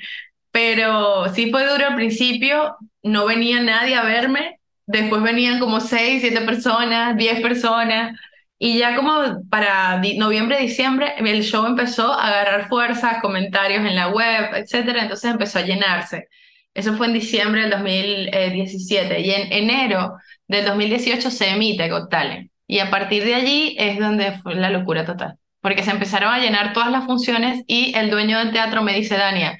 Pero 0.51 1.33
sí 1.33 1.51
fue 1.51 1.67
duro 1.67 1.87
al 1.87 1.95
principio, 1.95 2.77
no 3.03 3.25
venía 3.25 3.61
nadie 3.61 3.95
a 3.95 4.03
verme, 4.03 4.59
después 4.85 5.21
venían 5.21 5.59
como 5.59 5.81
seis, 5.81 6.21
siete 6.21 6.41
personas, 6.41 7.17
diez 7.17 7.41
personas, 7.41 8.17
y 8.57 8.77
ya 8.79 8.95
como 8.95 9.41
para 9.49 10.01
noviembre, 10.17 10.59
diciembre, 10.59 11.13
el 11.17 11.43
show 11.43 11.65
empezó 11.65 12.13
a 12.13 12.27
agarrar 12.27 12.69
fuerza, 12.69 13.19
comentarios 13.21 13.85
en 13.85 13.95
la 13.95 14.07
web, 14.09 14.55
etcétera, 14.55 15.03
entonces 15.03 15.31
empezó 15.31 15.59
a 15.59 15.63
llenarse. 15.63 16.29
Eso 16.73 16.95
fue 16.95 17.07
en 17.07 17.13
diciembre 17.13 17.61
del 17.61 17.71
2017 17.71 19.21
y 19.21 19.31
en 19.31 19.51
enero 19.51 20.15
del 20.47 20.65
2018 20.65 21.31
se 21.31 21.49
emite 21.49 21.89
Got 21.89 22.09
Talent. 22.09 22.51
Y 22.67 22.79
a 22.79 22.89
partir 22.89 23.23
de 23.25 23.35
allí 23.35 23.75
es 23.77 23.99
donde 23.99 24.33
fue 24.39 24.55
la 24.55 24.69
locura 24.69 25.05
total, 25.05 25.37
porque 25.65 25.81
se 25.81 25.89
empezaron 25.89 26.31
a 26.31 26.37
llenar 26.37 26.73
todas 26.73 26.91
las 26.91 27.05
funciones 27.05 27.63
y 27.65 27.97
el 27.97 28.11
dueño 28.11 28.37
del 28.37 28.51
teatro 28.51 28.83
me 28.83 28.93
dice, 28.93 29.17
Dania, 29.17 29.57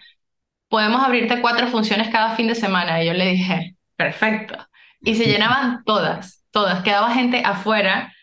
podemos 0.69 1.03
abrirte 1.03 1.41
cuatro 1.41 1.65
funciones 1.65 2.09
cada 2.09 2.35
fin 2.35 2.45
de 2.45 2.53
semana. 2.53 3.01
Y 3.01 3.07
yo 3.07 3.13
le 3.13 3.25
dije, 3.31 3.75
perfecto. 3.95 4.55
Y 5.01 5.15
se 5.15 5.25
llenaban 5.25 5.83
todas, 5.83 6.43
todas. 6.51 6.83
Quedaba 6.83 7.09
gente 7.11 7.41
afuera 7.43 8.13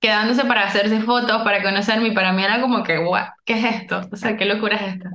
quedándose 0.00 0.44
para 0.44 0.64
hacerse 0.64 1.02
fotos, 1.02 1.42
para 1.42 1.62
conocerme, 1.62 2.08
y 2.08 2.14
para 2.14 2.32
mí 2.32 2.42
era 2.42 2.60
como 2.60 2.82
que, 2.82 2.98
guau, 2.98 3.28
¿qué 3.44 3.52
es 3.60 3.64
esto? 3.76 4.08
O 4.10 4.16
sea, 4.16 4.36
¿qué 4.36 4.44
locura 4.44 4.74
es 4.78 4.94
esta? 4.94 5.10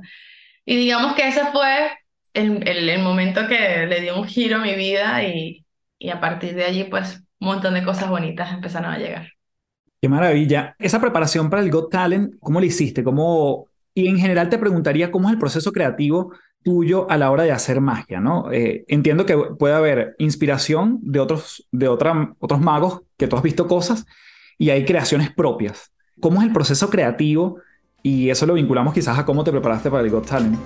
Y 0.64 0.76
digamos 0.76 1.16
que 1.16 1.28
ese 1.28 1.44
fue 1.52 1.98
el, 2.32 2.66
el, 2.66 3.02
momento 3.02 3.46
que 3.46 3.86
le 3.86 4.00
dio 4.00 4.18
un 4.18 4.26
giro 4.26 4.56
a 4.56 4.60
mi 4.60 4.74
vida 4.74 5.22
y, 5.22 5.66
y 5.98 6.08
a 6.08 6.18
partir 6.18 6.54
de 6.54 6.64
allí, 6.64 6.84
pues, 6.84 7.16
un 7.40 7.48
montón 7.48 7.74
de 7.74 7.84
cosas 7.84 8.08
bonitas 8.08 8.54
empezaron 8.54 8.90
a 8.90 8.96
llegar. 8.96 9.35
Qué 10.00 10.08
maravilla. 10.08 10.76
Esa 10.78 11.00
preparación 11.00 11.48
para 11.48 11.62
el 11.62 11.70
Got 11.70 11.90
Talent, 11.90 12.34
¿cómo 12.40 12.60
la 12.60 12.66
hiciste? 12.66 13.02
¿Cómo... 13.02 13.68
Y 13.94 14.08
en 14.08 14.18
general 14.18 14.50
te 14.50 14.58
preguntaría 14.58 15.10
cómo 15.10 15.28
es 15.28 15.32
el 15.32 15.38
proceso 15.38 15.72
creativo 15.72 16.32
tuyo 16.62 17.10
a 17.10 17.16
la 17.16 17.30
hora 17.30 17.44
de 17.44 17.52
hacer 17.52 17.80
magia, 17.80 18.20
¿no? 18.20 18.50
Eh, 18.52 18.84
entiendo 18.88 19.24
que 19.24 19.38
puede 19.58 19.74
haber 19.74 20.16
inspiración 20.18 20.98
de 21.00 21.20
otros, 21.20 21.66
de 21.70 21.88
otra, 21.88 22.34
otros 22.40 22.60
magos 22.60 23.02
que 23.16 23.26
tú 23.26 23.36
has 23.36 23.42
visto 23.42 23.66
cosas 23.68 24.04
y 24.58 24.70
hay 24.70 24.84
creaciones 24.84 25.32
propias. 25.32 25.92
¿Cómo 26.20 26.40
es 26.40 26.46
el 26.48 26.52
proceso 26.52 26.90
creativo? 26.90 27.60
Y 28.02 28.30
eso 28.30 28.46
lo 28.46 28.54
vinculamos 28.54 28.92
quizás 28.92 29.18
a 29.18 29.24
cómo 29.24 29.44
te 29.44 29.52
preparaste 29.52 29.90
para 29.90 30.02
el 30.02 30.10
Got 30.10 30.26
Talent. 30.26 30.58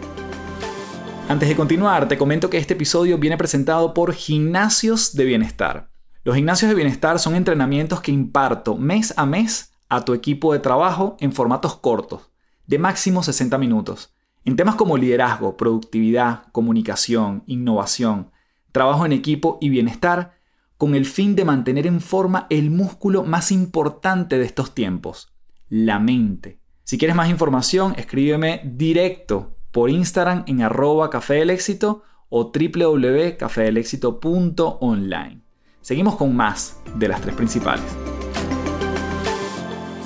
Antes 1.29 1.49
de 1.49 1.55
continuar, 1.55 2.09
te 2.09 2.19
comento 2.19 2.51
que 2.51 2.59
este 2.59 2.75
episodio 2.75 3.19
viene 3.19 3.37
presentado 3.37 3.95
por 3.95 4.12
Gimnasios 4.12 5.14
de 5.14 5.25
Bienestar. 5.25 5.89
Los 6.31 6.37
gimnasios 6.37 6.69
de 6.69 6.77
bienestar 6.77 7.19
son 7.19 7.35
entrenamientos 7.35 8.03
que 8.03 8.12
imparto 8.12 8.77
mes 8.77 9.12
a 9.16 9.27
mes 9.27 9.73
a 9.88 10.05
tu 10.05 10.14
equipo 10.14 10.53
de 10.53 10.61
trabajo 10.61 11.16
en 11.19 11.33
formatos 11.33 11.75
cortos, 11.75 12.31
de 12.69 12.79
máximo 12.79 13.25
60 13.25 13.59
minutos 13.59 14.14
en 14.45 14.55
temas 14.55 14.77
como 14.77 14.97
liderazgo, 14.97 15.57
productividad, 15.57 16.45
comunicación, 16.53 17.43
innovación, 17.49 18.31
trabajo 18.71 19.05
en 19.05 19.11
equipo 19.11 19.59
y 19.61 19.71
bienestar, 19.71 20.38
con 20.77 20.95
el 20.95 21.05
fin 21.05 21.35
de 21.35 21.45
mantener 21.45 21.88
en 21.88 22.01
forma 22.01 22.47
el 22.49 22.71
músculo 22.71 23.25
más 23.25 23.51
importante 23.51 24.38
de 24.38 24.45
estos 24.45 24.73
tiempos, 24.73 25.35
la 25.69 25.99
mente. 25.99 26.61
Si 26.85 26.97
quieres 26.97 27.16
más 27.16 27.29
información, 27.29 27.93
escríbeme 27.97 28.61
directo 28.64 29.57
por 29.73 29.90
Instagram 29.90 30.45
en 30.47 30.62
arroba 30.62 31.11
café 31.11 31.43
éxito 31.43 32.05
o 32.29 32.53
www.cafedelexito.online. 32.53 35.50
Seguimos 35.81 36.16
con 36.16 36.37
más 36.37 36.81
de 36.95 37.09
las 37.09 37.21
tres 37.21 37.35
principales. 37.35 37.85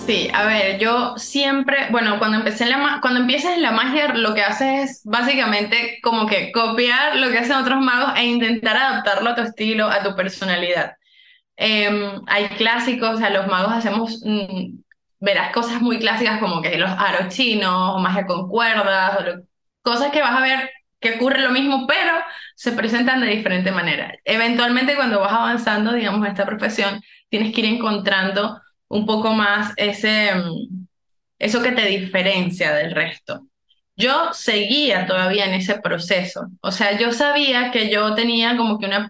Sí, 0.07 0.29
a 0.35 0.45
ver, 0.45 0.79
yo 0.79 1.17
siempre, 1.17 1.89
bueno, 1.91 2.19
cuando 2.19 2.37
empecé 2.39 2.65
en 2.65 2.71
la 2.71 2.99
cuando 3.01 3.21
empiezas 3.21 3.55
en 3.55 3.63
la 3.63 3.71
magia, 3.73 4.09
lo 4.15 4.35
que 4.35 4.43
haces 4.43 4.91
es 4.91 5.01
básicamente 5.05 5.99
como 6.03 6.27
que 6.27 6.53
copiar 6.53 7.17
lo 7.17 7.31
que 7.31 7.39
hacen 7.39 7.57
otros 7.57 7.81
magos 7.81 8.13
e 8.17 8.27
intentar 8.27 8.77
adaptarlo 8.77 9.31
a 9.31 9.35
tu 9.35 9.43
estilo, 9.43 9.87
a 9.89 10.03
tu 10.03 10.15
personalidad. 10.15 10.97
Em, 11.57 12.23
hay 12.27 12.49
clásicos, 12.51 13.15
o 13.15 13.17
sea, 13.19 13.31
los 13.31 13.47
magos 13.47 13.73
hacemos, 13.73 14.21
mm, 14.25 14.79
verás 15.21 15.53
cosas 15.53 15.81
muy 15.81 15.99
clásicas 15.99 16.39
como 16.41 16.61
que 16.63 16.77
los 16.79 16.91
aros 16.91 17.35
chinos, 17.35 17.95
o 17.97 17.99
magia 17.99 18.27
con 18.27 18.49
cuerdas, 18.49 19.19
o 19.21 19.43
cosas 19.83 20.13
que 20.13 20.21
vas 20.21 20.37
a 20.37 20.41
ver 20.43 20.71
que 21.05 21.17
ocurre 21.17 21.41
lo 21.41 21.51
mismo, 21.51 21.87
pero 21.87 22.13
se 22.57 22.73
presentan 22.73 23.21
de 23.21 23.27
diferente 23.29 23.71
manera. 23.71 24.15
Eventualmente, 24.25 24.97
cuando 24.97 25.21
vas 25.21 25.33
avanzando, 25.33 25.93
digamos, 25.93 26.25
en 26.25 26.33
esta 26.33 26.47
profesión, 26.47 27.03
tienes 27.29 27.53
que 27.53 27.61
ir 27.61 27.67
encontrando 27.67 28.61
un 28.89 29.05
poco 29.07 29.35
más 29.35 29.75
ese, 29.77 30.35
mm, 30.35 30.87
eso 31.39 31.63
que 31.63 31.73
te 31.73 31.87
diferencia 31.87 32.73
del 32.75 32.93
resto. 32.93 33.43
yo 33.97 34.33
seguía 34.33 35.07
todavía 35.07 35.45
en 35.47 35.55
ese 35.55 35.77
proceso. 35.81 36.49
O 36.63 36.73
sea, 36.73 36.99
yo 36.99 37.13
sabía 37.13 37.71
que 37.71 37.91
yo 37.91 38.15
tenía 38.15 38.57
como 38.57 38.79
que 38.79 38.87
una, 38.87 39.09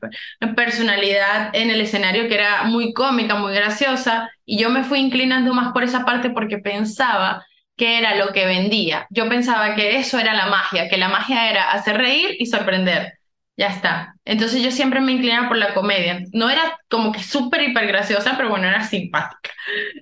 personalidad 0.55 1.51
en 1.55 1.70
el 1.70 1.80
escenario 1.80 2.28
que 2.28 2.34
era 2.34 2.64
muy 2.64 2.92
cómica, 2.92 3.34
muy 3.34 3.55
graciosa, 3.55 4.30
y 4.45 4.59
yo 4.59 4.68
me 4.70 4.84
fui 4.84 4.99
inclinando 5.01 5.55
más 5.55 5.72
por 5.72 5.84
esa 5.84 6.05
parte 6.05 6.30
porque 6.30 6.59
pensaba 6.59 7.47
que 7.77 7.99
era 7.99 8.14
lo 8.16 8.33
que 8.33 8.47
vendía. 8.47 9.07
Yo 9.11 9.29
pensaba 9.29 9.75
que 9.75 9.97
eso 9.97 10.18
era 10.18 10.35
la 10.35 10.47
magia, 10.47 10.89
que 10.89 10.97
la 10.97 11.09
magia 11.09 11.51
era 11.51 11.70
hacer 11.72 11.97
reír 11.99 12.37
y 12.39 12.47
sorprender. 12.47 13.14
Ya 13.57 13.68
está. 13.68 14.14
Entonces 14.25 14.62
yo 14.62 14.70
siempre 14.70 15.01
me 15.01 15.12
inclinaba 15.12 15.49
por 15.49 15.57
la 15.57 15.75
comedia. 15.75 16.20
No 16.33 16.51
era 16.51 16.79
como 16.89 17.12
que 17.12 17.22
súper 17.22 17.62
hiper 17.62 17.87
graciosa, 17.87 18.35
pero 18.37 18.49
bueno, 18.49 18.68
era 18.68 18.83
simpática. 18.85 19.51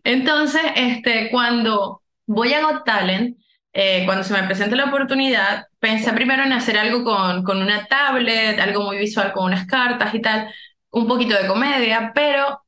Entonces, 0.04 0.62
este, 0.74 1.30
cuando 1.30 2.02
voy 2.26 2.54
a 2.54 2.62
Got 2.62 2.84
Talent, 2.84 3.36
eh, 3.74 4.04
cuando 4.06 4.24
se 4.24 4.34
me 4.34 4.42
presenta 4.44 4.76
la 4.76 4.86
oportunidad, 4.86 5.66
pensé 5.78 6.12
primero 6.12 6.42
en 6.44 6.52
hacer 6.52 6.78
algo 6.78 7.04
con, 7.04 7.42
con 7.42 7.60
una 7.62 7.86
tablet, 7.86 8.58
algo 8.60 8.82
muy 8.84 8.98
visual 8.98 9.32
con 9.32 9.44
unas 9.46 9.66
cartas 9.66 10.14
y 10.14 10.20
tal, 10.20 10.52
un 10.90 11.06
poquito 11.08 11.34
de 11.36 11.46
comedia, 11.46 12.12
pero 12.14 12.62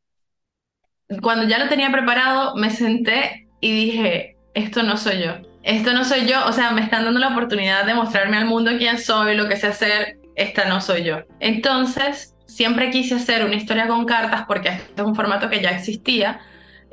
cuando 1.23 1.47
ya 1.47 1.59
lo 1.59 1.69
tenía 1.69 1.91
preparado, 1.91 2.57
me 2.57 2.71
senté 2.71 3.49
y 3.61 3.73
dije, 3.73 4.34
esto 4.55 4.83
no 4.83 4.97
soy 4.97 5.23
yo. 5.23 5.35
Esto 5.63 5.93
no 5.93 6.05
soy 6.05 6.27
yo, 6.27 6.47
o 6.47 6.53
sea, 6.53 6.73
me 6.73 6.83
están 6.83 7.05
dando 7.05 7.21
la 7.21 7.29
oportunidad 7.29 7.87
de 7.87 7.95
mostrarme 7.95 8.37
al 8.37 8.45
mundo 8.45 8.73
quién 8.79 8.99
soy, 8.99 9.35
lo 9.35 9.49
que 9.49 9.57
sé 9.57 9.69
hacer, 9.69 10.19
esta 10.37 10.67
no 10.67 10.81
soy 10.81 11.05
yo. 11.05 11.21
Entonces, 11.41 12.35
siempre 12.47 12.91
quise 12.91 13.15
hacer 13.15 13.45
una 13.45 13.55
historia 13.55 13.89
con 13.89 14.05
cartas 14.05 14.45
porque 14.47 14.69
este 14.69 14.93
es 14.97 15.07
un 15.07 15.15
formato 15.15 15.49
que 15.49 15.63
ya 15.63 15.71
existía, 15.71 16.41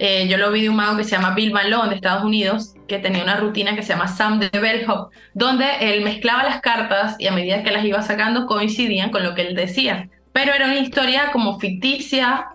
eh, 0.03 0.27
yo 0.27 0.37
lo 0.37 0.51
vi 0.51 0.63
de 0.63 0.69
un 0.69 0.77
mago 0.77 0.97
que 0.97 1.03
se 1.03 1.11
llama 1.11 1.35
Bill 1.35 1.53
Malone 1.53 1.89
de 1.89 1.95
Estados 1.95 2.23
Unidos, 2.23 2.73
que 2.87 2.97
tenía 2.97 3.21
una 3.21 3.35
rutina 3.35 3.75
que 3.75 3.83
se 3.83 3.89
llama 3.89 4.07
Sam 4.07 4.39
de 4.39 4.49
Bellhop, 4.49 5.11
donde 5.35 5.65
él 5.79 6.03
mezclaba 6.03 6.41
las 6.41 6.59
cartas 6.59 7.15
y 7.19 7.27
a 7.27 7.31
medida 7.31 7.61
que 7.61 7.69
las 7.69 7.85
iba 7.85 8.01
sacando 8.01 8.47
coincidían 8.47 9.11
con 9.11 9.21
lo 9.21 9.35
que 9.35 9.43
él 9.43 9.55
decía. 9.55 10.09
Pero 10.33 10.55
era 10.55 10.65
una 10.65 10.79
historia 10.79 11.29
como 11.31 11.59
ficticia 11.59 12.47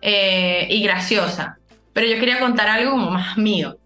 eh, 0.00 0.68
y 0.70 0.82
graciosa. 0.84 1.58
Pero 1.92 2.06
yo 2.06 2.18
quería 2.18 2.40
contar 2.40 2.68
algo 2.68 2.92
como 2.92 3.10
más 3.10 3.36
mío. 3.36 3.76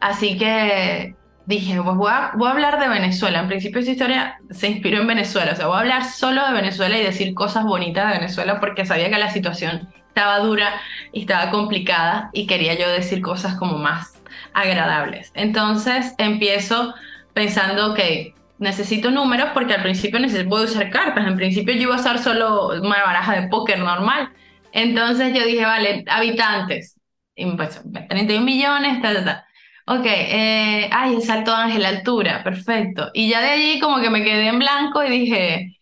Así 0.00 0.38
que 0.38 1.14
dije, 1.46 1.80
pues 1.82 1.96
voy 1.96 2.10
a, 2.10 2.32
voy 2.34 2.48
a 2.48 2.52
hablar 2.52 2.80
de 2.80 2.88
Venezuela. 2.88 3.40
En 3.40 3.48
principio 3.48 3.80
esa 3.80 3.90
historia 3.90 4.38
se 4.50 4.68
inspiró 4.68 5.00
en 5.00 5.06
Venezuela. 5.06 5.52
O 5.52 5.56
sea, 5.56 5.66
voy 5.66 5.76
a 5.76 5.80
hablar 5.80 6.04
solo 6.04 6.46
de 6.46 6.52
Venezuela 6.52 6.98
y 6.98 7.02
decir 7.02 7.34
cosas 7.34 7.64
bonitas 7.64 8.06
de 8.08 8.18
Venezuela 8.18 8.60
porque 8.60 8.86
sabía 8.86 9.10
que 9.10 9.18
la 9.18 9.30
situación 9.30 9.88
estaba 10.08 10.38
dura 10.40 10.80
y 11.12 11.20
estaba 11.20 11.50
complicada 11.50 12.30
y 12.32 12.46
quería 12.46 12.74
yo 12.74 12.88
decir 12.88 13.20
cosas 13.20 13.56
como 13.56 13.78
más 13.78 14.20
agradables. 14.54 15.32
Entonces 15.34 16.14
empiezo 16.18 16.94
pensando, 17.34 17.94
que 17.94 18.34
necesito 18.58 19.10
números 19.10 19.50
porque 19.54 19.74
al 19.74 19.82
principio 19.82 20.20
necesito, 20.20 20.48
voy 20.48 20.62
a 20.62 20.64
usar 20.64 20.90
cartas. 20.90 21.26
En 21.26 21.36
principio 21.36 21.74
yo 21.74 21.82
iba 21.82 21.96
a 21.96 22.00
usar 22.00 22.18
solo 22.18 22.68
una 22.80 23.02
baraja 23.02 23.40
de 23.40 23.48
póker 23.48 23.78
normal. 23.78 24.30
Entonces 24.72 25.34
yo 25.34 25.44
dije, 25.44 25.64
vale, 25.64 26.04
habitantes. 26.08 26.96
Y 27.34 27.46
pues 27.56 27.80
31 28.08 28.44
millones, 28.44 29.00
ta, 29.00 29.14
ta, 29.14 29.24
ta. 29.24 29.46
Ok, 29.90 30.06
eh, 30.06 30.88
ay, 30.92 31.14
el 31.16 31.22
salto 31.22 31.52
ángel, 31.54 31.84
altura, 31.84 32.44
perfecto. 32.44 33.10
Y 33.12 33.28
ya 33.28 33.40
de 33.40 33.50
allí 33.50 33.80
como 33.80 34.00
que 34.00 34.10
me 34.10 34.22
quedé 34.22 34.46
en 34.48 34.58
blanco 34.60 35.02
y 35.02 35.10
dije, 35.10 35.80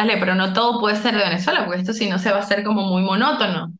Vale, 0.00 0.16
pero 0.16 0.34
no 0.34 0.54
todo 0.54 0.80
puede 0.80 0.96
ser 0.96 1.14
de 1.14 1.22
Venezuela, 1.24 1.66
porque 1.66 1.80
esto 1.82 1.92
si 1.92 2.08
no 2.08 2.18
se 2.18 2.30
va 2.30 2.38
a 2.38 2.40
hacer 2.40 2.64
como 2.64 2.84
muy 2.84 3.02
monótono. 3.02 3.74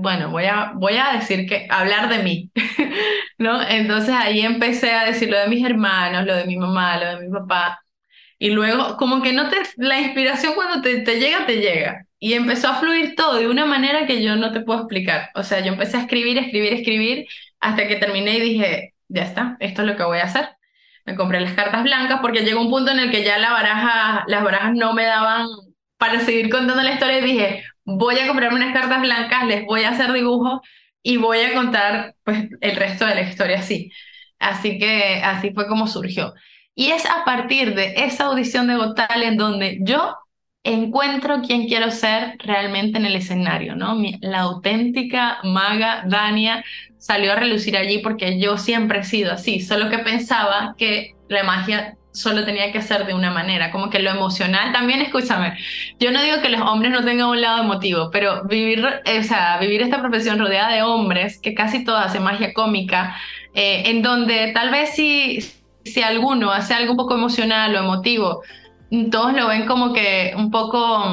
bueno, 0.00 0.30
voy 0.30 0.46
a, 0.46 0.72
voy 0.74 0.96
a 0.96 1.12
decir 1.18 1.46
que, 1.46 1.66
hablar 1.68 2.08
de 2.08 2.22
mí, 2.22 2.50
¿no? 3.38 3.60
Entonces 3.62 4.14
ahí 4.14 4.40
empecé 4.40 4.92
a 4.92 5.04
decir 5.04 5.28
lo 5.30 5.38
de 5.38 5.48
mis 5.48 5.62
hermanos, 5.64 6.24
lo 6.24 6.34
de 6.34 6.46
mi 6.46 6.56
mamá, 6.56 6.96
lo 6.98 7.06
de 7.18 7.28
mi 7.28 7.30
papá. 7.30 7.82
Y 8.38 8.50
luego, 8.50 8.96
como 8.96 9.22
que 9.22 9.34
no 9.34 9.50
te, 9.50 9.56
la 9.76 10.00
inspiración 10.00 10.54
cuando 10.54 10.80
te, 10.82 11.00
te 11.02 11.20
llega, 11.20 11.44
te 11.46 11.56
llega. 11.58 12.06
Y 12.18 12.32
empezó 12.34 12.68
a 12.68 12.76
fluir 12.80 13.14
todo 13.14 13.36
de 13.38 13.48
una 13.48 13.66
manera 13.66 14.06
que 14.06 14.22
yo 14.22 14.36
no 14.36 14.52
te 14.52 14.60
puedo 14.60 14.80
explicar. 14.80 15.30
O 15.34 15.42
sea, 15.42 15.60
yo 15.60 15.72
empecé 15.72 15.98
a 15.98 16.02
escribir, 16.02 16.38
escribir, 16.38 16.72
escribir, 16.72 17.26
hasta 17.60 17.86
que 17.86 17.96
terminé 17.96 18.38
y 18.38 18.40
dije, 18.40 18.94
ya 19.08 19.22
está, 19.22 19.56
esto 19.60 19.82
es 19.82 19.88
lo 19.88 19.96
que 19.96 20.04
voy 20.04 20.18
a 20.18 20.24
hacer 20.24 20.56
me 21.06 21.14
compré 21.14 21.40
las 21.40 21.54
cartas 21.54 21.84
blancas 21.84 22.18
porque 22.20 22.40
llegó 22.40 22.60
un 22.60 22.70
punto 22.70 22.90
en 22.90 22.98
el 22.98 23.10
que 23.10 23.22
ya 23.24 23.38
la 23.38 23.52
baraja, 23.52 24.24
las 24.26 24.42
barajas 24.42 24.74
no 24.74 24.92
me 24.92 25.04
daban 25.04 25.46
para 25.96 26.20
seguir 26.20 26.50
contando 26.50 26.82
la 26.82 26.92
historia 26.92 27.20
y 27.20 27.24
dije, 27.24 27.64
voy 27.84 28.18
a 28.18 28.26
comprarme 28.26 28.56
unas 28.56 28.74
cartas 28.74 29.00
blancas, 29.00 29.46
les 29.46 29.64
voy 29.64 29.84
a 29.84 29.90
hacer 29.90 30.12
dibujos 30.12 30.60
y 31.02 31.16
voy 31.16 31.40
a 31.40 31.54
contar 31.54 32.16
pues 32.24 32.48
el 32.60 32.76
resto 32.76 33.06
de 33.06 33.14
la 33.14 33.22
historia 33.22 33.60
así. 33.60 33.90
Así 34.40 34.78
que 34.78 35.22
así 35.24 35.52
fue 35.54 35.68
como 35.68 35.86
surgió. 35.86 36.34
Y 36.74 36.90
es 36.90 37.06
a 37.06 37.24
partir 37.24 37.74
de 37.74 37.94
esa 38.04 38.24
audición 38.26 38.66
de 38.66 38.76
Gotal 38.76 39.22
en 39.22 39.36
donde 39.36 39.78
yo 39.82 40.16
encuentro 40.66 41.42
quién 41.46 41.66
quiero 41.66 41.90
ser 41.90 42.36
realmente 42.38 42.98
en 42.98 43.06
el 43.06 43.16
escenario, 43.16 43.76
¿no? 43.76 43.96
la 44.20 44.40
auténtica 44.40 45.38
maga 45.44 46.04
Dania 46.06 46.64
salió 46.98 47.32
a 47.32 47.36
relucir 47.36 47.76
allí 47.76 47.98
porque 47.98 48.38
yo 48.40 48.58
siempre 48.58 49.00
he 49.00 49.04
sido 49.04 49.32
así, 49.32 49.60
solo 49.60 49.88
que 49.90 49.98
pensaba 49.98 50.74
que 50.76 51.14
la 51.28 51.44
magia 51.44 51.96
solo 52.16 52.44
tenía 52.44 52.72
que 52.72 52.80
ser 52.80 53.06
de 53.06 53.14
una 53.14 53.30
manera, 53.30 53.70
como 53.70 53.90
que 53.90 53.98
lo 53.98 54.10
emocional 54.10 54.72
también, 54.72 55.02
escúchame, 55.02 55.56
yo 56.00 56.10
no 56.10 56.22
digo 56.22 56.40
que 56.40 56.48
los 56.48 56.62
hombres 56.62 56.90
no 56.90 57.04
tengan 57.04 57.28
un 57.28 57.40
lado 57.40 57.62
emotivo, 57.62 58.10
pero 58.10 58.44
vivir, 58.44 58.84
o 58.84 59.22
sea, 59.22 59.58
vivir 59.58 59.82
esta 59.82 60.00
profesión 60.00 60.38
rodeada 60.38 60.74
de 60.74 60.82
hombres, 60.82 61.38
que 61.38 61.54
casi 61.54 61.84
todos 61.84 62.00
hacen 62.00 62.22
magia 62.22 62.54
cómica, 62.54 63.16
eh, 63.54 63.82
en 63.86 64.00
donde 64.00 64.50
tal 64.54 64.70
vez 64.70 64.94
si, 64.94 65.40
si 65.84 66.02
alguno 66.02 66.50
hace 66.50 66.72
algo 66.72 66.92
un 66.92 66.96
poco 66.96 67.14
emocional 67.14 67.74
o 67.76 67.78
emotivo, 67.80 68.42
todos 69.10 69.32
lo 69.32 69.48
ven 69.48 69.66
como 69.66 69.92
que 69.92 70.32
un 70.36 70.50
poco 70.50 71.04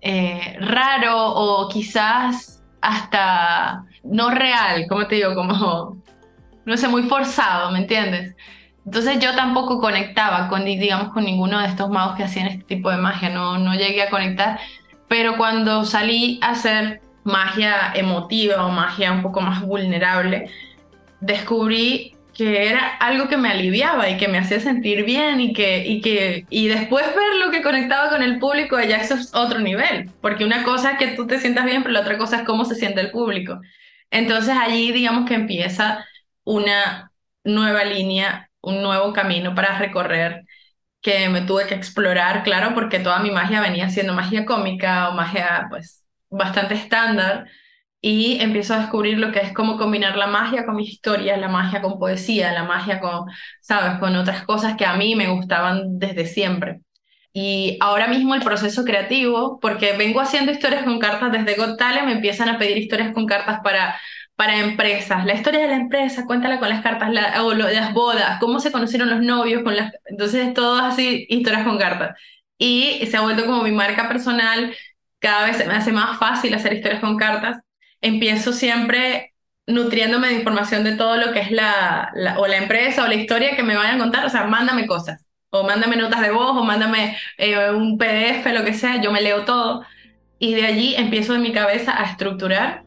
eh, 0.00 0.56
raro 0.60 1.32
o 1.32 1.68
quizás 1.68 2.62
hasta 2.80 3.84
no 4.02 4.30
real, 4.30 4.86
como 4.88 5.06
te 5.06 5.16
digo, 5.16 5.34
como, 5.34 6.02
no 6.66 6.76
sé, 6.76 6.88
muy 6.88 7.04
forzado, 7.04 7.70
¿me 7.70 7.80
entiendes? 7.80 8.36
Entonces 8.84 9.18
yo 9.18 9.34
tampoco 9.34 9.80
conectaba 9.80 10.48
con, 10.48 10.66
digamos, 10.66 11.12
con 11.14 11.24
ninguno 11.24 11.58
de 11.60 11.68
estos 11.68 11.88
magos 11.88 12.16
que 12.16 12.24
hacían 12.24 12.48
este 12.48 12.64
tipo 12.64 12.90
de 12.90 12.98
magia, 12.98 13.30
no, 13.30 13.56
no 13.56 13.74
llegué 13.74 14.02
a 14.02 14.10
conectar, 14.10 14.58
pero 15.08 15.38
cuando 15.38 15.84
salí 15.84 16.38
a 16.42 16.50
hacer 16.50 17.00
magia 17.24 17.92
emotiva 17.94 18.66
o 18.66 18.70
magia 18.70 19.12
un 19.12 19.22
poco 19.22 19.40
más 19.40 19.62
vulnerable, 19.62 20.50
descubrí 21.20 22.13
que 22.34 22.68
era 22.68 22.96
algo 22.96 23.28
que 23.28 23.36
me 23.36 23.48
aliviaba 23.50 24.08
y 24.10 24.16
que 24.16 24.28
me 24.28 24.38
hacía 24.38 24.60
sentir 24.60 25.04
bien 25.04 25.40
y 25.40 25.52
que, 25.52 25.86
y 25.86 26.00
que 26.00 26.46
y 26.50 26.68
después 26.68 27.06
ver 27.14 27.36
lo 27.36 27.50
que 27.50 27.62
conectaba 27.62 28.10
con 28.10 28.22
el 28.22 28.38
público, 28.38 28.80
ya 28.80 28.96
eso 28.98 29.14
es 29.14 29.34
otro 29.34 29.60
nivel, 29.60 30.10
porque 30.20 30.44
una 30.44 30.64
cosa 30.64 30.92
es 30.92 30.98
que 30.98 31.08
tú 31.16 31.26
te 31.26 31.38
sientas 31.38 31.64
bien, 31.64 31.82
pero 31.82 31.92
la 31.92 32.00
otra 32.00 32.18
cosa 32.18 32.38
es 32.38 32.42
cómo 32.44 32.64
se 32.64 32.74
siente 32.74 33.00
el 33.00 33.10
público. 33.10 33.60
Entonces 34.10 34.56
allí 34.56 34.92
digamos 34.92 35.28
que 35.28 35.34
empieza 35.34 36.04
una 36.44 37.12
nueva 37.44 37.84
línea, 37.84 38.50
un 38.60 38.82
nuevo 38.82 39.12
camino 39.12 39.54
para 39.54 39.78
recorrer 39.78 40.44
que 41.02 41.28
me 41.28 41.42
tuve 41.42 41.66
que 41.66 41.74
explorar, 41.74 42.42
claro, 42.44 42.74
porque 42.74 42.98
toda 42.98 43.20
mi 43.20 43.30
magia 43.30 43.60
venía 43.60 43.90
siendo 43.90 44.14
magia 44.14 44.44
cómica 44.46 45.10
o 45.10 45.12
magia 45.14 45.66
pues 45.70 46.04
bastante 46.30 46.74
estándar 46.74 47.46
y 48.06 48.38
empiezo 48.42 48.74
a 48.74 48.80
descubrir 48.80 49.18
lo 49.18 49.32
que 49.32 49.38
es 49.40 49.54
cómo 49.54 49.78
combinar 49.78 50.18
la 50.18 50.26
magia 50.26 50.66
con 50.66 50.76
mis 50.76 50.90
historias, 50.90 51.40
la 51.40 51.48
magia 51.48 51.80
con 51.80 51.98
poesía, 51.98 52.52
la 52.52 52.64
magia 52.64 53.00
con, 53.00 53.30
sabes, 53.62 53.98
con 53.98 54.14
otras 54.14 54.42
cosas 54.44 54.76
que 54.76 54.84
a 54.84 54.94
mí 54.94 55.14
me 55.14 55.28
gustaban 55.30 55.98
desde 55.98 56.26
siempre. 56.26 56.80
Y 57.32 57.78
ahora 57.80 58.06
mismo 58.06 58.34
el 58.34 58.42
proceso 58.42 58.84
creativo, 58.84 59.58
porque 59.58 59.96
vengo 59.96 60.20
haciendo 60.20 60.52
historias 60.52 60.84
con 60.84 60.98
cartas 60.98 61.32
desde 61.32 61.54
Got 61.54 61.80
me 62.04 62.12
empiezan 62.12 62.50
a 62.50 62.58
pedir 62.58 62.76
historias 62.76 63.14
con 63.14 63.24
cartas 63.24 63.60
para, 63.64 63.98
para 64.36 64.58
empresas. 64.58 65.24
La 65.24 65.32
historia 65.32 65.60
de 65.62 65.68
la 65.68 65.76
empresa, 65.76 66.26
cuéntala 66.26 66.58
con 66.58 66.68
las 66.68 66.82
cartas, 66.82 67.08
o 67.40 67.54
las 67.54 67.94
bodas, 67.94 68.38
cómo 68.38 68.60
se 68.60 68.70
conocieron 68.70 69.08
los 69.08 69.22
novios, 69.22 69.62
con 69.62 69.76
las... 69.76 69.94
entonces 70.04 70.52
todo 70.52 70.76
así, 70.78 71.24
historias 71.30 71.64
con 71.64 71.78
cartas. 71.78 72.18
Y 72.58 73.06
se 73.10 73.16
ha 73.16 73.22
vuelto 73.22 73.46
como 73.46 73.62
mi 73.62 73.72
marca 73.72 74.08
personal, 74.08 74.74
cada 75.20 75.46
vez 75.46 75.66
me 75.66 75.72
hace 75.72 75.90
más 75.90 76.18
fácil 76.18 76.52
hacer 76.52 76.74
historias 76.74 77.00
con 77.00 77.16
cartas 77.16 77.64
empiezo 78.04 78.52
siempre 78.52 79.32
nutriéndome 79.66 80.28
de 80.28 80.34
información 80.34 80.84
de 80.84 80.94
todo 80.96 81.16
lo 81.16 81.32
que 81.32 81.40
es 81.40 81.50
la, 81.50 82.12
o 82.36 82.46
la 82.46 82.58
empresa 82.58 83.02
o 83.02 83.08
la 83.08 83.14
historia 83.14 83.56
que 83.56 83.62
me 83.62 83.76
vayan 83.76 83.96
a 83.96 83.98
contar, 83.98 84.26
o 84.26 84.28
sea, 84.28 84.44
mándame 84.44 84.86
cosas, 84.86 85.26
o 85.50 85.64
mándame 85.64 85.96
notas 85.96 86.20
de 86.20 86.30
voz, 86.30 86.50
o 86.50 86.64
mándame 86.64 87.16
eh, 87.38 87.70
un 87.70 87.96
PDF, 87.96 88.46
lo 88.52 88.62
que 88.62 88.74
sea, 88.74 89.00
yo 89.00 89.10
me 89.10 89.22
leo 89.22 89.44
todo, 89.44 89.84
y 90.38 90.54
de 90.54 90.66
allí 90.66 90.94
empiezo 90.96 91.34
en 91.34 91.40
mi 91.40 91.52
cabeza 91.52 91.98
a 91.98 92.04
estructurar, 92.04 92.82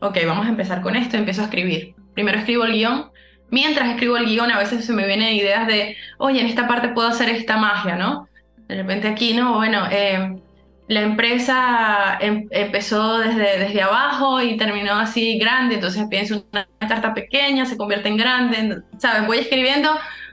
ok, 0.00 0.18
vamos 0.26 0.46
a 0.46 0.50
empezar 0.50 0.80
con 0.80 0.96
esto, 0.96 1.18
empiezo 1.18 1.42
a 1.42 1.44
escribir. 1.44 1.94
Primero 2.14 2.38
escribo 2.38 2.64
el 2.64 2.72
guion, 2.72 3.10
mientras 3.50 3.90
escribo 3.90 4.16
el 4.16 4.24
guion 4.24 4.50
a 4.50 4.58
veces 4.58 4.86
se 4.86 4.92
me 4.94 5.06
vienen 5.06 5.34
ideas 5.34 5.66
de, 5.66 5.98
oye, 6.16 6.40
en 6.40 6.46
esta 6.46 6.66
parte 6.66 6.88
puedo 6.88 7.08
hacer 7.08 7.28
esta 7.28 7.58
magia, 7.58 7.96
¿no? 7.96 8.26
De 8.68 8.76
repente 8.76 9.06
aquí, 9.06 9.34
no, 9.34 9.56
bueno, 9.56 9.86
eh, 9.90 10.34
la 10.92 11.00
empresa 11.00 12.18
em, 12.20 12.48
empezó 12.50 13.18
desde, 13.18 13.58
desde 13.58 13.82
abajo 13.82 14.42
y 14.42 14.56
terminó 14.56 14.94
así 14.94 15.38
grande, 15.38 15.76
entonces 15.76 16.06
pienso 16.10 16.44
una 16.52 16.68
carta 16.86 17.14
pequeña, 17.14 17.64
se 17.64 17.76
convierte 17.76 18.08
en 18.08 18.18
grande, 18.18 18.82
¿sabes? 18.98 19.26
Voy 19.26 19.38
escribiendo 19.38 19.90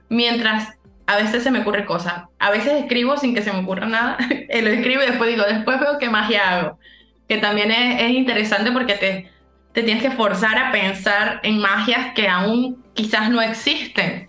mientras 0.09 0.73
a 1.07 1.15
veces 1.15 1.43
se 1.43 1.51
me 1.51 1.59
ocurre 1.59 1.85
cosas, 1.85 2.23
a 2.39 2.51
veces 2.51 2.73
escribo 2.73 3.17
sin 3.17 3.33
que 3.33 3.41
se 3.41 3.53
me 3.53 3.59
ocurra 3.59 3.87
nada, 3.87 4.17
lo 4.29 4.69
escribo 4.69 5.01
y 5.01 5.07
después 5.07 5.29
digo, 5.29 5.45
después 5.47 5.79
veo 5.79 5.97
qué 5.97 6.09
magia 6.09 6.49
hago, 6.49 6.79
que 7.27 7.37
también 7.37 7.71
es, 7.71 8.01
es 8.03 8.11
interesante 8.11 8.71
porque 8.71 8.95
te, 8.95 9.31
te 9.71 9.83
tienes 9.83 10.03
que 10.03 10.11
forzar 10.11 10.57
a 10.57 10.71
pensar 10.71 11.39
en 11.43 11.59
magias 11.59 12.13
que 12.13 12.27
aún 12.27 12.83
quizás 12.93 13.29
no 13.29 13.41
existen. 13.41 14.27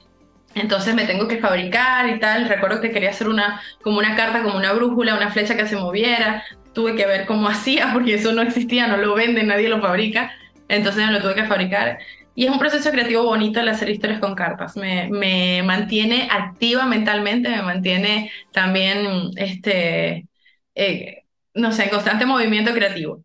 Entonces 0.55 0.95
me 0.95 1.07
tengo 1.07 1.29
que 1.29 1.39
fabricar 1.39 2.09
y 2.09 2.19
tal. 2.19 2.49
Recuerdo 2.49 2.81
que 2.81 2.91
quería 2.91 3.11
hacer 3.11 3.29
una, 3.29 3.61
como 3.83 3.99
una 3.99 4.17
carta, 4.17 4.43
como 4.43 4.57
una 4.57 4.73
brújula, 4.73 5.17
una 5.17 5.31
flecha 5.31 5.57
que 5.57 5.67
se 5.67 5.77
moviera. 5.77 6.45
Tuve 6.73 6.95
que 6.97 7.07
ver 7.07 7.27
cómo 7.27 7.49
hacía, 7.49 7.91
porque 7.93 8.15
eso 8.15 8.33
no 8.33 8.43
existía, 8.43 8.87
no 8.87 8.97
lo 8.97 9.15
venden, 9.15 9.49
nadie 9.49 9.69
lo 9.69 9.81
fabrica. 9.81 10.33
Entonces 10.69 11.07
me 11.07 11.13
lo 11.13 11.21
tuve 11.21 11.35
que 11.35 11.45
fabricar. 11.45 11.99
Y 12.35 12.47
es 12.47 12.51
un 12.51 12.59
proceso 12.59 12.91
creativo 12.91 13.25
bonito 13.25 13.61
el 13.61 13.69
hacer 13.69 13.91
historias 13.91 14.21
con 14.21 14.35
cartas. 14.35 14.77
Me, 14.77 15.09
me 15.11 15.63
mantiene 15.65 16.29
activa 16.31 16.87
mentalmente, 16.87 17.49
me 17.51 17.63
mantiene 17.63 18.31
también, 18.53 19.31
este, 19.37 20.27
eh, 20.75 21.25
no 21.55 21.73
sé, 21.73 21.85
en 21.85 21.91
constante 21.91 22.27
movimiento 22.27 22.73
creativo. 22.73 23.25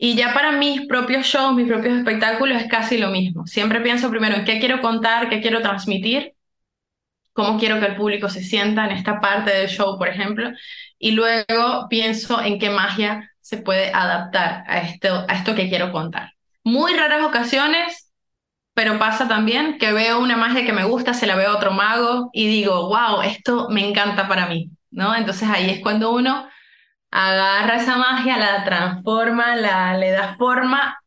Y 0.00 0.14
ya 0.14 0.32
para 0.32 0.52
mis 0.52 0.86
propios 0.86 1.26
shows, 1.26 1.56
mis 1.56 1.66
propios 1.66 1.98
espectáculos 1.98 2.62
es 2.62 2.68
casi 2.68 2.98
lo 2.98 3.10
mismo. 3.10 3.46
Siempre 3.46 3.80
pienso 3.80 4.08
primero 4.10 4.36
en 4.36 4.44
qué 4.44 4.60
quiero 4.60 4.80
contar, 4.80 5.28
qué 5.28 5.40
quiero 5.40 5.60
transmitir, 5.60 6.34
cómo 7.32 7.58
quiero 7.58 7.80
que 7.80 7.86
el 7.86 7.96
público 7.96 8.28
se 8.28 8.42
sienta 8.42 8.84
en 8.84 8.92
esta 8.92 9.20
parte 9.20 9.50
del 9.50 9.68
show, 9.68 9.98
por 9.98 10.08
ejemplo, 10.08 10.50
y 11.00 11.10
luego 11.10 11.88
pienso 11.90 12.40
en 12.40 12.60
qué 12.60 12.70
magia 12.70 13.32
se 13.40 13.58
puede 13.58 13.92
adaptar 13.92 14.64
a 14.68 14.78
esto, 14.82 15.24
a 15.28 15.34
esto 15.34 15.56
que 15.56 15.68
quiero 15.68 15.90
contar. 15.90 16.32
Muy 16.62 16.94
raras 16.94 17.24
ocasiones, 17.24 18.12
pero 18.74 19.00
pasa 19.00 19.26
también 19.26 19.78
que 19.78 19.92
veo 19.92 20.20
una 20.20 20.36
magia 20.36 20.64
que 20.64 20.72
me 20.72 20.84
gusta, 20.84 21.12
se 21.12 21.26
la 21.26 21.34
veo 21.34 21.50
a 21.50 21.56
otro 21.56 21.72
mago 21.72 22.30
y 22.32 22.46
digo, 22.46 22.88
wow, 22.88 23.22
esto 23.22 23.68
me 23.70 23.88
encanta 23.88 24.28
para 24.28 24.46
mí, 24.46 24.70
¿no? 24.92 25.16
Entonces 25.16 25.48
ahí 25.48 25.70
es 25.70 25.80
cuando 25.80 26.12
uno 26.12 26.48
agarra 27.10 27.76
esa 27.76 27.96
magia, 27.96 28.36
la 28.36 28.64
transforma, 28.64 29.56
la, 29.56 29.96
le 29.96 30.10
da 30.10 30.36
forma 30.36 30.98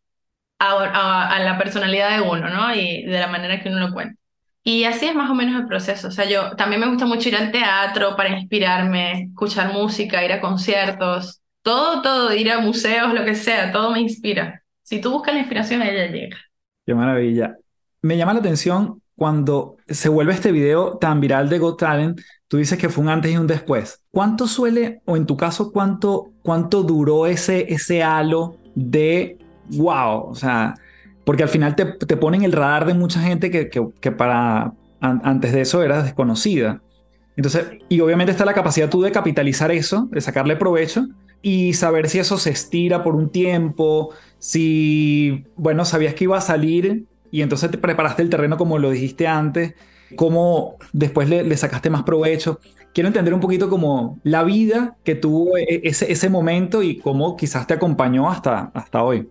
a, 0.60 1.40
la 1.40 1.58
personalidad 1.58 2.18
de 2.18 2.22
uno, 2.22 2.50
¿no? 2.50 2.74
Y 2.76 3.04
de 3.04 3.20
la 3.20 3.28
manera 3.28 3.62
que 3.62 3.70
uno 3.70 3.80
lo 3.80 3.94
cuenta. 3.94 4.16
Y 4.64 4.84
así 4.84 5.08
es 5.08 5.16
más 5.16 5.30
o 5.30 5.34
menos 5.34 5.60
el 5.60 5.68
proceso. 5.68 6.10
O 6.10 6.12
sea, 6.12 6.26
yo 6.26 6.56
también 6.56 6.82
me 6.82 6.88
gusta 6.88 7.06
mucho 7.06 7.30
ir 7.30 7.36
al 7.36 7.52
teatro 7.52 8.16
para 8.16 8.30
inspirarme, 8.30 9.24
escuchar 9.24 9.74
música, 9.74 10.24
ir 10.24 10.34
a 10.34 10.42
conciertos, 10.42 11.42
todo, 11.64 12.02
todo, 12.02 12.34
ir 12.34 12.52
a 12.52 12.60
museos, 12.60 13.14
lo 13.14 13.26
que 13.26 13.34
sea, 13.36 13.72
todo 13.72 13.92
me 13.92 14.02
inspira. 14.02 14.64
Si 14.84 15.02
tú 15.02 15.12
buscas 15.12 15.34
la 15.34 15.40
inspiración, 15.40 15.82
ella 15.82 16.08
llega. 16.08 16.38
Qué 16.86 16.94
maravilla. 16.94 17.56
Me 18.04 18.18
llama 18.18 18.34
la 18.34 18.40
atención 18.40 19.01
cuando 19.22 19.78
se 19.88 20.10
vuelve 20.10 20.34
este 20.34 20.52
video 20.52 20.98
tan 20.98 21.22
viral 21.22 21.48
de 21.48 21.60
Got 21.60 21.78
Talent, 21.78 22.22
tú 22.48 22.58
dices 22.58 22.80
que 22.80 22.90
fue 22.90 23.04
un 23.04 23.10
antes 23.12 23.32
y 23.32 23.38
un 23.38 23.46
después. 23.46 24.02
¿Cuánto 24.10 24.48
suele, 24.48 25.04
o 25.06 25.16
en 25.16 25.28
tu 25.28 25.38
caso, 25.38 25.72
cuánto, 25.72 26.32
cuánto 26.42 26.82
duró 26.82 27.28
ese, 27.28 27.72
ese 27.72 28.02
halo 28.02 28.58
de 28.74 29.38
wow? 29.78 30.24
O 30.24 30.34
sea, 30.34 30.74
porque 31.24 31.44
al 31.44 31.50
final 31.50 31.76
te, 31.76 31.86
te 31.86 32.18
ponen 32.18 32.42
el 32.42 32.52
radar 32.52 32.88
de 32.88 32.96
mucha 32.96 33.22
gente 33.22 33.52
que, 33.52 33.70
que, 33.70 34.12
para 34.12 34.74
antes 35.00 35.52
de 35.52 35.62
eso 35.62 35.84
era 35.84 36.02
desconocida. 36.02 36.82
Entonces, 37.36 37.68
y 37.90 38.00
obviamente 38.00 38.32
está 38.32 38.44
la 38.44 38.56
capacidad 38.56 38.90
tú 38.90 39.04
de 39.04 39.12
capitalizar 39.12 39.70
eso, 39.70 40.08
de 40.10 40.22
sacarle 40.22 40.56
provecho 40.56 41.06
y 41.44 41.74
saber 41.74 42.10
si 42.10 42.18
eso 42.18 42.40
se 42.40 42.50
estira 42.50 43.04
por 43.04 43.16
un 43.16 43.30
tiempo, 43.30 44.16
si, 44.40 45.46
bueno, 45.58 45.86
sabías 45.86 46.16
que 46.16 46.24
iba 46.24 46.40
a 46.40 46.42
salir 46.42 47.06
y 47.32 47.42
entonces 47.42 47.72
te 47.72 47.78
preparaste 47.78 48.22
el 48.22 48.30
terreno 48.30 48.58
como 48.58 48.78
lo 48.78 48.92
dijiste 48.92 49.28
antes, 49.28 49.74
cómo 50.16 50.78
después 50.92 51.30
le, 51.30 51.58
sacaste 51.58 51.90
más 51.90 52.04
provecho. 52.04 52.60
Quiero 52.94 53.08
entender 53.08 53.34
un 53.34 53.40
poquito 53.40 53.70
como 53.70 54.20
la 54.24 54.44
vida 54.44 54.98
que 55.06 55.16
tuvo 55.16 55.58
e, 55.58 55.82
ese, 55.84 56.12
ese 56.12 56.30
momento 56.30 56.84
y 56.84 56.98
cómo 56.98 57.38
quizás 57.38 57.66
te 57.66 57.74
acompañó 57.74 58.30
hasta, 58.30 58.72
hasta 58.74 59.02
hoy. 59.02 59.30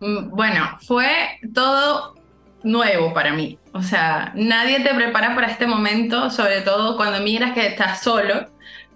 Mm, 0.00 0.30
bueno, 0.30 0.78
fue 0.86 1.08
todo 1.52 2.14
nuevo 2.62 3.12
para 3.12 3.34
mí. 3.34 3.58
O 3.72 3.82
sea, 3.82 4.32
nadie 4.34 4.80
te 4.80 4.94
prepara 4.94 5.34
para 5.34 5.48
este 5.48 5.66
momento, 5.66 6.30
sobre 6.30 6.62
todo 6.62 6.96
cuando 6.96 7.20
miras 7.20 7.52
que 7.52 7.66
estás 7.66 8.02
solo. 8.02 8.46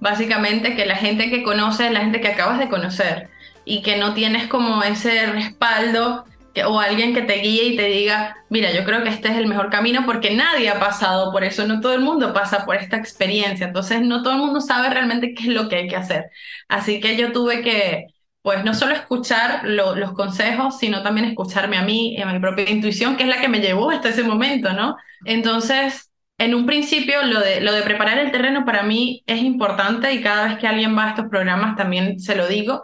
Básicamente 0.00 0.76
que 0.76 0.86
la 0.86 0.96
gente 0.96 1.30
que 1.30 1.42
conoces 1.42 1.86
es 1.86 1.92
la 1.92 2.00
gente 2.00 2.20
que 2.20 2.28
acabas 2.28 2.58
de 2.58 2.68
conocer 2.68 3.28
y 3.64 3.82
que 3.82 3.96
no 3.96 4.14
tienes 4.14 4.46
como 4.46 4.82
ese 4.82 5.26
respaldo 5.26 6.24
o 6.64 6.80
alguien 6.80 7.14
que 7.14 7.22
te 7.22 7.34
guíe 7.34 7.64
y 7.64 7.76
te 7.76 7.84
diga, 7.84 8.36
mira, 8.48 8.72
yo 8.72 8.84
creo 8.84 9.02
que 9.02 9.10
este 9.10 9.28
es 9.28 9.36
el 9.36 9.46
mejor 9.46 9.70
camino 9.70 10.04
porque 10.06 10.34
nadie 10.34 10.68
ha 10.68 10.80
pasado 10.80 11.32
por 11.32 11.44
eso, 11.44 11.66
no 11.66 11.80
todo 11.80 11.94
el 11.94 12.00
mundo 12.00 12.32
pasa 12.32 12.64
por 12.64 12.76
esta 12.76 12.96
experiencia, 12.96 13.66
entonces 13.66 14.00
no 14.02 14.22
todo 14.22 14.34
el 14.34 14.40
mundo 14.40 14.60
sabe 14.60 14.90
realmente 14.90 15.34
qué 15.34 15.44
es 15.44 15.48
lo 15.48 15.68
que 15.68 15.76
hay 15.76 15.88
que 15.88 15.96
hacer. 15.96 16.30
Así 16.68 17.00
que 17.00 17.16
yo 17.16 17.32
tuve 17.32 17.62
que, 17.62 18.06
pues 18.42 18.64
no 18.64 18.74
solo 18.74 18.94
escuchar 18.94 19.62
los 19.64 20.12
consejos, 20.12 20.78
sino 20.78 21.02
también 21.02 21.26
escucharme 21.26 21.76
a 21.76 21.82
mí 21.82 22.20
a 22.20 22.26
mi 22.26 22.38
propia 22.38 22.70
intuición, 22.70 23.16
que 23.16 23.24
es 23.24 23.28
la 23.28 23.40
que 23.40 23.48
me 23.48 23.60
llevó 23.60 23.90
hasta 23.90 24.10
ese 24.10 24.22
momento, 24.22 24.72
¿no? 24.72 24.96
Entonces, 25.24 26.10
en 26.38 26.54
un 26.54 26.66
principio, 26.66 27.22
lo 27.24 27.40
de, 27.40 27.60
lo 27.60 27.72
de 27.72 27.82
preparar 27.82 28.18
el 28.18 28.30
terreno 28.30 28.64
para 28.64 28.82
mí 28.82 29.22
es 29.26 29.42
importante 29.42 30.12
y 30.12 30.22
cada 30.22 30.48
vez 30.48 30.58
que 30.58 30.66
alguien 30.66 30.96
va 30.96 31.06
a 31.06 31.08
estos 31.10 31.28
programas 31.28 31.76
también 31.76 32.20
se 32.20 32.36
lo 32.36 32.46
digo, 32.46 32.82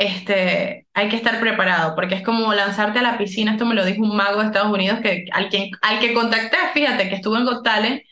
este, 0.00 0.86
hay 0.94 1.10
que 1.10 1.16
estar 1.16 1.38
preparado, 1.40 1.94
porque 1.94 2.14
es 2.14 2.22
como 2.22 2.54
lanzarte 2.54 3.00
a 3.00 3.02
la 3.02 3.18
piscina, 3.18 3.52
esto 3.52 3.66
me 3.66 3.74
lo 3.74 3.84
dijo 3.84 4.02
un 4.02 4.16
mago 4.16 4.40
de 4.40 4.46
Estados 4.46 4.72
Unidos, 4.72 5.00
que 5.02 5.26
al, 5.30 5.50
que, 5.50 5.70
al 5.82 6.00
que 6.00 6.14
contacté, 6.14 6.56
fíjate, 6.72 7.10
que 7.10 7.16
estuvo 7.16 7.36
en 7.36 7.44
Got 7.44 7.62
Talent, 7.62 8.02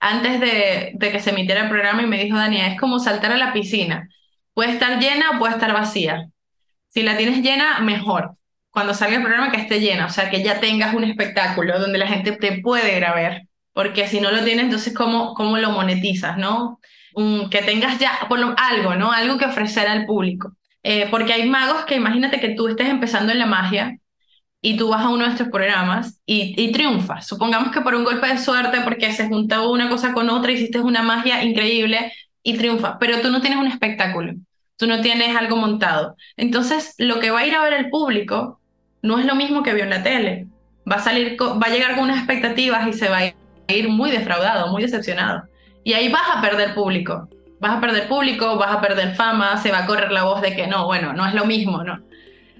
antes 0.00 0.40
de, 0.40 0.96
que 0.98 1.20
se 1.20 1.30
emitiera 1.30 1.62
el 1.62 1.68
programa 1.68 2.02
y 2.02 2.06
me 2.06 2.22
dijo, 2.22 2.36
Daniel, 2.36 2.72
es 2.72 2.80
como 2.80 2.98
saltar 2.98 3.30
a 3.30 3.36
la 3.36 3.52
piscina, 3.52 4.08
puede 4.54 4.72
estar 4.72 4.98
llena 4.98 5.30
o 5.30 5.38
puede 5.38 5.54
estar 5.54 5.72
vacía. 5.72 6.26
Si 6.88 7.04
la 7.04 7.16
tienes 7.16 7.42
llena, 7.42 7.78
mejor. 7.78 8.36
Cuando 8.70 8.92
salga 8.92 9.16
el 9.16 9.22
programa 9.22 9.52
que 9.52 9.60
esté 9.60 9.78
llena, 9.78 10.06
o 10.06 10.10
sea, 10.10 10.28
que 10.30 10.42
ya 10.42 10.58
tengas 10.58 10.94
un 10.94 11.04
espectáculo 11.04 11.78
donde 11.78 11.98
la 11.98 12.08
gente 12.08 12.32
te 12.32 12.60
puede 12.60 13.00
ver, 13.00 13.42
porque 13.72 14.08
si 14.08 14.20
no 14.20 14.32
lo 14.32 14.42
tienes, 14.42 14.64
entonces, 14.64 14.92
¿cómo, 14.94 15.34
cómo 15.34 15.58
lo 15.58 15.70
monetizas, 15.70 16.38
no? 16.38 16.80
que 17.50 17.62
tengas 17.62 17.98
ya 17.98 18.18
algo, 18.58 18.94
¿no? 18.96 19.10
Algo 19.10 19.38
que 19.38 19.46
ofrecer 19.46 19.88
al 19.88 20.04
público. 20.04 20.52
Eh, 20.88 21.08
porque 21.10 21.32
hay 21.32 21.48
magos 21.48 21.84
que 21.84 21.96
imagínate 21.96 22.38
que 22.38 22.50
tú 22.50 22.68
estés 22.68 22.88
empezando 22.88 23.32
en 23.32 23.40
la 23.40 23.46
magia 23.46 23.98
y 24.62 24.76
tú 24.76 24.90
vas 24.90 25.04
a 25.04 25.08
uno 25.08 25.24
de 25.24 25.32
estos 25.32 25.48
programas 25.48 26.22
y, 26.24 26.54
y 26.56 26.70
triunfas. 26.70 27.26
Supongamos 27.26 27.72
que 27.72 27.80
por 27.80 27.96
un 27.96 28.04
golpe 28.04 28.28
de 28.28 28.38
suerte, 28.38 28.82
porque 28.84 29.12
se 29.12 29.26
juntó 29.26 29.72
una 29.72 29.88
cosa 29.88 30.12
con 30.12 30.30
otra, 30.30 30.52
hiciste 30.52 30.78
una 30.78 31.02
magia 31.02 31.42
increíble 31.42 32.12
y 32.44 32.56
triunfas, 32.56 32.98
pero 33.00 33.20
tú 33.20 33.32
no 33.32 33.40
tienes 33.40 33.58
un 33.58 33.66
espectáculo, 33.66 34.34
tú 34.76 34.86
no 34.86 35.00
tienes 35.00 35.34
algo 35.34 35.56
montado. 35.56 36.14
Entonces, 36.36 36.94
lo 36.98 37.18
que 37.18 37.32
va 37.32 37.40
a 37.40 37.46
ir 37.48 37.56
a 37.56 37.62
ver 37.64 37.72
el 37.72 37.90
público 37.90 38.60
no 39.02 39.18
es 39.18 39.26
lo 39.26 39.34
mismo 39.34 39.64
que 39.64 39.74
vio 39.74 39.82
en 39.82 39.90
la 39.90 40.04
tele. 40.04 40.46
Va 40.88 40.96
a, 40.96 41.00
salir, 41.00 41.36
va 41.36 41.66
a 41.66 41.70
llegar 41.70 41.96
con 41.96 42.04
unas 42.04 42.18
expectativas 42.18 42.86
y 42.86 42.92
se 42.92 43.08
va 43.08 43.18
a 43.18 43.74
ir 43.74 43.88
muy 43.88 44.12
defraudado, 44.12 44.70
muy 44.70 44.82
decepcionado. 44.82 45.48
Y 45.82 45.94
ahí 45.94 46.10
vas 46.10 46.30
a 46.32 46.40
perder 46.40 46.76
público 46.76 47.28
vas 47.60 47.76
a 47.76 47.80
perder 47.80 48.08
público, 48.08 48.56
vas 48.56 48.72
a 48.72 48.80
perder 48.80 49.14
fama, 49.14 49.56
se 49.56 49.70
va 49.70 49.78
a 49.78 49.86
correr 49.86 50.12
la 50.12 50.24
voz 50.24 50.40
de 50.40 50.54
que 50.54 50.66
no, 50.66 50.86
bueno, 50.86 51.12
no 51.12 51.26
es 51.26 51.34
lo 51.34 51.44
mismo, 51.44 51.82
¿no? 51.82 52.00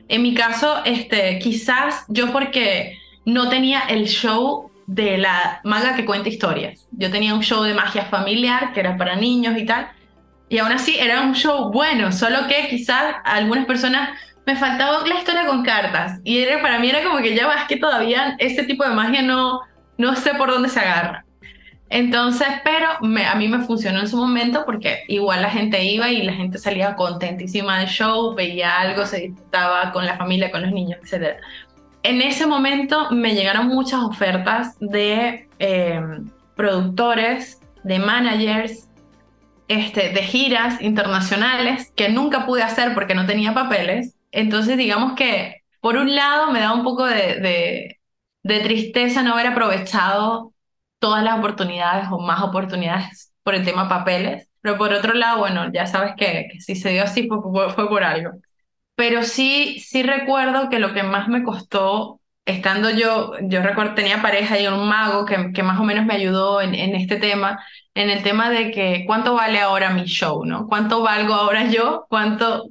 En 0.09 0.23
mi 0.23 0.35
caso, 0.35 0.83
este, 0.85 1.39
quizás 1.39 2.05
yo 2.09 2.33
porque 2.33 2.99
no 3.25 3.49
tenía 3.49 3.81
el 3.89 4.07
show 4.07 4.71
de 4.87 5.19
la 5.19 5.61
maga 5.65 5.97
que 5.97 6.05
cuenta 6.05 6.29
historias. 6.29 6.87
Yo 6.93 7.11
tenía 7.11 7.35
un 7.35 7.43
show 7.43 7.63
de 7.65 7.75
magia 7.75 8.05
familiar 8.05 8.73
que 8.73 8.81
era 8.81 8.97
para 8.97 9.17
niños 9.17 9.59
y 9.59 9.67
tal, 9.67 9.89
y 10.49 10.59
aún 10.59 10.73
así 10.73 10.97
era 10.99 11.23
un 11.23 11.35
show 11.35 11.73
bueno, 11.73 12.13
solo 12.13 12.47
que 12.47 12.69
quizás 12.69 13.17
a 13.25 13.35
algunas 13.35 13.67
personas 13.67 14.11
me 14.47 14.55
faltaba 14.55 15.05
la 15.05 15.17
historia 15.17 15.45
con 15.47 15.65
cartas, 15.65 16.21
y 16.23 16.39
era, 16.39 16.63
para 16.63 16.79
mí 16.79 16.89
era 16.89 17.03
como 17.03 17.19
que 17.19 17.35
ya 17.35 17.49
vas 17.49 17.67
que 17.67 17.77
todavía 17.77 18.37
ese 18.39 18.63
tipo 18.63 18.85
de 18.85 18.95
magia 18.95 19.23
no, 19.23 19.61
no 19.99 20.15
sé 20.15 20.35
por 20.35 20.51
dónde 20.51 20.69
se 20.69 20.79
agarra. 20.79 21.26
Entonces, 21.89 22.49
pero 22.65 22.89
a 22.91 23.35
mí 23.37 23.49
me 23.49 23.65
funcionó 23.65 24.01
en 24.01 24.09
su 24.09 24.17
momento 24.17 24.65
porque 24.67 25.05
igual 25.07 25.43
la 25.43 25.51
gente 25.51 25.85
iba 25.85 26.11
y 26.11 26.23
la 26.23 26.33
gente 26.33 26.59
salía 26.59 26.97
contentísima 26.97 27.79
del 27.79 27.89
show, 27.89 28.35
veía 28.35 28.81
algo, 28.81 29.07
se 29.07 29.21
disfrutaba 29.21 29.93
con 29.93 30.05
la 30.05 30.17
familia, 30.17 30.51
con 30.51 30.63
los 30.63 30.73
niños, 30.73 30.99
etc. 31.03 31.37
En 32.03 32.23
ese 32.23 32.47
momento 32.47 33.11
me 33.13 33.35
llegaron 33.35 33.69
muchas 33.69 34.01
ofertas 34.01 34.77
de 34.81 35.49
eh, 35.61 36.01
productores, 36.57 37.61
de 37.85 37.99
managers, 38.01 38.89
este, 39.69 40.11
de 40.11 40.23
giras 40.23 40.81
internacionales 40.83 41.93
que 41.95 42.09
nunca 42.09 42.47
pude 42.47 42.63
hacer 42.63 42.95
porque 42.95 43.15
no 43.15 43.27
tenía 43.27 43.55
papeles. 43.55 44.17
Entonces, 44.33 44.77
digamos 44.77 45.13
que 45.15 45.63
por 45.81 45.97
un 45.97 46.17
lado 46.17 46.51
me 46.51 46.61
da 46.61 46.73
un 46.73 46.83
poco 46.83 47.05
de, 47.05 47.97
de 48.43 48.61
tristeza 48.61 49.23
no 49.23 49.35
haber 49.35 49.49
aprovechado 49.49 50.53
todas 50.99 51.23
las 51.23 51.39
oportunidades 51.39 52.09
o 52.11 52.19
más 52.19 52.43
oportunidades 52.43 53.33
por 53.43 53.55
el 53.55 53.65
tema 53.65 53.89
papeles, 53.89 54.49
pero 54.61 54.79
por 54.79 54.93
otro 54.93 55.15
lado, 55.15 55.39
bueno, 55.39 55.71
ya 55.73 55.87
sabes 55.87 56.15
que, 56.17 56.49
si 56.59 56.75
se 56.77 56.91
dio 56.91 57.05
así 57.05 57.29
fue, 57.29 57.71
fue, 57.71 57.89
por 57.89 58.03
algo. 58.05 58.33
Pero 58.97 59.23
sí, 59.23 59.81
sí 59.81 60.03
recuerdo 60.03 60.69
que 60.71 60.79
lo 60.81 60.95
que 60.95 61.03
más 61.03 61.29
me 61.29 61.45
costó 61.45 62.21
estando 62.47 62.91
yo, 62.91 63.35
yo 63.43 63.63
recuerdo, 63.63 63.95
tenía 63.95 64.23
pareja 64.23 64.59
y 64.59 64.67
un 64.67 64.89
mago 64.89 65.27
que, 65.27 65.53
que 65.53 65.63
más 65.63 65.79
o 65.81 65.85
menos 65.85 66.07
me 66.07 66.15
ayudó 66.15 66.61
en, 66.61 66.75
en 66.75 66.95
este 66.97 67.17
tema, 67.17 67.61
en 67.95 68.11
el 68.11 68.23
tema 68.23 68.51
de 68.51 68.71
que 68.71 69.05
cuánto 69.07 69.35
vale 69.35 69.61
ahora 69.61 69.91
mi 69.91 70.05
show, 70.05 70.45
¿no? 70.45 70.67
¿Cuánto 70.67 71.03
valgo 71.03 71.35
ahora 71.35 71.69
yo? 71.69 72.07
¿Cuánto, 72.09 72.69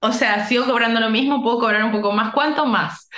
o 0.00 0.12
sea, 0.12 0.46
sigo 0.46 0.66
cobrando 0.66 1.00
lo 1.00 1.10
mismo, 1.10 1.42
puedo 1.42 1.58
cobrar 1.58 1.84
un 1.84 1.92
poco 1.92 2.12
más. 2.12 2.32
¿Cuánto 2.32 2.66
más? 2.66 3.08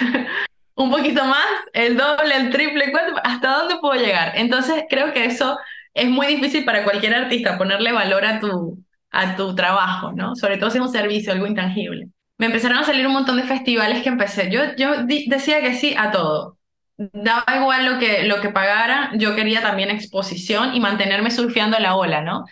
un 0.76 0.90
poquito 0.90 1.24
más, 1.24 1.46
el 1.72 1.96
doble, 1.96 2.36
el 2.36 2.50
triple, 2.50 2.92
¿cuánto? 2.92 3.20
¿hasta 3.24 3.58
dónde 3.58 3.76
puedo 3.80 4.00
llegar? 4.00 4.32
Entonces 4.36 4.84
creo 4.88 5.12
que 5.12 5.24
eso 5.24 5.58
es 5.94 6.08
muy 6.08 6.26
difícil 6.26 6.64
para 6.64 6.84
cualquier 6.84 7.14
artista, 7.14 7.58
ponerle 7.58 7.92
valor 7.92 8.24
a 8.24 8.38
tu, 8.38 8.78
a 9.10 9.36
tu 9.36 9.54
trabajo, 9.54 10.12
¿no? 10.12 10.36
Sobre 10.36 10.58
todo 10.58 10.70
si 10.70 10.78
es 10.78 10.84
un 10.84 10.92
servicio, 10.92 11.32
algo 11.32 11.46
intangible. 11.46 12.08
Me 12.38 12.46
empezaron 12.46 12.78
a 12.78 12.84
salir 12.84 13.06
un 13.06 13.14
montón 13.14 13.38
de 13.38 13.44
festivales 13.44 14.02
que 14.02 14.10
empecé. 14.10 14.50
Yo, 14.50 14.60
yo 14.76 15.04
decía 15.04 15.60
que 15.62 15.74
sí 15.74 15.94
a 15.96 16.10
todo. 16.10 16.58
Daba 16.98 17.56
igual 17.56 17.86
lo 17.86 17.98
que, 17.98 18.24
lo 18.24 18.40
que 18.42 18.50
pagara, 18.50 19.10
yo 19.14 19.34
quería 19.34 19.62
también 19.62 19.90
exposición 19.90 20.74
y 20.74 20.80
mantenerme 20.80 21.30
surfeando 21.30 21.78
la 21.78 21.96
ola, 21.96 22.20
¿no? 22.20 22.44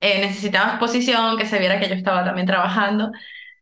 Eh, 0.00 0.20
necesitaba 0.20 0.70
exposición, 0.70 1.36
que 1.38 1.46
se 1.46 1.58
viera 1.58 1.80
que 1.80 1.88
yo 1.88 1.94
estaba 1.94 2.24
también 2.24 2.46
trabajando. 2.46 3.12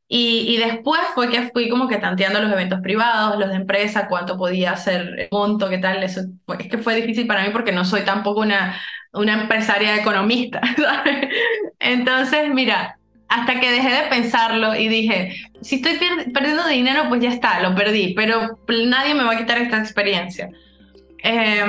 Y, 0.09 0.55
y, 0.55 0.57
después 0.59 1.01
fue 1.17 1.29
que 1.31 1.51
fui 1.51 1.69
como 1.69 1.89
que 1.89 1.99
tanteando 1.99 2.41
los 2.41 2.53
eventos 2.53 2.81
privados, 2.81 3.41
los 3.41 3.49
de 3.49 3.57
empresa, 3.57 4.07
cuánto 4.07 4.39
podía 4.39 4.73
hacer 4.73 5.15
el 5.19 5.29
monto, 5.33 5.69
qué 5.69 5.79
tal. 5.79 6.03
Eso, 6.05 6.21
es 6.59 6.69
que 6.69 6.79
fue 6.79 6.95
difícil 6.95 7.27
para 7.27 7.43
mí 7.43 7.51
porque 7.51 7.73
no 7.73 7.85
soy 7.85 8.03
tampoco 8.03 8.41
una, 8.41 8.77
una 9.13 9.43
empresaria 9.43 9.97
economista, 9.97 10.61
¿sabes? 10.77 11.29
Entonces, 11.81 12.55
mira, 12.55 12.99
hasta 13.29 13.59
que 13.59 13.71
dejé 13.71 13.91
de 13.91 14.09
pensarlo 14.09 14.77
y 14.77 14.87
dije, 14.87 15.35
si 15.61 15.77
estoy 15.77 15.99
perdiendo 16.33 16.69
dinero, 16.69 17.07
pues 17.09 17.21
ya 17.21 17.31
está, 17.31 17.61
lo 17.61 17.75
perdí, 17.75 18.15
pero 18.15 18.61
nadie 18.87 19.15
me 19.15 19.25
va 19.25 19.33
a 19.33 19.39
quitar 19.39 19.59
esta 19.59 19.79
experiencia. 19.79 20.51
Eh, 21.25 21.65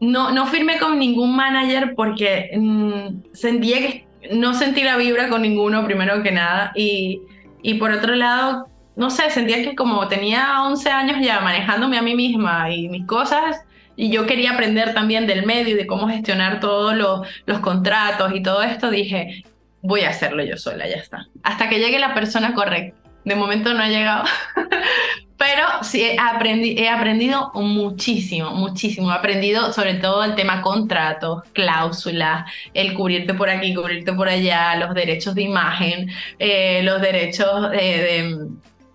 no, 0.00 0.30
no 0.30 0.46
firmé 0.46 0.78
con 0.78 0.98
ningún 0.98 1.34
manager 1.34 1.94
porque 1.94 2.50
mm, 2.54 3.32
sentía 3.32 3.78
que 3.78 4.06
no 4.32 4.52
sentí 4.54 4.82
la 4.82 4.96
vibra 4.96 5.28
con 5.28 5.42
ninguno, 5.42 5.84
primero 5.84 6.22
que 6.22 6.32
nada, 6.32 6.72
y, 6.74 7.22
y 7.62 7.74
por 7.74 7.90
otro 7.92 8.14
lado, 8.14 8.68
no 8.96 9.10
sé, 9.10 9.30
sentía 9.30 9.62
que 9.62 9.74
como 9.74 10.08
tenía 10.08 10.62
11 10.62 10.90
años 10.90 11.16
ya 11.20 11.40
manejándome 11.40 11.98
a 11.98 12.02
mí 12.02 12.14
misma 12.14 12.70
y 12.70 12.88
mis 12.88 13.06
cosas, 13.06 13.60
y 13.96 14.10
yo 14.10 14.26
quería 14.26 14.52
aprender 14.52 14.94
también 14.94 15.26
del 15.26 15.46
medio 15.46 15.74
y 15.74 15.78
de 15.78 15.86
cómo 15.86 16.08
gestionar 16.08 16.60
todos 16.60 16.94
los, 16.94 17.58
contratos 17.60 18.32
y 18.34 18.42
todo 18.42 18.62
esto, 18.62 18.90
dije, 18.90 19.44
voy 19.80 20.02
a 20.02 20.10
hacerlo 20.10 20.44
yo 20.44 20.56
sola, 20.56 20.86
ya 20.86 20.96
está. 20.96 21.26
Hasta 21.42 21.68
que 21.68 21.78
llegue 21.78 21.98
la 21.98 22.14
persona 22.14 22.52
correcta. 22.54 23.05
De 23.26 23.34
momento 23.34 23.74
no 23.74 23.82
ha 23.82 23.88
llegado, 23.88 24.22
pero 25.36 25.82
sí 25.82 26.00
he, 26.00 26.14
he 26.14 26.88
aprendido 26.88 27.50
muchísimo, 27.54 28.52
muchísimo. 28.52 29.10
He 29.10 29.14
aprendido 29.14 29.72
sobre 29.72 29.94
todo 29.94 30.22
el 30.22 30.36
tema 30.36 30.62
contratos, 30.62 31.42
cláusulas, 31.52 32.48
el 32.72 32.94
cubrirte 32.94 33.34
por 33.34 33.50
aquí, 33.50 33.74
cubrirte 33.74 34.12
por 34.12 34.28
allá, 34.28 34.76
los 34.76 34.94
derechos 34.94 35.34
de 35.34 35.42
imagen, 35.42 36.08
eh, 36.38 36.84
los 36.84 37.00
derechos 37.00 37.72
de, 37.72 38.46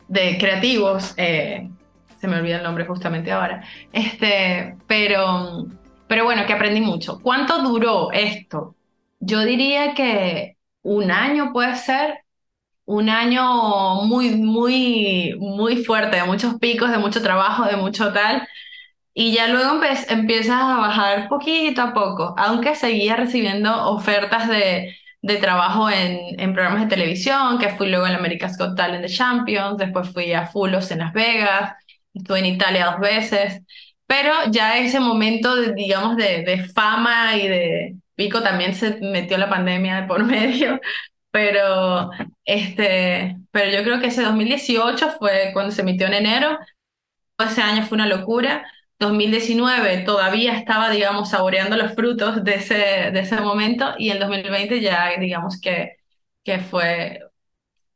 de, 0.08 0.38
creativos. 0.38 1.14
Eh, 1.18 1.70
se 2.22 2.28
me 2.30 2.38
olvida 2.38 2.56
el 2.56 2.64
nombre 2.64 2.86
justamente 2.86 3.34
ahora. 3.34 3.66
Este, 3.92 4.78
pero, 4.88 5.66
pero 6.08 6.24
bueno, 6.24 6.46
que 6.46 6.54
aprendí 6.54 6.80
mucho. 6.80 7.20
¿Cuánto 7.22 7.62
duró 7.64 8.14
esto? 8.14 8.76
Yo 9.20 9.42
diría 9.42 9.94
que 9.94 10.56
un 10.84 11.12
año 11.12 11.52
puede 11.52 11.76
ser, 11.76 12.20
un 12.86 13.10
año 13.10 14.04
muy, 14.04 14.32
muy, 14.32 15.36
muy 15.40 15.84
fuerte, 15.84 16.18
de 16.18 16.24
muchos 16.26 16.56
picos, 16.60 16.92
de 16.92 16.98
mucho 16.98 17.22
trabajo, 17.22 17.66
de 17.66 17.78
mucho 17.78 18.12
tal. 18.14 18.48
Y 19.14 19.34
ya 19.34 19.48
luego 19.48 19.82
empiezas 20.10 20.56
a 20.62 20.78
bajar 20.78 21.30
poquito 21.30 21.82
a 21.82 21.94
poco, 21.94 22.34
aunque 22.38 22.76
seguía 22.76 23.16
recibiendo 23.18 23.90
ofertas 23.90 24.48
de, 24.48 24.96
de 25.22 25.38
trabajo 25.38 25.90
en, 25.90 26.40
en, 26.40 26.54
programas 26.54 26.84
de 26.84 26.88
televisión, 26.96 27.60
que 27.60 27.70
fui 27.70 27.90
luego 27.90 28.08
en 28.08 28.16
America's 28.16 28.58
Got 28.58 28.76
Talent 28.78 29.04
de 29.04 29.10
Champions, 29.14 29.78
después 29.78 30.10
fui 30.14 30.34
a 30.34 30.48
Fulos 30.48 30.92
en 30.92 31.00
Las 31.00 31.14
Vegas, 31.14 31.74
estuve 32.14 32.40
en 32.40 32.46
Italia 32.46 32.86
dos 32.92 33.00
veces, 33.00 33.62
pero 34.08 34.34
ya 34.50 34.78
ese 34.78 35.00
momento, 35.00 35.56
de, 35.56 35.74
digamos, 35.74 36.18
de, 36.18 36.44
de 36.44 36.66
fama 36.70 37.38
y 37.38 37.48
de 37.48 37.96
pico 38.16 38.42
también 38.42 38.74
se 38.76 39.00
metió 39.02 39.38
la 39.38 39.50
pandemia 39.50 40.08
por 40.08 40.24
medio, 40.26 40.80
pero, 41.32 42.12
este, 42.46 43.38
pero 43.52 43.72
yo 43.72 43.84
creo 43.84 44.00
que 44.00 44.08
ese 44.08 44.24
2018 44.24 45.12
fue 45.20 45.52
cuando 45.54 45.72
se 45.72 45.82
emitió 45.82 46.08
en 46.08 46.14
enero, 46.14 46.58
ese 47.40 47.62
año 47.62 47.84
fue 47.86 47.96
una 47.96 48.08
locura. 48.08 48.66
2019 49.00 50.00
todavía 50.00 50.56
estaba, 50.58 50.90
digamos, 50.92 51.30
saboreando 51.30 51.76
los 51.78 51.94
frutos 51.96 52.44
de 52.44 52.56
ese, 52.56 52.76
de 53.12 53.20
ese 53.20 53.42
momento 53.42 53.94
y 53.98 54.10
el 54.12 54.20
2020 54.20 54.80
ya, 54.82 55.10
digamos, 55.20 55.60
que, 55.60 55.98
que 56.44 56.60
fue 56.60 57.20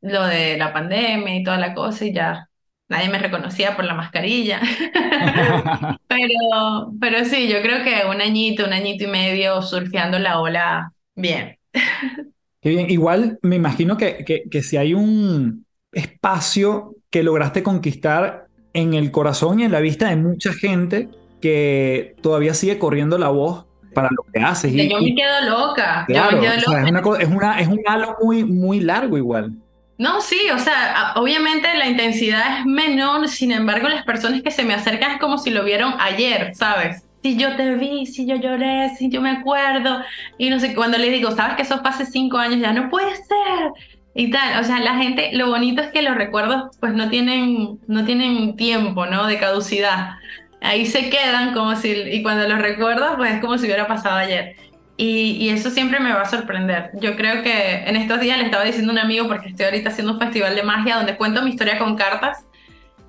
lo 0.00 0.24
de 0.26 0.56
la 0.58 0.72
pandemia 0.72 1.36
y 1.36 1.44
toda 1.44 1.58
la 1.58 1.74
cosa 1.74 2.04
y 2.04 2.12
ya 2.12 2.48
nadie 2.88 3.08
me 3.08 3.18
reconocía 3.18 3.76
por 3.76 3.84
la 3.84 3.94
mascarilla. 3.94 4.60
pero, 6.08 6.92
pero 7.00 7.24
sí, 7.24 7.48
yo 7.48 7.62
creo 7.62 7.84
que 7.84 8.06
un 8.08 8.20
añito, 8.20 8.64
un 8.64 8.72
añito 8.72 9.04
y 9.04 9.08
medio 9.08 9.62
surfeando 9.62 10.18
la 10.18 10.40
ola 10.40 10.92
bien. 11.14 11.58
Qué 12.66 12.70
bien. 12.70 12.90
Igual 12.90 13.38
me 13.42 13.54
imagino 13.54 13.96
que, 13.96 14.24
que, 14.24 14.42
que 14.50 14.60
si 14.60 14.76
hay 14.76 14.92
un 14.92 15.64
espacio 15.92 16.96
que 17.10 17.22
lograste 17.22 17.62
conquistar 17.62 18.46
en 18.72 18.94
el 18.94 19.12
corazón 19.12 19.60
y 19.60 19.62
en 19.62 19.70
la 19.70 19.78
vista 19.78 20.08
de 20.08 20.16
mucha 20.16 20.52
gente 20.52 21.08
que 21.40 22.16
todavía 22.22 22.54
sigue 22.54 22.76
corriendo 22.76 23.18
la 23.18 23.28
voz 23.28 23.66
para 23.94 24.08
lo 24.10 24.24
que 24.32 24.40
haces. 24.40 24.74
Y, 24.74 24.90
yo 24.90 25.00
me 25.00 25.14
quedo 25.14 25.42
loca. 25.48 26.06
Claro, 26.08 26.30
yo 26.32 26.36
me 26.38 26.42
quedo 26.42 26.56
loca. 26.56 26.82
es, 26.82 26.90
una, 26.90 27.00
es, 27.20 27.28
una, 27.28 27.60
es 27.60 27.68
un 27.68 27.80
halo 27.86 28.16
muy, 28.20 28.42
muy 28.42 28.80
largo 28.80 29.16
igual. 29.16 29.52
No, 29.96 30.20
sí, 30.20 30.50
o 30.52 30.58
sea, 30.58 31.12
obviamente 31.14 31.68
la 31.78 31.86
intensidad 31.86 32.58
es 32.58 32.66
menor, 32.66 33.28
sin 33.28 33.52
embargo, 33.52 33.88
las 33.88 34.04
personas 34.04 34.42
que 34.42 34.50
se 34.50 34.64
me 34.64 34.74
acercan 34.74 35.12
es 35.12 35.20
como 35.20 35.38
si 35.38 35.50
lo 35.50 35.62
vieron 35.62 35.94
ayer, 36.00 36.52
¿sabes? 36.56 37.05
Si 37.22 37.36
yo 37.36 37.56
te 37.56 37.74
vi, 37.74 38.06
si 38.06 38.26
yo 38.26 38.36
lloré, 38.36 38.90
si 38.96 39.10
yo 39.10 39.20
me 39.20 39.30
acuerdo, 39.30 40.00
y 40.38 40.48
no 40.50 40.60
sé, 40.60 40.74
cuando 40.74 40.96
les 40.98 41.10
digo, 41.10 41.30
¿sabes 41.32 41.56
que 41.56 41.62
eso 41.62 41.80
fue 41.80 41.90
hace 41.90 42.06
cinco 42.06 42.38
años? 42.38 42.60
Ya 42.60 42.72
no 42.72 42.88
puede 42.88 43.16
ser, 43.16 43.72
y 44.18 44.30
tal, 44.30 44.60
o 44.60 44.64
sea, 44.64 44.80
la 44.80 44.96
gente, 44.96 45.30
lo 45.34 45.48
bonito 45.48 45.82
es 45.82 45.88
que 45.88 46.00
los 46.00 46.16
recuerdos 46.16 46.74
pues 46.80 46.94
no 46.94 47.10
tienen, 47.10 47.78
no 47.86 48.06
tienen 48.06 48.56
tiempo, 48.56 49.04
¿no? 49.04 49.26
De 49.26 49.38
caducidad. 49.38 50.14
Ahí 50.62 50.86
se 50.86 51.10
quedan 51.10 51.52
como 51.52 51.76
si, 51.76 51.90
y 51.92 52.22
cuando 52.22 52.48
los 52.48 52.58
recuerdo, 52.58 53.14
pues 53.18 53.34
es 53.34 53.40
como 53.42 53.58
si 53.58 53.66
hubiera 53.66 53.86
pasado 53.86 54.16
ayer. 54.16 54.56
Y, 54.96 55.32
y, 55.32 55.50
eso 55.50 55.68
siempre 55.68 56.00
me 56.00 56.14
va 56.14 56.22
a 56.22 56.24
sorprender. 56.30 56.92
Yo 56.94 57.14
creo 57.16 57.42
que 57.42 57.84
en 57.84 57.96
estos 57.96 58.18
días 58.18 58.38
le 58.38 58.44
estaba 58.44 58.64
diciendo 58.64 58.92
a 58.92 58.94
un 58.94 59.00
amigo, 59.00 59.28
porque 59.28 59.50
estoy 59.50 59.66
ahorita 59.66 59.90
haciendo 59.90 60.14
un 60.14 60.18
festival 60.18 60.56
de 60.56 60.62
magia 60.62 60.96
donde 60.96 61.18
cuento 61.18 61.42
mi 61.42 61.50
historia 61.50 61.78
con 61.78 61.96
cartas, 61.96 62.46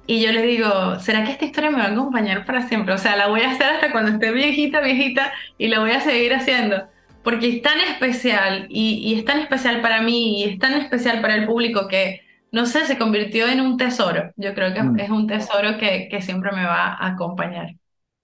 y 0.08 0.22
yo 0.22 0.32
le 0.32 0.41
digo, 0.41 0.99
¿será 0.99 1.26
que 1.26 1.32
esta 1.32 1.45
historia 1.45 1.70
me 1.70 1.78
va 1.78 1.86
a 1.86 1.91
acompañar 1.91 2.45
para 2.45 2.68
siempre? 2.68 2.93
O 2.93 2.97
sea, 2.97 3.18
la 3.18 3.28
voy 3.28 3.41
a 3.41 3.51
hacer 3.51 3.68
hasta 3.68 3.91
cuando 3.91 4.12
esté 4.12 4.32
viejita, 4.32 4.80
viejita, 4.80 5.34
y 5.58 5.68
la 5.68 5.80
voy 5.80 5.91
a 5.91 5.99
seguir 5.99 6.34
haciendo. 6.34 6.88
Porque 7.24 7.49
es 7.49 7.62
tan 7.62 7.80
especial, 7.82 8.68
y, 8.70 8.99
y 8.99 9.20
es 9.20 9.26
tan 9.26 9.39
especial 9.39 9.82
para 9.82 10.01
mí, 10.01 10.39
y 10.39 10.43
es 10.45 10.60
tan 10.60 10.74
especial 10.74 11.20
para 11.22 11.36
el 11.36 11.45
público 11.45 11.89
que, 11.89 12.22
no 12.53 12.66
sé, 12.66 12.86
se 12.86 12.97
convirtió 12.97 13.49
en 13.49 13.60
un 13.60 13.76
tesoro. 13.76 14.32
Yo 14.38 14.53
creo 14.53 14.74
que 14.74 14.82
mm. 14.82 14.99
es 14.99 15.10
un 15.10 15.28
tesoro 15.28 15.78
que, 15.78 16.08
que 16.10 16.22
siempre 16.22 16.51
me 16.53 16.64
va 16.64 16.93
a 16.93 17.08
acompañar. 17.08 17.76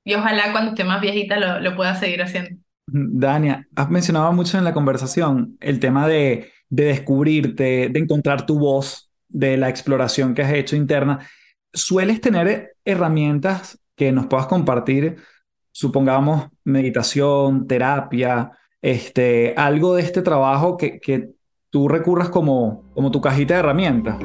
Y 0.05 0.13
ojalá 0.15 0.53
cuando 0.53 0.71
esté 0.71 0.85
más 0.85 1.01
viejita 1.01 1.37
lo, 1.37 1.59
lo 1.59 1.75
pueda 1.75 1.95
seguir 1.95 2.21
haciendo. 2.21 2.61
Dania, 2.87 3.67
has 3.75 3.89
mencionado 3.89 4.31
mucho 4.31 4.57
en 4.57 4.63
la 4.63 4.73
conversación 4.73 5.57
el 5.59 5.79
tema 5.79 6.07
de, 6.07 6.51
de, 6.69 6.85
descubrirte, 6.85 7.89
de 7.89 7.99
encontrar 7.99 8.45
tu 8.45 8.59
voz, 8.59 9.09
de 9.29 9.57
la 9.57 9.69
exploración 9.69 10.33
que 10.33 10.43
has 10.43 10.53
hecho 10.53 10.75
interna. 10.75 11.19
¿Sueles 11.73 12.21
tener 12.21 12.75
herramientas 12.85 13.79
que 13.95 14.11
nos 14.11 14.27
puedas 14.27 14.45
compartir? 14.45 15.17
Supongamos 15.71 16.49
meditación, 16.63 17.65
terapia, 17.65 18.51
este, 18.79 19.55
algo 19.57 19.95
de 19.95 20.03
este 20.03 20.21
trabajo 20.21 20.77
que, 20.77 20.99
que 20.99 21.29
tú 21.71 21.87
recurras 21.87 22.29
como, 22.29 22.91
como 22.93 23.09
tu 23.09 23.21
cajita 23.21 23.55
de 23.55 23.59
herramientas. 23.61 24.17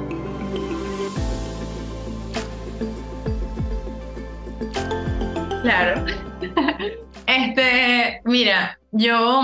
Claro. 5.62 6.04
Este, 7.26 8.22
mira, 8.24 8.78
yo, 8.90 9.42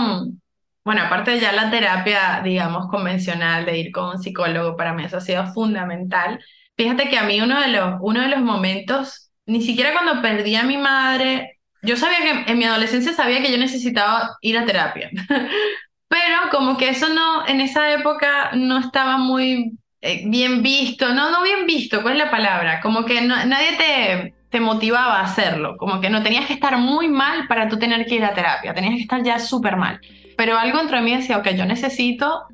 bueno, 0.85 1.03
aparte 1.03 1.33
de 1.33 1.41
ya 1.41 1.53
la 1.53 1.71
terapia, 1.71 2.41
digamos, 2.43 2.89
convencional 2.89 3.67
de 3.67 3.79
ir 3.79 3.93
con 3.93 4.09
un 4.09 4.19
psicólogo, 4.19 4.75
para 4.75 4.95
mí 4.95 5.05
eso 5.05 5.19
ha 5.19 5.21
sido 5.21 5.47
fundamental. 5.53 6.41
Fíjate 6.77 7.09
que 7.09 7.19
a 7.19 7.25
mí 7.25 7.41
uno 7.41 7.61
de 7.61 7.69
los, 7.69 7.95
uno 8.01 8.21
de 8.21 8.29
los 8.29 8.41
momentos, 8.41 9.31
ni 9.47 9.63
siquiera 9.63 9.93
cuando 9.93 10.21
perdí 10.23 10.57
a 10.57 10.65
mi 10.65 10.77
madre, 10.77 11.59
yo 11.83 11.97
sabía 11.97 12.19
que 12.19 12.53
en 12.53 12.59
mi 12.59 12.65
adolescencia 12.65 13.13
sabía 13.13 13.43
que 13.43 13.53
yo 13.53 13.59
necesitaba 13.59 14.37
ir 14.41 14.59
a 14.59 14.65
terapia, 14.65 15.11
pero 16.09 16.51
como 16.51 16.77
que 16.77 16.89
eso 16.89 17.09
no, 17.11 17.47
en 17.47 17.61
esa 17.61 17.93
época 17.93 18.51
no 18.55 18.79
estaba 18.79 19.19
muy 19.19 19.79
eh, 20.01 20.23
bien 20.27 20.63
visto, 20.63 21.15
no, 21.15 21.31
no 21.31 21.43
bien 21.43 21.67
visto, 21.67 22.03
¿cuál 22.03 22.15
es 22.15 22.25
la 22.25 22.31
palabra? 22.31 22.81
Como 22.81 23.05
que 23.05 23.21
nadie 23.21 23.77
te, 23.77 24.35
te 24.51 24.61
motivaba 24.61 25.21
a 25.21 25.25
hacerlo, 25.25 25.77
como 25.77 26.01
que 26.01 26.11
no 26.11 26.23
tenías 26.23 26.47
que 26.47 26.55
estar 26.55 26.77
muy 26.79 27.09
mal 27.09 27.47
para 27.47 27.69
tú 27.69 27.79
tener 27.79 28.07
que 28.07 28.17
ir 28.17 28.25
a 28.25 28.35
terapia, 28.35 28.75
tenías 28.75 28.95
que 28.95 29.03
estar 29.03 29.23
ya 29.23 29.39
súper 29.39 29.77
mal. 29.77 30.01
Pero 30.37 30.59
algo 30.59 30.79
dentro 30.79 30.97
de 30.97 31.03
mí 31.03 31.17
decía, 31.17 31.39
ok, 31.39 31.51
yo 31.51 31.67
necesito 31.67 32.47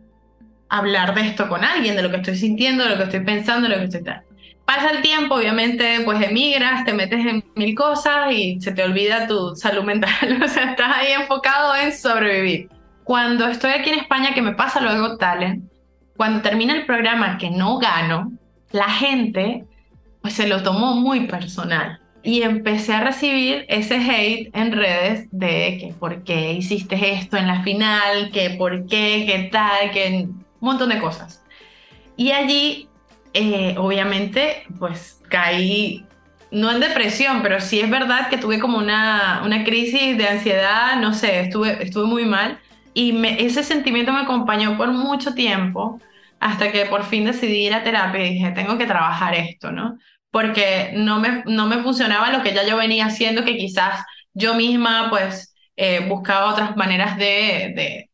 hablar 0.70 1.14
de 1.14 1.22
esto 1.22 1.48
con 1.48 1.64
alguien, 1.64 1.96
de 1.96 2.02
lo 2.02 2.10
que 2.10 2.16
estoy 2.16 2.36
sintiendo, 2.36 2.84
de 2.84 2.90
lo 2.90 2.96
que 2.96 3.02
estoy 3.04 3.20
pensando, 3.20 3.68
de 3.68 3.74
lo 3.74 3.80
que 3.80 3.84
estoy 3.86 4.04
tal. 4.04 4.22
Pasa 4.64 4.90
el 4.90 5.02
tiempo, 5.02 5.34
obviamente, 5.34 6.00
pues 6.04 6.22
emigras, 6.22 6.84
te 6.84 6.92
metes 6.92 7.26
en 7.26 7.44
mil 7.56 7.74
cosas 7.74 8.32
y 8.32 8.60
se 8.60 8.70
te 8.70 8.84
olvida 8.84 9.26
tu 9.26 9.56
salud 9.56 9.82
mental, 9.82 10.40
o 10.44 10.48
sea, 10.48 10.70
estás 10.70 10.96
ahí 10.96 11.12
enfocado 11.12 11.74
en 11.74 11.92
sobrevivir. 11.92 12.68
Cuando 13.02 13.48
estoy 13.48 13.72
aquí 13.72 13.90
en 13.90 13.98
España, 13.98 14.32
que 14.32 14.42
me 14.42 14.54
pasa 14.54 14.80
luego 14.80 15.16
Talent, 15.16 15.64
cuando 16.16 16.42
termina 16.42 16.74
el 16.76 16.86
programa 16.86 17.36
que 17.36 17.50
no 17.50 17.78
gano, 17.78 18.32
la 18.70 18.88
gente 18.88 19.64
pues 20.22 20.34
se 20.34 20.46
lo 20.46 20.62
tomó 20.62 20.94
muy 20.94 21.26
personal. 21.26 22.00
Y 22.22 22.42
empecé 22.42 22.92
a 22.92 23.02
recibir 23.02 23.64
ese 23.68 23.96
hate 23.96 24.50
en 24.54 24.72
redes 24.72 25.26
de 25.32 25.78
que 25.80 25.94
por 25.98 26.22
qué 26.22 26.52
hiciste 26.52 27.14
esto 27.14 27.38
en 27.38 27.46
la 27.46 27.62
final, 27.62 28.30
que 28.30 28.50
por 28.50 28.86
qué, 28.86 29.24
qué 29.26 29.48
tal, 29.50 29.90
que 29.90 30.28
un 30.60 30.68
montón 30.68 30.90
de 30.90 30.98
cosas. 30.98 31.44
Y 32.16 32.32
allí, 32.32 32.88
eh, 33.32 33.74
obviamente, 33.78 34.64
pues 34.78 35.20
caí, 35.28 36.04
no 36.50 36.70
en 36.70 36.80
depresión, 36.80 37.42
pero 37.42 37.60
sí 37.60 37.80
es 37.80 37.90
verdad 37.90 38.28
que 38.28 38.38
tuve 38.38 38.58
como 38.58 38.78
una, 38.78 39.42
una 39.44 39.64
crisis 39.64 40.18
de 40.18 40.28
ansiedad, 40.28 40.96
no 41.00 41.14
sé, 41.14 41.40
estuve, 41.40 41.82
estuve 41.82 42.06
muy 42.06 42.24
mal. 42.24 42.58
Y 42.92 43.12
me, 43.12 43.42
ese 43.42 43.62
sentimiento 43.62 44.12
me 44.12 44.20
acompañó 44.20 44.76
por 44.76 44.88
mucho 44.92 45.34
tiempo 45.34 46.00
hasta 46.40 46.72
que 46.72 46.86
por 46.86 47.04
fin 47.04 47.24
decidí 47.24 47.66
ir 47.66 47.74
a 47.74 47.84
terapia 47.84 48.26
y 48.26 48.34
dije, 48.34 48.50
tengo 48.52 48.78
que 48.78 48.86
trabajar 48.86 49.34
esto, 49.34 49.70
¿no? 49.70 49.98
Porque 50.30 50.92
no 50.96 51.20
me, 51.20 51.42
no 51.46 51.66
me 51.66 51.82
funcionaba 51.82 52.30
lo 52.30 52.42
que 52.42 52.54
ya 52.54 52.66
yo 52.66 52.76
venía 52.76 53.06
haciendo, 53.06 53.44
que 53.44 53.56
quizás 53.56 54.04
yo 54.34 54.54
misma 54.54 55.08
pues 55.10 55.54
eh, 55.76 56.06
buscaba 56.08 56.50
otras 56.52 56.76
maneras 56.76 57.16
de, 57.16 57.72
de, 57.76 58.09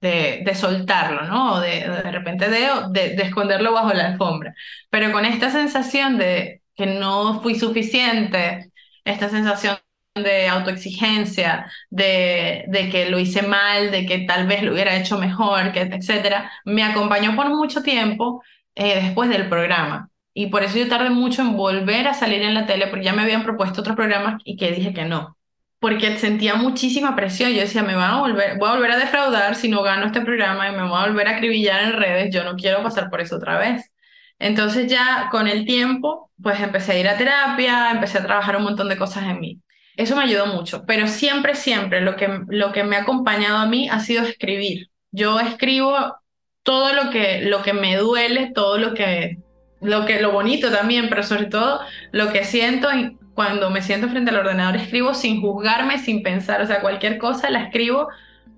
de, 0.00 0.54
soltarlo, 0.54 1.22
¿no? 1.26 1.60
De, 1.60 1.88
de 1.88 2.10
repente 2.10 2.48
de, 2.48 2.68
de, 2.90 3.22
esconderlo 3.22 3.72
bajo 3.72 3.92
la 3.92 4.08
alfombra. 4.08 4.54
Pero 4.90 5.12
con 5.12 5.24
esta 5.24 5.50
sensación 5.50 6.18
de 6.18 6.62
que 6.74 6.86
no 6.86 7.40
fui 7.42 7.58
suficiente, 7.58 8.72
esta 9.04 9.28
sensación 9.28 9.78
de 10.14 10.48
autoexigencia, 10.48 11.70
de, 11.90 12.64
de, 12.68 12.90
que 12.90 13.10
lo 13.10 13.18
hice 13.18 13.42
mal, 13.42 13.90
de 13.90 14.06
que 14.06 14.20
tal 14.20 14.46
vez 14.46 14.62
lo 14.62 14.72
hubiera 14.72 14.96
hecho 14.96 15.18
mejor, 15.18 15.72
que, 15.72 15.82
etcétera, 15.82 16.50
me 16.64 16.82
acompañó 16.82 17.36
por 17.36 17.48
mucho 17.50 17.82
tiempo 17.82 18.42
eh, 18.74 19.02
después 19.02 19.28
del 19.30 19.48
programa. 19.48 20.10
Y 20.32 20.46
por 20.46 20.62
eso 20.62 20.78
yo 20.78 20.88
tardé 20.88 21.10
mucho 21.10 21.42
en 21.42 21.56
volver 21.56 22.08
a 22.08 22.14
salir 22.14 22.42
en 22.42 22.54
la 22.54 22.66
tele, 22.66 22.86
porque 22.86 23.04
ya 23.04 23.12
me 23.12 23.22
habían 23.22 23.42
propuesto 23.44 23.80
otros 23.80 23.96
programas 23.96 24.40
y 24.44 24.56
que 24.56 24.72
dije 24.72 24.94
que 24.94 25.04
no. 25.04 25.36
Porque 25.80 26.16
sentía 26.18 26.54
muchísima 26.54 27.16
presión. 27.16 27.50
Yo 27.52 27.60
decía, 27.60 27.82
me 27.82 27.94
van 27.94 28.10
a 28.12 28.20
volver, 28.20 28.58
voy 28.58 28.68
a 28.68 28.74
volver 28.74 28.92
a 28.92 28.98
defraudar 28.98 29.56
si 29.56 29.68
no 29.68 29.82
gano 29.82 30.06
este 30.06 30.20
programa 30.20 30.68
y 30.68 30.72
me 30.72 30.82
voy 30.82 30.98
a 30.98 31.06
volver 31.06 31.26
a 31.26 31.36
acribillar 31.36 31.82
en 31.82 31.94
redes. 31.94 32.32
Yo 32.32 32.44
no 32.44 32.54
quiero 32.56 32.82
pasar 32.82 33.10
por 33.10 33.20
eso 33.20 33.36
otra 33.36 33.58
vez. 33.58 33.90
Entonces 34.38 34.86
ya 34.90 35.28
con 35.30 35.48
el 35.48 35.66
tiempo, 35.66 36.30
pues 36.42 36.60
empecé 36.60 36.92
a 36.92 36.98
ir 36.98 37.08
a 37.08 37.16
terapia, 37.16 37.90
empecé 37.90 38.18
a 38.18 38.24
trabajar 38.24 38.56
un 38.56 38.64
montón 38.64 38.88
de 38.88 38.96
cosas 38.96 39.24
en 39.24 39.40
mí. 39.40 39.60
Eso 39.96 40.16
me 40.16 40.22
ayudó 40.22 40.46
mucho, 40.46 40.84
pero 40.86 41.06
siempre, 41.06 41.54
siempre 41.54 42.00
lo 42.00 42.16
que, 42.16 42.40
lo 42.48 42.72
que 42.72 42.84
me 42.84 42.96
ha 42.96 43.02
acompañado 43.02 43.58
a 43.58 43.66
mí 43.66 43.88
ha 43.90 44.00
sido 44.00 44.22
escribir. 44.22 44.88
Yo 45.10 45.38
escribo 45.40 46.16
todo 46.62 46.94
lo 46.94 47.10
que, 47.10 47.42
lo 47.42 47.62
que 47.62 47.74
me 47.74 47.96
duele, 47.96 48.52
todo 48.54 48.78
lo 48.78 48.94
que, 48.94 49.38
lo 49.82 50.06
que, 50.06 50.22
lo 50.22 50.32
bonito 50.32 50.70
también, 50.70 51.10
pero 51.10 51.22
sobre 51.22 51.46
todo 51.46 51.80
lo 52.12 52.32
que 52.32 52.44
siento 52.44 52.88
cuando 53.34 53.70
me 53.70 53.82
siento 53.82 54.08
frente 54.08 54.30
al 54.30 54.38
ordenador, 54.38 54.76
escribo 54.76 55.14
sin 55.14 55.40
juzgarme, 55.40 55.98
sin 55.98 56.22
pensar, 56.22 56.60
o 56.60 56.66
sea, 56.66 56.80
cualquier 56.80 57.18
cosa 57.18 57.50
la 57.50 57.64
escribo 57.64 58.08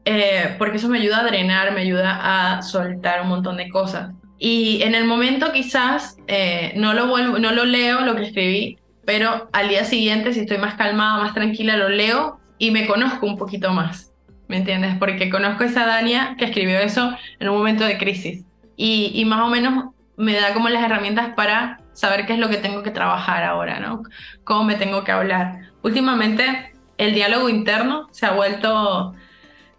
eh, 0.05 0.57
porque 0.59 0.79
eso 0.79 0.89
me 0.89 0.99
ayuda 0.99 1.21
a 1.21 1.25
drenar, 1.25 1.73
me 1.73 1.83
ayuda 1.83 2.57
a 2.57 2.63
soltar 2.63 3.23
un 3.23 3.29
montón 3.29 3.57
de 3.57 3.69
cosas. 3.69 4.13
Y 4.39 4.83
en 4.83 4.95
el 4.95 5.05
momento 5.05 5.53
quizás 5.53 6.17
eh, 6.27 6.73
no, 6.77 6.95
lo 6.95 7.07
vuelvo, 7.07 7.39
no 7.39 7.53
lo 7.53 7.65
leo 7.65 8.01
lo 8.01 8.17
que 8.17 8.25
escribí, 8.25 8.79
pero 9.05 9.49
al 9.53 9.69
día 9.69 9.85
siguiente, 9.85 10.33
si 10.33 10.41
estoy 10.41 10.59
más 10.59 10.75
calmada, 10.75 11.23
más 11.23 11.35
tranquila, 11.35 11.77
lo 11.77 11.89
leo 11.89 12.41
y 12.59 12.73
me 12.73 12.87
conozco 12.87 13.27
un 13.27 13.39
poquito 13.39 13.73
más, 13.73 14.13
¿me 14.49 14.57
entiendes? 14.57 14.97
Porque 14.99 15.31
conozco 15.31 15.63
a 15.63 15.67
esa 15.67 15.87
Dania 15.87 16.35
que 16.39 16.47
escribió 16.47 16.81
eso 16.81 17.17
en 17.39 17.49
un 17.49 17.57
momento 17.57 17.85
de 17.85 17.99
crisis 17.99 18.45
y, 18.77 19.13
y 19.15 19.25
más 19.25 19.43
o 19.43 19.49
menos 19.49 19.91
me 20.17 20.35
da 20.35 20.53
como 20.55 20.69
las 20.69 20.83
herramientas 20.83 21.35
para 21.37 21.82
saber 21.93 22.27
qué 22.27 22.35
es 22.35 22.39
lo 22.39 22.49
que 22.49 22.57
tengo 22.57 22.83
que 22.83 22.91
trabajar 22.91 23.45
ahora, 23.45 23.81
¿no? 23.81 24.03
Cómo 24.45 24.65
me 24.65 24.77
tengo 24.77 25.05
que 25.05 25.13
hablar. 25.13 25.61
Últimamente 25.83 26.73
el 26.99 27.15
diálogo 27.15 27.49
interno 27.49 28.09
se 28.13 28.27
ha 28.27 28.33
vuelto 28.33 29.15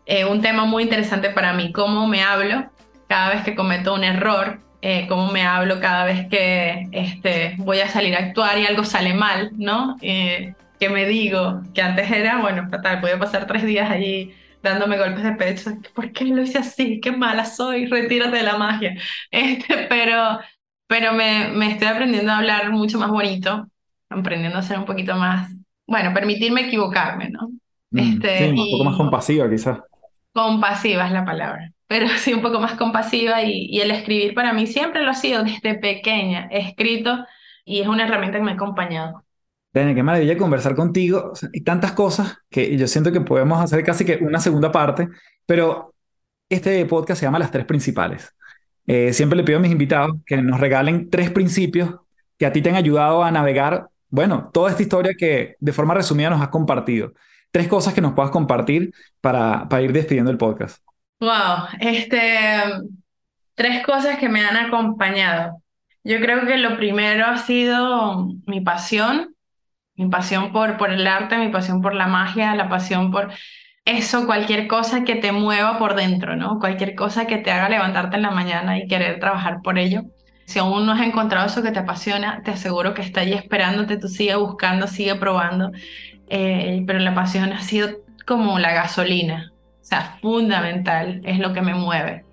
eh, 0.05 0.26
un 0.26 0.41
tema 0.41 0.66
muy 0.66 0.84
interesante 0.84 1.30
para 1.30 1.53
mí, 1.53 1.72
cómo 1.72 2.07
me 2.07 2.22
hablo 2.22 2.70
cada 3.07 3.30
vez 3.30 3.43
que 3.43 3.55
cometo 3.55 3.93
un 3.93 4.03
error, 4.03 4.59
eh, 4.82 5.05
cómo 5.07 5.32
me 5.32 5.43
hablo 5.43 5.80
cada 5.80 6.05
vez 6.05 6.28
que 6.28 6.88
este, 6.91 7.55
voy 7.59 7.80
a 7.80 7.88
salir 7.88 8.16
a 8.16 8.20
actuar 8.20 8.57
y 8.57 8.66
algo 8.66 8.84
sale 8.84 9.14
mal, 9.14 9.51
¿no? 9.57 9.97
Eh, 10.01 10.55
que 10.80 10.89
me 10.89 11.05
digo, 11.05 11.61
que 11.74 11.82
antes 11.82 12.11
era, 12.11 12.39
bueno, 12.39 12.68
fatal, 12.70 12.99
podía 12.99 13.18
pasar 13.20 13.47
tres 13.47 13.64
días 13.64 13.89
allí 13.89 14.34
dándome 14.64 14.97
golpes 14.97 15.24
de 15.24 15.34
pecho, 15.34 15.72
¿por 15.93 16.11
qué 16.14 16.26
lo 16.26 16.41
hice 16.41 16.57
así? 16.59 16.99
Qué 17.01 17.11
mala 17.11 17.45
soy, 17.45 17.86
retírate 17.86 18.38
de 18.38 18.43
la 18.43 18.57
magia. 18.57 18.95
Este, 19.32 19.86
pero 19.89 20.39
pero 20.93 21.11
me, 21.11 21.49
me 21.49 21.71
estoy 21.71 21.87
aprendiendo 21.87 22.31
a 22.31 22.37
hablar 22.37 22.71
mucho 22.71 22.99
más 22.99 23.09
bonito, 23.09 23.67
aprendiendo 24.09 24.59
a 24.59 24.61
ser 24.61 24.77
un 24.77 24.85
poquito 24.85 25.15
más, 25.15 25.51
bueno, 25.87 26.13
permitirme 26.13 26.67
equivocarme, 26.67 27.31
¿no? 27.31 27.49
Mm, 27.89 27.97
este, 27.97 28.51
sí, 28.51 28.59
un 28.59 28.71
poco 28.73 28.83
más 28.83 28.97
compasiva 28.97 29.49
quizás. 29.49 29.79
Compasiva 30.31 31.07
es 31.07 31.11
la 31.11 31.25
palabra 31.25 31.71
pero 31.87 32.07
sí 32.17 32.31
un 32.33 32.43
poco 32.43 32.59
más 32.59 32.75
compasiva 32.75 33.41
y, 33.41 33.65
y, 33.71 33.81
el 33.81 33.89
escribir 33.89 34.35
para 34.35 34.53
mí 34.53 34.67
siempre 34.67 35.01
lo 35.01 35.09
ha 35.09 35.15
sido 35.15 35.43
desde 35.43 35.75
pequeña, 35.79 36.47
he 36.51 36.59
escrito 36.59 37.25
y 37.65 37.81
es 37.81 37.87
una 37.87 38.05
herramienta 38.05 38.37
que 38.37 38.43
me 38.43 38.51
ha 38.51 38.55
acompañado. 38.55 39.23
Dani, 39.73 39.95
qué 39.95 40.03
maravilla 40.03 40.37
conversar 40.37 40.75
contigo. 40.75 41.33
y 41.53 41.61
tantas 41.61 41.93
cosas 41.93 42.37
que 42.51 42.77
yo 42.77 42.85
siento 42.85 43.11
que 43.11 43.21
podemos 43.21 43.59
hacer 43.59 43.83
casi 43.83 44.05
que 44.05 44.17
una 44.21 44.39
segunda 44.39 44.71
parte, 44.71 45.07
pero 45.47 45.95
este 46.49 46.85
podcast 46.85 47.19
se 47.19 47.25
llama 47.25 47.39
Las 47.39 47.49
Tres 47.49 47.65
Principales. 47.65 48.31
Eh, 48.88 49.13
siempre 49.13 49.38
le 49.38 49.43
pido 49.43 49.59
a 49.59 49.61
mis 49.61 49.71
invitados 49.71 50.17
que 50.25 50.38
nos 50.38 50.59
regalen 50.59 51.09
tres 51.09 51.29
principios 51.29 51.95
que 52.38 52.45
a 52.45 52.51
ti 52.51 52.61
te 52.61 52.69
han 52.69 52.75
ayudado 52.75 53.23
a 53.23 53.31
navegar, 53.31 53.88
bueno, 54.09 54.49
toda 54.53 54.69
esta 54.69 54.81
historia 54.84 55.13
que 55.17 55.55
de 55.59 55.71
forma 55.71 55.93
resumida 55.93 56.29
nos 56.29 56.41
has 56.41 56.49
compartido. 56.49 57.13
Tres 57.51 57.67
cosas 57.67 57.93
que 57.93 58.01
nos 58.01 58.13
puedas 58.13 58.31
compartir 58.31 58.93
para, 59.21 59.67
ir 59.81 59.93
despidiendo 59.93 60.31
el 60.31 60.38
podcast. 60.38 60.84
Wow, 61.19 61.67
este, 61.79 62.19
tres 63.55 63.86
cosas 63.86 64.17
que 64.17 64.27
me 64.27 64.43
han 64.43 64.57
acompañado. 64.57 65.61
Yo 66.03 66.19
creo 66.19 66.45
que 66.45 66.57
lo 66.57 66.75
primero 66.77 67.25
ha 67.25 67.38
sido 67.38 68.27
mi 68.45 68.59
pasión, 68.59 69.36
mi 69.95 70.09
pasión 70.09 70.51
por, 70.51 70.77
por 70.77 70.91
el 70.91 71.07
arte, 71.07 71.38
mi 71.38 71.49
pasión 71.49 71.81
por 71.81 71.95
la 71.95 72.07
magia, 72.07 72.55
la 72.55 72.67
pasión 72.67 73.11
por 73.11 73.31
eso, 73.86 74.25
cualquier 74.25 74.67
cosa 74.67 75.03
que 75.03 75.15
te 75.15 75.31
mueva 75.31 75.77
por 75.77 75.95
dentro, 75.95 76.36
¿no? 76.36 76.59
Cualquier 76.59 76.95
cosa 76.95 77.27
que 77.27 77.38
te 77.38 77.51
haga 77.51 77.69
levantarte 77.69 78.15
en 78.15 78.23
la 78.23 78.31
mañana 78.31 78.77
y 78.77 78.88
querer 78.88 79.19
trabajar 79.19 79.61
por 79.61 79.77
ello. 79.77 80.03
Si 80.45 80.59
aún 80.59 80.86
no 80.86 80.93
has 80.93 81.01
encontrado 81.01 81.47
eso 81.47 81.63
que 81.63 81.71
te 81.71 81.79
apasiona, 81.79 82.41
te 82.43 82.51
aseguro 82.51 82.93
que 82.93 83.01
está 83.01 83.21
ahí 83.21 83.34
esperándote, 83.34 83.97
tú 83.97 84.07
sigue 84.07 84.36
buscando, 84.36 84.88
sigue 84.88 85.15
probando, 85.15 85.71
eh, 86.29 86.84
pero 86.88 86.99
la 86.99 87.13
pasión 87.13 87.53
ha 87.53 87.61
sido 87.61 87.89
como 88.25 88.59
la 88.59 88.73
gasolina, 88.73 89.53
o 89.81 89.86
sea, 89.86 90.17
fundamental, 90.21 91.21
es 91.23 91.39
lo 91.39 91.53
que 91.53 91.61
me 91.61 91.75
mueve. 91.75 92.25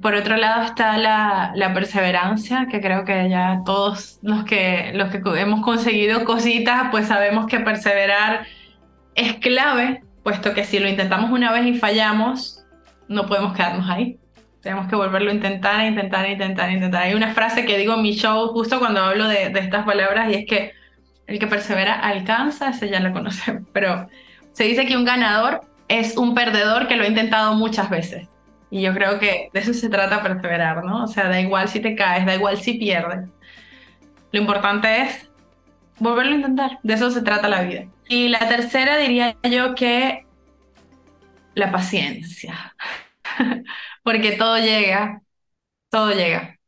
Por 0.00 0.14
otro 0.14 0.36
lado 0.36 0.62
está 0.64 0.96
la, 0.96 1.52
la, 1.54 1.74
perseverancia, 1.74 2.66
que 2.70 2.80
creo 2.80 3.04
que 3.04 3.28
ya 3.28 3.60
todos 3.66 4.18
los 4.22 4.44
que, 4.44 4.92
los 4.94 5.10
que 5.10 5.20
hemos 5.40 5.62
conseguido 5.62 6.24
cositas, 6.24 6.88
pues 6.90 7.08
sabemos 7.08 7.46
que 7.46 7.60
perseverar 7.60 8.46
es 9.14 9.34
clave, 9.34 10.02
puesto 10.22 10.54
que 10.54 10.64
si 10.64 10.78
lo 10.78 10.88
intentamos 10.88 11.30
una 11.30 11.52
vez 11.52 11.66
y 11.66 11.78
fallamos, 11.78 12.64
no 13.08 13.26
podemos 13.26 13.54
quedarnos 13.54 13.88
ahí. 13.88 14.18
Tenemos 14.60 14.88
que 14.88 14.94
volverlo 14.94 15.30
a 15.30 15.34
intentar, 15.34 15.84
intentar, 15.84 16.28
intentar, 16.28 16.70
intentar. 16.70 17.02
Hay 17.02 17.14
una 17.14 17.34
frase 17.34 17.64
que 17.64 17.76
digo 17.76 17.94
en 17.94 18.02
mi 18.02 18.12
show 18.12 18.48
justo 18.48 18.78
cuando 18.78 19.00
hablo 19.00 19.26
de, 19.26 19.46
estas 19.46 19.84
palabras 19.84 20.30
y 20.30 20.34
es 20.34 20.46
que 20.46 20.72
el 21.26 21.38
que 21.38 21.46
persevera 21.46 21.94
alcanza, 21.94 22.70
ese 22.70 22.88
ya 22.88 23.00
lo 23.00 23.12
conocemos, 23.12 23.62
pero 23.72 24.08
se 24.52 24.64
dice 24.64 24.86
que 24.86 24.96
un 24.96 25.04
ganador 25.04 25.62
es 25.88 26.16
un 26.16 26.34
perdedor 26.34 26.86
que 26.86 26.96
lo 26.96 27.04
ha 27.04 27.08
intentado 27.08 27.54
muchas 27.54 27.90
veces. 27.90 28.28
Y 28.70 28.80
yo 28.80 28.94
creo 28.94 29.18
que 29.18 29.50
de 29.52 29.60
eso 29.60 29.74
se 29.74 29.90
trata 29.90 30.22
perseverar, 30.22 30.82
¿no? 30.84 31.04
O 31.04 31.06
sea, 31.06 31.28
da 31.28 31.40
igual 31.40 31.68
si 31.68 31.80
te 31.80 31.94
caes, 31.94 32.24
da 32.24 32.34
igual 32.34 32.56
si 32.56 32.74
pierdes. 32.74 33.28
Lo 34.30 34.40
importante 34.40 35.02
es 35.02 35.30
volverlo 35.98 36.32
a 36.32 36.36
intentar. 36.36 36.78
De 36.82 36.94
eso 36.94 37.10
se 37.10 37.20
trata 37.20 37.48
la 37.48 37.62
vida. 37.62 37.84
Y 38.12 38.28
la 38.28 38.46
tercera 38.46 38.98
diría 38.98 39.38
yo 39.42 39.74
que 39.74 40.26
la 41.54 41.72
paciencia. 41.72 42.76
Porque 44.02 44.32
todo 44.32 44.58
llega, 44.58 45.22
todo 45.88 46.12
llega. 46.12 46.58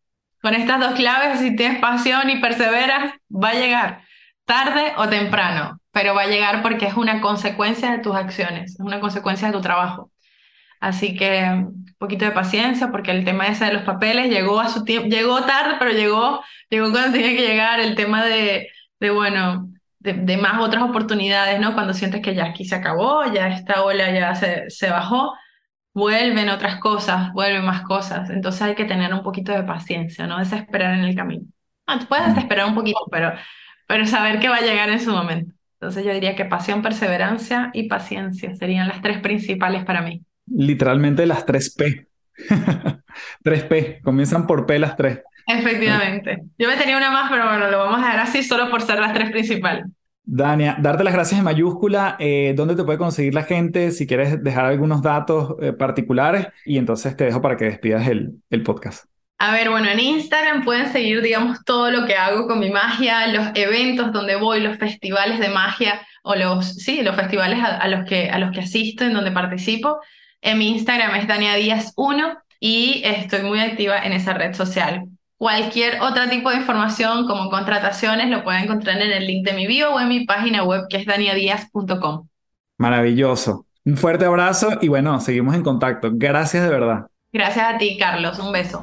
Con 0.41 0.55
estas 0.55 0.81
dos 0.81 0.95
claves, 0.95 1.41
si 1.41 1.55
tienes 1.55 1.83
pasión 1.83 2.31
y 2.31 2.41
perseveras, 2.41 3.13
va 3.31 3.51
a 3.51 3.55
llegar 3.57 4.05
tarde 4.47 4.95
o 4.97 5.07
temprano, 5.11 5.79
pero 5.91 6.15
va 6.15 6.23
a 6.23 6.29
llegar 6.29 6.63
porque 6.63 6.87
es 6.87 6.95
una 6.95 7.21
consecuencia 7.21 7.93
de 7.93 7.99
tus 7.99 8.15
acciones, 8.17 8.73
es 8.73 8.81
una 8.81 9.01
consecuencia 9.01 9.49
de 9.49 9.55
tu 9.55 9.61
trabajo. 9.61 10.11
Así 10.81 11.15
que 11.15 11.45
un 11.45 11.95
poquito 11.99 12.25
de 12.25 12.31
paciencia 12.31 12.91
porque 12.91 13.11
el 13.11 13.27
tema 13.27 13.49
ese 13.49 13.67
de 13.67 13.75
los 13.75 13.83
papeles 13.83 14.31
llegó 14.31 14.61
a 14.61 14.71
su 14.71 14.85
tiempo, 14.85 15.09
llegó 15.09 15.45
tarde, 15.45 15.77
pero 15.79 15.91
llegó, 15.91 16.43
llegó 16.71 16.91
cuando 16.91 17.13
tenía 17.13 17.37
que 17.37 17.47
llegar 17.47 17.81
el 17.81 17.97
tema 17.97 18.25
de, 18.25 18.69
de 18.99 19.11
bueno, 19.11 19.74
de, 20.05 20.37
más 20.37 20.61
otras 20.61 20.83
oportunidades, 20.83 21.59
¿no? 21.61 21.73
Cuando 21.73 21.95
sientes 21.95 22.21
que 22.21 22.35
ya 22.35 22.45
aquí 22.45 22.65
se 22.67 22.75
acabó, 22.75 23.25
ya 23.33 23.49
esta 23.49 23.83
ola 23.83 24.13
ya 24.13 24.35
se, 24.35 24.69
se 24.69 24.91
bajó, 24.91 25.33
vuelven 25.95 26.51
otras 26.51 26.79
cosas, 26.79 27.33
vuelven 27.33 27.65
más 27.65 27.83
cosas. 27.83 28.29
Entonces 28.29 28.63
hay 28.63 28.75
que 28.75 28.85
tener 28.85 29.15
un 29.15 29.23
poquito 29.23 29.53
de 29.53 29.63
paciencia, 29.63 30.27
no 30.27 30.39
desesperar 30.39 30.95
en 30.95 31.05
el 31.05 31.15
camino. 31.15 31.47
Ah, 31.87 31.99
puedes 32.07 32.35
desesperar 32.35 32.67
un 32.67 32.75
poquito, 32.75 33.01
pero, 33.11 33.33
pero 33.87 34.07
saber 34.07 34.41
que 34.41 34.49
va 34.49 34.57
a 34.57 34.63
llegar 34.63 34.91
en 34.91 35.01
su 35.01 35.11
momento. 35.11 35.55
Entonces 35.81 36.05
yo 36.05 36.13
diría 36.13 36.37
que 36.37 36.45
pasión, 36.45 36.83
perseverancia 36.83 37.71
y 37.73 37.89
paciencia 37.89 38.55
serían 38.55 38.89
las 38.89 39.01
tres 39.01 39.21
principales 39.21 39.85
para 39.85 40.03
mí. 40.03 40.23
Literalmente 40.47 41.25
las 41.25 41.47
tres 41.47 41.75
P. 41.75 42.09
tres 43.43 43.65
P, 43.65 44.01
comienzan 44.03 44.47
por 44.47 44.67
P 44.67 44.79
las 44.79 44.97
tres. 44.97 45.21
Efectivamente. 45.47 46.43
Yo 46.59 46.69
me 46.69 46.77
tenía 46.77 46.97
una 46.97 47.11
más, 47.11 47.31
pero 47.31 47.47
bueno, 47.47 47.71
lo 47.71 47.79
vamos 47.79 47.99
a 47.99 48.07
dejar 48.07 48.21
así 48.21 48.43
solo 48.43 48.71
por 48.71 48.83
ser 48.83 48.99
las 48.99 49.13
tres 49.13 49.31
principales. 49.31 49.87
Dania, 50.27 50.77
darte 50.81 51.05
las 51.05 51.13
gracias 51.13 51.39
en 51.39 51.45
mayúscula. 51.45 52.17
Eh, 52.19 52.55
¿Dónde 52.57 52.77
te 52.77 52.85
puede 52.85 52.99
conseguir 52.99 53.35
la 53.35 53.43
gente? 53.43 53.91
Si 53.91 54.07
quieres 54.07 54.43
dejar 54.43 54.65
algunos 54.65 55.03
datos 55.03 55.57
eh, 55.61 55.73
particulares 55.73 56.47
y 56.65 56.79
entonces 56.79 57.15
te 57.17 57.25
dejo 57.25 57.43
para 57.43 57.57
que 57.57 57.67
despidas 57.67 58.09
el, 58.09 58.33
el 58.49 58.63
podcast. 58.63 59.05
A 59.39 59.53
ver, 59.53 59.69
bueno, 59.69 59.91
en 59.91 60.01
Instagram 60.01 60.65
pueden 60.65 60.91
seguir, 60.91 61.21
digamos, 61.21 61.63
todo 61.65 61.91
lo 61.91 62.07
que 62.07 62.15
hago 62.15 62.47
con 62.47 62.61
mi 62.61 62.71
magia, 62.71 63.27
los 63.27 63.49
eventos 63.55 64.13
donde 64.13 64.37
voy, 64.37 64.61
los 64.61 64.79
festivales 64.79 65.41
de 65.41 65.49
magia 65.49 66.01
o 66.23 66.35
los, 66.35 66.77
sí, 66.77 67.03
los 67.03 67.17
festivales 67.17 67.59
a, 67.63 67.87
los, 67.89 68.09
que, 68.09 68.31
a 68.31 68.39
los 68.39 68.53
que 68.53 68.61
asisto, 68.61 69.05
en 69.05 69.13
donde 69.13 69.33
participo. 69.33 69.99
En 70.41 70.59
mi 70.59 70.69
Instagram 70.71 71.17
es 71.17 71.27
Dania 71.27 71.55
Díaz 71.57 71.93
1 71.97 72.39
y 72.61 73.03
estoy 73.05 73.43
muy 73.43 73.61
activa 73.61 73.99
en 73.99 74.13
esa 74.13 74.33
red 74.33 74.55
social. 74.55 75.05
Cualquier 75.45 76.01
otro 76.01 76.27
tipo 76.31 76.49
de 76.49 76.57
información 76.57 77.27
como 77.27 77.51
contrataciones 77.51 78.31
lo 78.31 78.43
pueden 78.45 78.65
encontrar 78.65 78.99
en 79.03 79.13
el 79.13 79.27
link 79.27 79.45
de 79.47 79.53
mi 79.53 79.67
bio 79.67 79.93
o 79.95 80.01
en 80.01 80.09
mi 80.09 80.25
página 80.25 80.65
web 80.65 80.87
que 80.89 80.97
es 80.97 81.05
daniadias.com. 81.05 82.29
Maravilloso. 82.79 83.67
Un 83.85 83.99
fuerte 83.99 84.25
abrazo 84.25 84.79
y 84.81 84.89
bueno, 84.89 85.21
seguimos 85.21 85.55
en 85.55 85.63
contacto. 85.63 86.09
Gracias 86.15 86.63
de 86.63 86.71
verdad. 86.71 87.09
Gracias 87.31 87.75
a 87.75 87.77
ti, 87.77 87.99
Carlos. 87.99 88.39
Un 88.39 88.53
beso. 88.53 88.83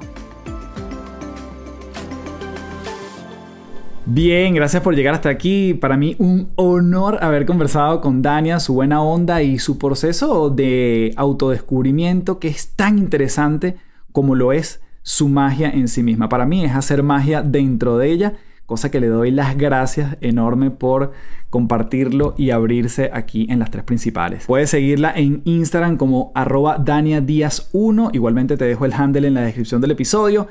Bien, 4.06 4.54
gracias 4.54 4.84
por 4.84 4.94
llegar 4.94 5.16
hasta 5.16 5.30
aquí. 5.30 5.74
Para 5.74 5.98
mí 5.98 6.16
un 6.20 6.52
honor 6.58 7.24
haber 7.24 7.48
conversado 7.48 8.02
con 8.02 8.22
Dania, 8.22 8.60
su 8.60 8.76
buena 8.76 9.02
onda 9.02 9.42
y 9.42 9.58
su 9.58 9.80
proceso 9.80 10.52
de 10.52 11.12
autodescubrimiento 11.18 12.38
que 12.38 12.50
es 12.50 12.76
tan 12.76 13.00
interesante 13.00 13.78
como 14.12 14.36
lo 14.36 14.54
es 14.54 14.80
su 15.04 15.28
magia 15.30 15.70
en 15.70 15.88
sí 15.88 16.04
misma. 16.04 16.30
Para 16.30 16.46
mí 16.46 16.64
es 16.64 16.76
hacer 16.76 17.04
magia 17.04 17.42
dentro 17.42 17.98
de 17.98 18.12
ella, 18.12 18.34
cosa 18.66 18.92
que 18.92 19.00
le 19.00 19.08
doy 19.08 19.32
las 19.32 19.58
gracias 19.58 20.18
enorme 20.22 20.72
por 20.72 21.12
compartirlo 21.50 22.34
y 22.38 22.52
abrirse 22.52 23.10
aquí 23.14 23.46
en 23.50 23.60
las 23.60 23.72
tres 23.72 23.84
principales. 23.84 24.46
Puedes 24.46 24.70
seguirla 24.70 25.12
en 25.16 25.42
Instagram 25.46 25.98
como 25.98 26.32
arroba 26.34 26.78
Dania 26.78 27.24
1. 27.72 28.10
Igualmente 28.14 28.58
te 28.58 28.66
dejo 28.66 28.86
el 28.86 28.94
handle 28.94 29.28
en 29.28 29.34
la 29.34 29.42
descripción 29.42 29.82
del 29.82 29.92
episodio. 29.92 30.48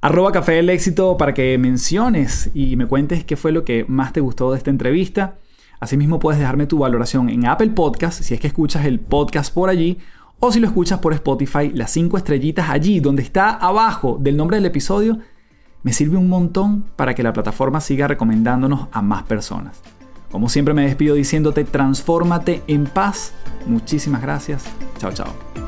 Arroba 0.00 0.32
Café 0.32 0.52
del 0.52 0.68
Éxito 0.68 1.16
para 1.16 1.32
que 1.32 1.56
menciones 1.56 2.50
y 2.52 2.76
me 2.76 2.86
cuentes 2.86 3.24
qué 3.24 3.36
fue 3.36 3.52
lo 3.52 3.64
que 3.64 3.86
más 3.88 4.12
te 4.12 4.20
gustó 4.20 4.52
de 4.52 4.58
esta 4.58 4.70
entrevista. 4.70 5.38
Asimismo 5.80 6.18
puedes 6.18 6.38
dejarme 6.38 6.66
tu 6.66 6.78
valoración 6.78 7.30
en 7.30 7.46
Apple 7.46 7.70
Podcast 7.70 8.22
si 8.22 8.34
es 8.34 8.40
que 8.40 8.46
escuchas 8.46 8.84
el 8.84 9.00
podcast 9.00 9.52
por 9.52 9.70
allí 9.70 9.98
o 10.46 10.52
si 10.52 10.60
lo 10.60 10.66
escuchas 10.66 10.98
por 10.98 11.14
Spotify, 11.14 11.70
las 11.72 11.90
cinco 11.90 12.18
estrellitas 12.18 12.68
allí, 12.68 13.00
donde 13.00 13.22
está 13.22 13.50
abajo 13.50 14.18
del 14.20 14.36
nombre 14.36 14.58
del 14.58 14.66
episodio, 14.66 15.18
me 15.82 15.94
sirve 15.94 16.18
un 16.18 16.28
montón 16.28 16.84
para 16.96 17.14
que 17.14 17.22
la 17.22 17.32
plataforma 17.32 17.80
siga 17.80 18.08
recomendándonos 18.08 18.88
a 18.92 19.00
más 19.00 19.22
personas. 19.22 19.80
Como 20.30 20.50
siempre 20.50 20.74
me 20.74 20.84
despido 20.84 21.14
diciéndote, 21.14 21.64
transfórmate 21.64 22.62
en 22.66 22.84
paz. 22.84 23.32
Muchísimas 23.66 24.20
gracias. 24.20 24.64
Chao, 24.98 25.12
chao. 25.12 25.63